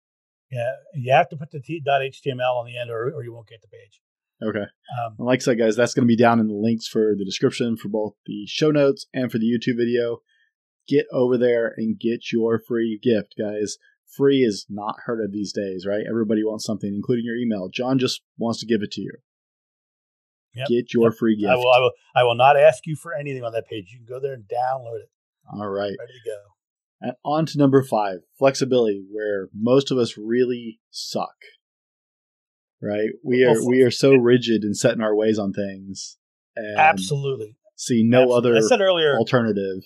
[0.51, 3.49] Yeah, you have to put the t- .html on the end, or, or you won't
[3.49, 4.01] get the page.
[4.43, 4.67] Okay.
[4.99, 7.25] Um, like I said, guys, that's going to be down in the links for the
[7.25, 10.19] description for both the show notes and for the YouTube video.
[10.89, 13.77] Get over there and get your free gift, guys.
[14.17, 16.05] Free is not heard of these days, right?
[16.09, 17.69] Everybody wants something, including your email.
[17.69, 19.13] John just wants to give it to you.
[20.59, 20.69] Yep.
[20.69, 21.19] Get your yep.
[21.19, 21.51] free gift.
[21.51, 21.93] I will, I will.
[22.17, 23.91] I will not ask you for anything on that page.
[23.93, 25.11] You can go there and download it.
[25.53, 25.97] All right.
[25.99, 26.39] Ready to go.
[27.01, 31.37] And on to number five, flexibility, where most of us really suck.
[32.83, 33.11] right?
[33.25, 36.17] We are we are so rigid and set in our ways on things.
[36.57, 37.57] And Absolutely.
[37.77, 38.51] See no Absolutely.
[38.51, 39.17] other I said earlier.
[39.17, 39.85] alternative.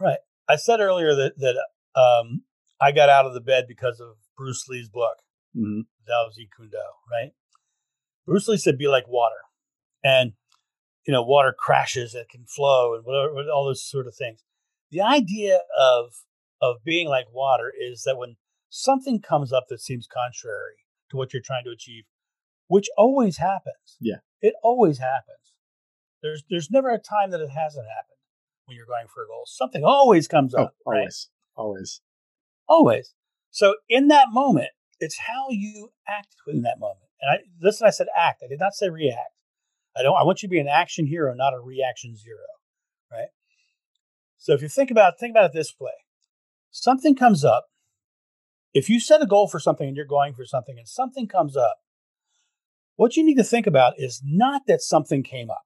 [0.00, 0.18] Right.
[0.48, 1.56] I said earlier that that
[2.00, 2.42] um,
[2.80, 5.18] I got out of the bed because of Bruce Lee's book,
[5.56, 5.82] Mhm.
[6.32, 7.32] Zi Kundo, right?
[8.26, 9.36] Bruce Lee said, "Be like water,"
[10.04, 10.32] and
[11.06, 14.42] you know, water crashes, that can flow, and whatever, all those sort of things.
[14.90, 16.12] The idea of
[16.60, 18.36] of being like water is that when
[18.68, 20.74] something comes up that seems contrary
[21.10, 22.04] to what you're trying to achieve,
[22.66, 24.16] which always happens, Yeah.
[24.42, 25.54] it always happens.
[26.22, 28.18] There's there's never a time that it hasn't happened
[28.66, 29.44] when you're going for a goal.
[29.46, 30.98] Something always comes Oh, up, right?
[30.98, 32.00] always, always.
[32.68, 33.14] Always.
[33.50, 34.70] So in that moment,
[35.00, 37.06] it's how you act in that moment.
[37.22, 38.42] And I listen, I said act.
[38.44, 39.32] I did not say react.
[39.98, 42.38] I don't I want you to be an action hero, not a reaction zero.
[43.10, 43.28] Right?
[44.36, 45.92] So if you think about think about it this way.
[46.70, 47.66] Something comes up.
[48.74, 51.56] If you set a goal for something and you're going for something and something comes
[51.56, 51.78] up,
[52.96, 55.64] what you need to think about is not that something came up.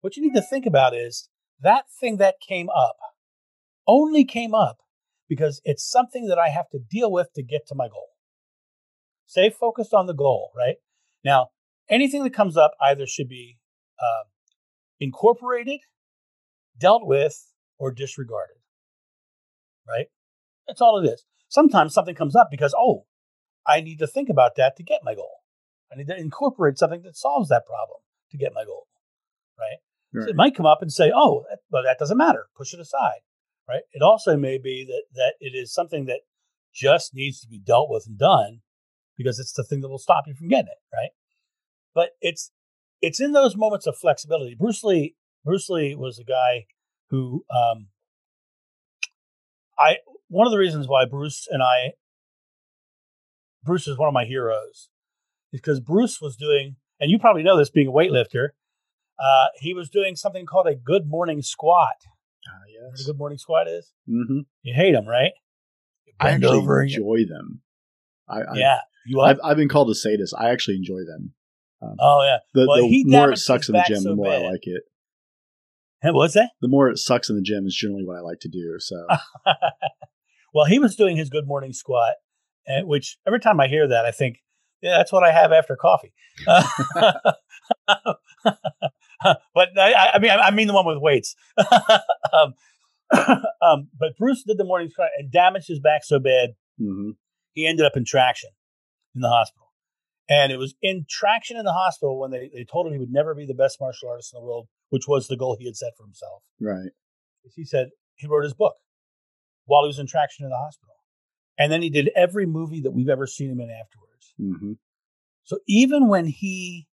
[0.00, 1.28] What you need to think about is
[1.60, 2.96] that thing that came up
[3.86, 4.78] only came up
[5.28, 8.10] because it's something that I have to deal with to get to my goal.
[9.26, 10.76] Stay focused on the goal, right?
[11.24, 11.48] Now,
[11.88, 13.58] anything that comes up either should be
[13.98, 14.24] uh,
[15.00, 15.80] incorporated,
[16.78, 18.56] dealt with, or disregarded,
[19.88, 20.06] right?
[20.66, 21.24] That's all it is.
[21.48, 23.06] Sometimes something comes up because, oh,
[23.66, 25.40] I need to think about that to get my goal.
[25.92, 28.00] I need to incorporate something that solves that problem
[28.30, 28.86] to get my goal,
[29.58, 29.78] right?
[30.22, 32.46] So it might come up and say, "Oh, that, well, that doesn't matter.
[32.56, 33.20] Push it aside."
[33.68, 33.82] Right?
[33.92, 36.20] It also may be that that it is something that
[36.72, 38.60] just needs to be dealt with and done
[39.16, 40.94] because it's the thing that will stop you from getting it.
[40.94, 41.10] Right?
[41.94, 42.50] But it's
[43.00, 44.54] it's in those moments of flexibility.
[44.58, 45.14] Bruce Lee
[45.44, 46.66] Bruce Lee was a guy
[47.10, 47.88] who um,
[49.78, 49.98] I
[50.28, 51.92] one of the reasons why Bruce and I
[53.62, 54.88] Bruce is one of my heroes
[55.52, 58.48] is because Bruce was doing, and you probably know this being a weightlifter.
[59.18, 61.94] Uh, he was doing something called a good morning squat.
[62.48, 63.92] Ah, You know what a good morning squat is?
[64.06, 65.32] hmm You hate them, right?
[66.20, 67.62] I actually over and you- enjoy them.
[68.28, 68.80] I, I, yeah.
[69.06, 69.38] You I've.
[69.44, 70.34] I've been called a sadist.
[70.36, 71.34] I actually enjoy them.
[72.00, 72.38] Oh yeah.
[72.54, 74.42] The, Well, the he more it sucks in the gym, so the more bad.
[74.42, 74.82] I like it.
[76.02, 76.50] Hey, What's that?
[76.60, 78.76] The more it sucks in the gym is generally what I like to do.
[78.78, 79.06] So
[80.54, 82.14] well, he was doing his good morning squat,
[82.66, 84.38] and which every time I hear that, I think,
[84.82, 86.12] yeah, that's what I have after coffee.
[86.46, 86.58] but
[89.78, 91.34] I, I mean, I mean the one with weights.
[91.58, 92.54] um,
[93.62, 97.10] um, but Bruce did the morning squat and damaged his back so bad hmm
[97.54, 98.50] he ended up in traction
[99.14, 99.63] in the hospital.
[100.28, 103.12] And it was in traction in the hospital when they, they told him he would
[103.12, 105.76] never be the best martial artist in the world, which was the goal he had
[105.76, 106.42] set for himself.
[106.60, 106.90] right.
[107.54, 108.74] He said he wrote his book
[109.66, 110.94] while he was in traction in the hospital.
[111.58, 114.34] And then he did every movie that we've ever seen him in afterwards.
[114.38, 114.72] hmm
[115.44, 116.88] So even when he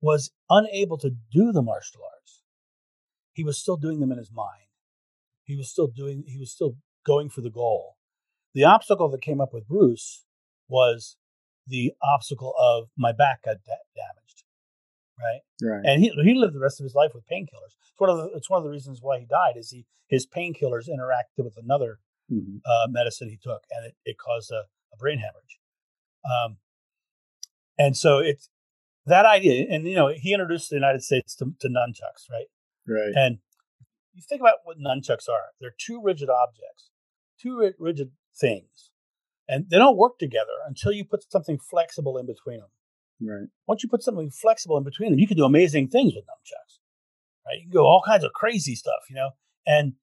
[0.00, 2.42] was unable to do the martial arts,
[3.32, 4.68] he was still doing them in his mind.
[5.42, 7.96] He was still doing, he was still going for the goal.
[8.54, 10.24] The obstacle that came up with Bruce
[10.68, 11.16] was
[11.66, 14.44] the obstacle of my back got da- damaged,
[15.18, 15.40] right?
[15.62, 15.82] Right.
[15.84, 17.74] And he he lived the rest of his life with painkillers.
[17.80, 20.26] It's one of the it's one of the reasons why he died is he his
[20.26, 24.96] painkillers interacted with another hmm uh, medicine he took, and it, it caused a, a
[24.98, 25.58] brain hemorrhage.
[26.24, 26.56] Um,
[27.78, 28.48] and so it's
[29.06, 32.46] that idea, and you know, he introduced the United States to, to nunchucks, right?
[32.86, 33.12] Right.
[33.14, 33.38] And
[34.14, 35.52] you think about what nunchucks are.
[35.60, 36.90] They're two rigid objects,
[37.38, 38.90] two rigid things.
[39.48, 42.68] And they don't work together until you put something flexible in between them.
[43.20, 43.48] Right.
[43.66, 46.78] Once you put something flexible in between them, you can do amazing things with nunchucks.
[47.46, 47.58] Right?
[47.58, 49.30] You can go all kinds of crazy stuff, you know?
[49.66, 49.94] And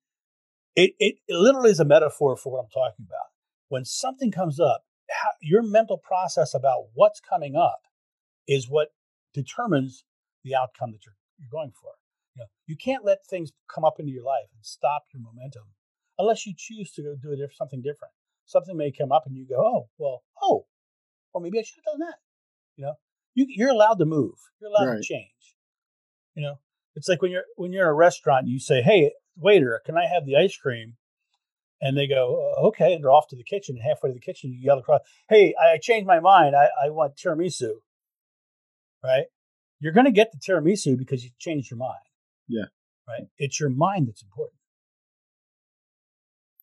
[0.76, 3.30] it, it, it literally is a metaphor for what I'm talking about.
[3.70, 7.82] When something comes up, how, your mental process about what's coming up
[8.48, 8.90] is what
[9.34, 10.06] determines
[10.44, 11.92] the outcome that you're, you're going for.
[12.36, 15.64] You know, you can't let things come up into your life and stop your momentum
[16.18, 18.14] unless you choose to go do something different.
[18.52, 20.66] Something may come up and you go, oh, well, oh,
[21.34, 22.16] well, maybe I should have done that.
[22.76, 22.94] You know,
[23.34, 24.34] you, you're allowed to move.
[24.60, 24.98] You're allowed Right.
[24.98, 25.56] to change.
[26.36, 26.56] You know,
[26.96, 30.06] it's like when you're when you're in a restaurant, you say, "Hey, waiter, can I
[30.06, 30.98] have the ice cream?"
[31.80, 33.76] And they go, "Uh, "Okay." And they're off to the kitchen.
[33.78, 36.54] And halfway to the kitchen, you yell across, "Hey, I changed my mind.
[36.56, 37.76] I, I want tiramisu."
[39.04, 39.26] Right?
[39.80, 42.04] You're going to get the tiramisu because you changed your mind.
[42.48, 42.66] Yeah.
[43.08, 43.24] Right?
[43.38, 44.60] It's your mind that's important.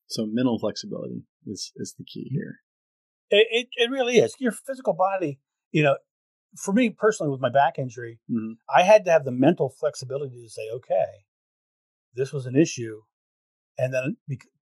[0.07, 2.61] So mental flexibility is is the key here.
[3.31, 4.35] It, it, it really is.
[4.39, 5.97] Your physical body, you know,
[6.57, 10.43] for me personally, with my back injury, hmm I had to have the mental flexibility
[10.43, 11.25] to say, okay,
[12.15, 13.03] this was an issue.
[13.77, 14.17] And then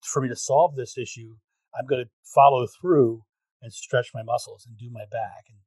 [0.04, 1.36] for me to solve this issue,
[1.78, 3.24] I'm going to follow through
[3.62, 5.58] and stretch my muscles and do my back and,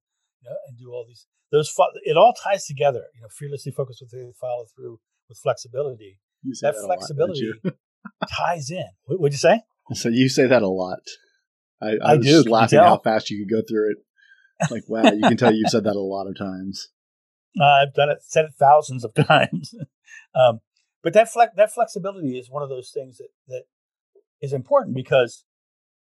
[0.40, 1.68] you know, and do all these those.
[1.68, 3.04] Fo- it all ties together.
[3.14, 6.18] You know, fearlessly focus with faith, follow through with flexibility.
[6.60, 7.74] That, that, flexibility lot,
[8.36, 8.88] ties in.
[9.04, 9.62] What would you say?
[9.94, 11.00] So you say that a lot.
[11.80, 13.92] I, I, I was do, just can you laughing how fast you could go through
[13.92, 13.96] it.
[14.70, 16.88] Like, wow, you can tell you've said that a lot of times.
[17.60, 19.74] Uh, I've done it, said it thousands of times.
[20.34, 20.60] um,
[21.02, 23.64] but that flex, that flexibility is one of those things that that
[24.40, 25.44] is important because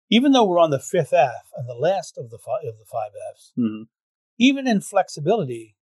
[0.10, 2.86] even though we're on the fifth F and the last of the five, of the
[2.86, 3.88] five Fs, Mhm.
[4.38, 5.76] even in flexibility,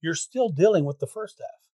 [0.00, 1.70] you're still dealing with the first F.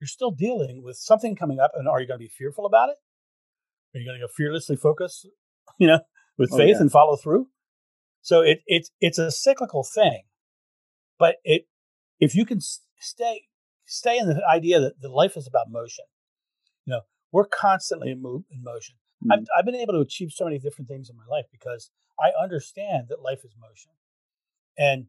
[0.00, 2.90] You're still dealing with something coming up, and are you going to be fearful about
[2.90, 2.96] it?
[3.94, 5.24] Are you going to go fearlessly focus,
[5.78, 6.00] you know,
[6.36, 6.80] with Oh, faith yeah.
[6.80, 7.48] and follow through?
[8.22, 10.22] So it it's it's a cyclical thing,
[11.18, 11.66] but it
[12.20, 13.42] if you can stay
[13.86, 16.04] stay in the idea that the life is about motion,
[16.84, 17.00] you know,
[17.32, 18.96] we're constantly in, move, in motion.
[19.30, 19.46] I've, mm.
[19.56, 21.90] I've been able to achieve so many different things in my life because
[22.20, 23.92] I understand that life is motion.
[24.76, 25.06] And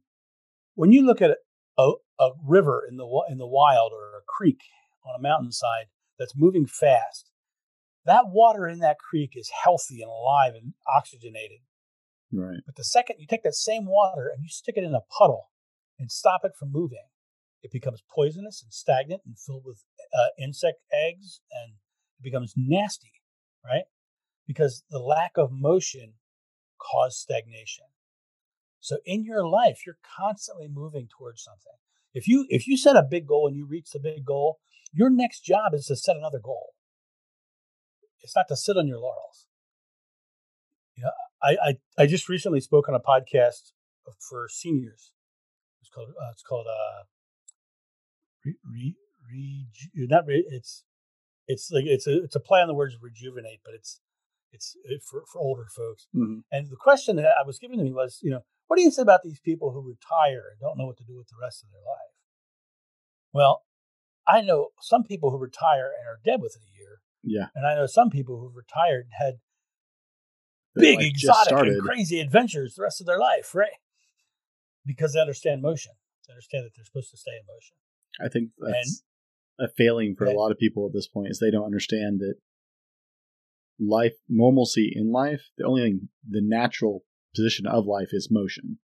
[0.75, 1.37] when you look at
[1.77, 4.61] a, a river in the in the wild or a creek
[5.05, 5.87] on a mountainside
[6.17, 7.29] that's moving fast,
[8.09, 11.59] that water in that creek is healthy and alive and oxygenated.
[12.31, 12.59] Right.
[12.65, 15.49] But the second you take that same water and you stick it in a puddle
[15.97, 17.07] and stop it from moving,
[17.61, 19.83] it becomes poisonous and stagnant and filled with
[20.13, 21.73] uh, insect eggs and
[22.19, 23.13] it becomes nasty,
[23.65, 23.85] right?
[24.47, 26.13] Because the lack of motion
[26.79, 27.85] caused stagnation.
[28.79, 31.73] So in your life, you're constantly moving towards something.
[32.13, 34.59] If you if you set a big goal and you reach the big goal,
[34.91, 36.73] your next job is to set another goal.
[38.21, 39.47] It's not to sit on your laurels.
[40.95, 43.71] You know, I I, I just recently spoke on a podcast
[44.29, 45.13] for seniors.
[45.81, 47.03] It's called uh, it's called uh
[48.45, 48.95] re, re,
[49.31, 50.83] reju- not re, it's
[51.47, 54.01] it's like it's a it's a play on the words rejuvenate, but it's
[54.51, 56.07] it's it for for older folks.
[56.15, 56.43] Mhm.
[56.51, 58.91] And the question that I was given to me was, you know, what do you
[58.91, 61.63] say about these people who retire and don't know what to do with the rest
[61.63, 62.13] of their life?
[63.33, 63.63] Well,
[64.27, 67.47] I know some people who retire and are dead within a year, Yeah.
[67.55, 69.39] and I know some people who've retired and had
[70.75, 73.71] That, big, like, exotic, and crazy adventures the rest of their life, right?
[74.85, 75.93] Because they understand motion.
[76.27, 77.75] They understand that they're supposed to stay in motion.
[78.21, 79.03] I think that's
[79.59, 80.33] a failing for Yeah.
[80.33, 82.35] a lot of people at this point is they don't understand that
[83.79, 88.77] life normalcy in life the only thing the natural position of life is motion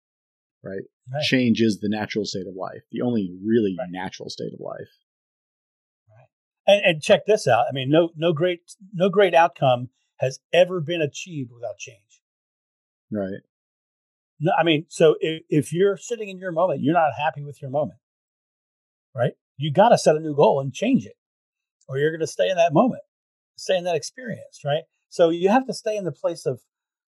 [0.64, 0.82] right,
[1.12, 1.22] Right.
[1.22, 3.90] change is the natural state of life the only really Right.
[3.90, 4.88] natural state of life
[6.66, 7.66] And, and check this out.
[7.68, 8.60] I mean, no, no great,
[8.92, 12.20] no great outcome has ever been achieved without change.
[13.10, 13.40] right
[14.40, 17.62] No, I mean, so if, if you're sitting in your moment, you're not happy with
[17.62, 18.00] your moment,
[19.14, 19.32] right?
[19.56, 21.16] You got to set a new goal and change it,
[21.88, 23.02] or you're going to stay in that moment,
[23.56, 24.82] stay in that experience, right?
[25.08, 26.60] So you have to stay in the place of,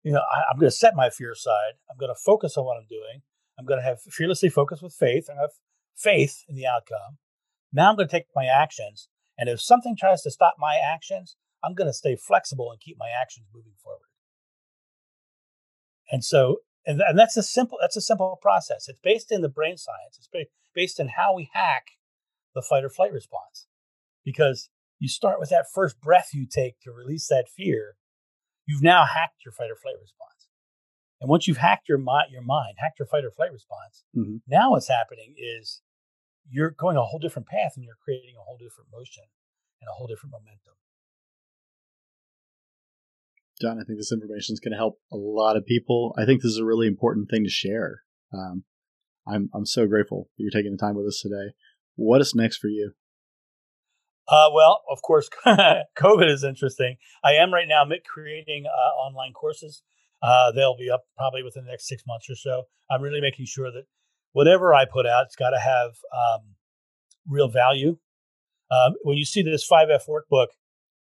[0.02, 1.74] you know, I, I'm going to set my fear aside.
[1.90, 3.22] I'm going to focus on what I'm doing.
[3.58, 5.50] I'm going to have fearlessly focus with faith and have
[5.94, 7.18] faith in the outcome.
[7.72, 9.08] Now I'm going to take my actions.
[9.40, 12.98] And if something tries to stop my actions, I'm going to stay flexible and keep
[12.98, 14.10] my actions moving forward.
[16.12, 18.86] And so, and, and that's a simple that's a simple process.
[18.86, 20.18] It's based in the brain science.
[20.18, 20.28] It's
[20.74, 21.84] based in how we hack
[22.54, 23.66] the fight or flight response.
[24.24, 24.68] Because
[24.98, 27.96] you start with that first breath you take to release that fear,
[28.66, 30.48] you've now hacked your fight or flight response.
[31.20, 34.42] And once you've hacked your mind, your mind, hacked your fight or flight response, Mhm.
[34.46, 35.80] now what's happening is
[36.48, 39.24] you're going a whole different path and you're creating a whole different motion
[39.80, 40.74] and a whole different momentum.
[43.60, 46.42] john i think this information is going to help a lot of people i think
[46.42, 48.02] this is a really important thing to share
[48.32, 48.64] um,
[49.26, 51.54] I'm, I'm so grateful that you're taking the time with us today
[51.96, 52.92] what is next for you
[54.28, 56.96] Uh, well, of course, COVID is interesting.
[57.24, 59.82] I am right now creating uh, online courses.
[60.22, 62.64] Uh, they'll be up probably within the next six months or so.
[62.90, 63.84] I'm really making sure that
[64.32, 66.54] whatever I put out, it's got to have um,
[67.28, 67.98] real value.
[68.70, 70.48] Um, when you see this 5F workbook,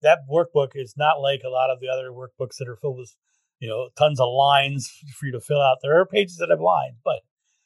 [0.03, 3.15] that workbook is not like a lot of the other workbooks that are filled with,
[3.59, 5.79] you know, tons of lines for you to fill out.
[5.83, 7.21] There are pages that have lines, but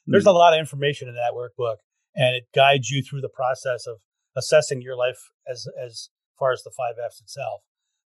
[0.07, 1.77] there's a lot of information in that workbook,
[2.15, 3.97] and it guides you through the process of
[4.35, 7.61] assessing your life as as far as the five F's itself.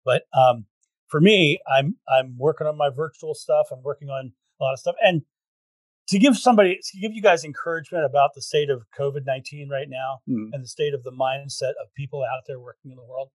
[0.04, 0.66] But um,
[1.08, 3.68] for me, I'm I'm working on my virtual stuff.
[3.72, 5.22] I'm working on a lot of stuff, and
[6.08, 9.88] to give somebody to give you guys encouragement about the state of COVID nineteen right
[9.88, 10.50] now Mhm.
[10.52, 13.30] and the state of the mindset of people out there working in the world.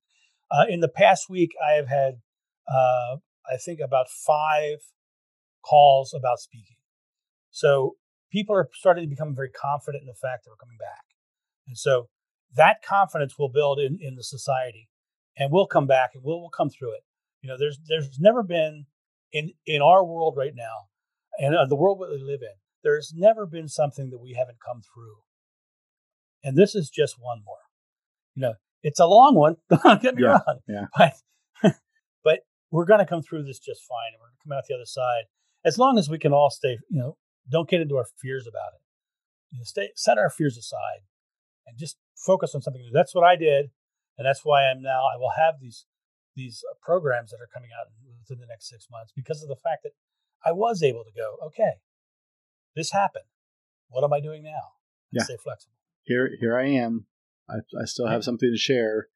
[0.52, 2.22] Uh, in the past week, I have had
[2.68, 3.18] uh,
[3.50, 4.80] I think about five
[5.64, 6.78] calls about speaking.
[7.52, 7.98] So
[8.32, 11.04] people are starting to become very confident in the fact that we're coming back.
[11.68, 12.10] And so
[12.56, 14.90] that confidence will build in, in the society
[15.38, 17.04] and we'll come back and we'll, we'll come through it.
[17.42, 18.86] You know, there's, there's never been
[19.32, 20.88] in, in our world right now
[21.40, 24.58] and uh, the world that we live in, there's never been something that we haven't
[24.66, 25.16] come through.
[26.44, 27.58] And this is just one more.
[28.36, 28.54] You know,
[28.84, 29.56] it's a long one.
[29.84, 30.60] Don't get me Yeah, wrong.
[30.68, 30.86] yeah.
[30.98, 31.76] But,
[32.24, 32.40] but
[32.72, 34.12] we're going to come through this just fine.
[34.14, 35.24] And we're going to come out the other side
[35.66, 37.16] as long as we can all stay, you know,
[37.50, 38.82] don't get into our fears about it.
[39.52, 41.06] You know, stay, set our fears aside
[41.68, 42.92] and just focus on something new.
[42.94, 43.70] That's what I did.
[44.18, 45.86] And that's why I'm now, I will have these,
[46.36, 47.88] these uh, programs that are coming out
[48.20, 49.92] within the next six months because of the fact that
[50.46, 51.80] I was able to go, okay,
[52.76, 53.26] this happened.
[53.90, 54.50] What am I doing now?
[55.12, 55.24] And Yeah.
[55.24, 55.76] Stay flexible.
[56.04, 57.06] Here, here I am.
[57.50, 59.08] I, I still have something to share.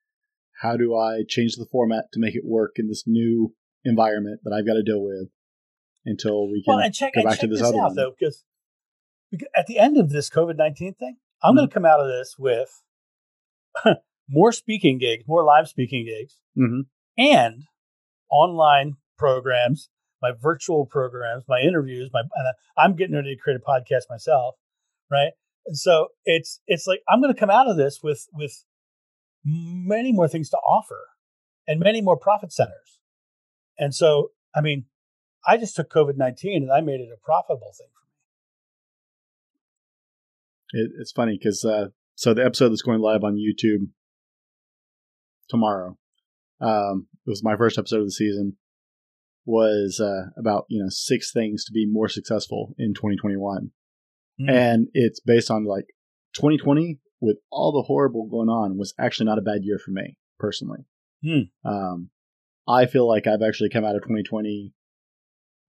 [0.61, 3.53] How do I change the format to make it work in this new
[3.85, 5.29] environment that I've got to deal with
[6.05, 7.95] until we can Well, and check, go back to this this, other out one?
[7.95, 8.43] though, because,
[9.55, 12.35] at the end of this COVID nineteen thing, I'm going to come out of this
[12.39, 12.69] with
[14.29, 16.85] more speaking gigs, more live speaking gigs, Mhm.
[17.17, 17.63] and
[18.31, 19.89] online programs,
[20.21, 22.09] my virtual programs, my interviews.
[22.13, 22.21] My
[22.77, 24.55] I'm getting ready to create a podcast myself,
[25.11, 25.31] right?
[25.65, 28.63] And so it's it's like I'm going to come out of this with with
[29.43, 31.07] many more things to offer
[31.67, 32.99] and many more profit centers.
[33.77, 34.85] And so, I mean,
[35.45, 37.87] I just took COVID 19 and I made it a profitable thing
[40.73, 40.85] for me.
[40.85, 43.89] It, it's funny because uh, so the episode that's going live on YouTube
[45.49, 45.97] tomorrow.
[46.59, 48.57] Um, it was my first episode of the season.
[49.49, 53.71] Was uh, about you know six things to be more successful in 2021,
[54.39, 54.51] Mm.
[54.51, 55.85] and it's based on like
[56.35, 60.17] 2020 with all the horrible going on was actually not a bad year for me
[60.37, 60.81] personally.
[61.23, 61.43] Hmm.
[61.67, 62.09] Um,
[62.67, 64.73] I feel like I've actually come out of 2020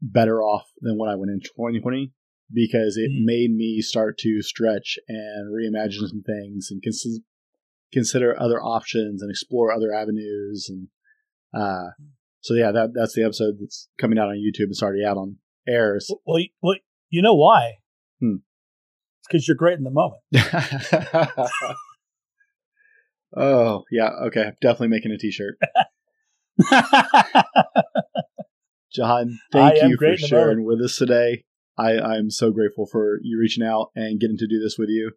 [0.03, 2.13] better off than when I went into 2020
[2.53, 3.25] because it Hmm.
[3.25, 7.21] made me start to stretch and reimagine some things and cons-
[7.93, 10.89] consider other options and explore other avenues and
[11.55, 11.91] uh,
[12.41, 15.37] so yeah that that's the episode that's coming out on YouTube it's already out on
[15.67, 16.77] airs Well, well, you- well,
[17.11, 17.75] you know why?
[18.21, 18.37] Hmm.
[19.21, 20.23] It's because you're great in the moment.
[23.37, 25.59] oh yeah okay definitely making a t-shirt
[28.93, 31.45] John, thank you for great in the sharing with us today.
[31.77, 35.13] I, I'm so grateful for you reaching out and getting to do this with you.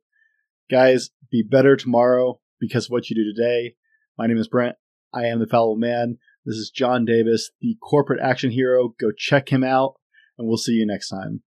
[0.69, 3.75] Guys, be better tomorrow because of what you do today.
[4.17, 4.75] My name is Brent.
[5.13, 6.17] I am the Fallible Man.
[6.45, 8.95] This is John Davis, the corporate action hero.
[8.99, 9.93] Go check him out,
[10.37, 11.43] and we'll see you next time.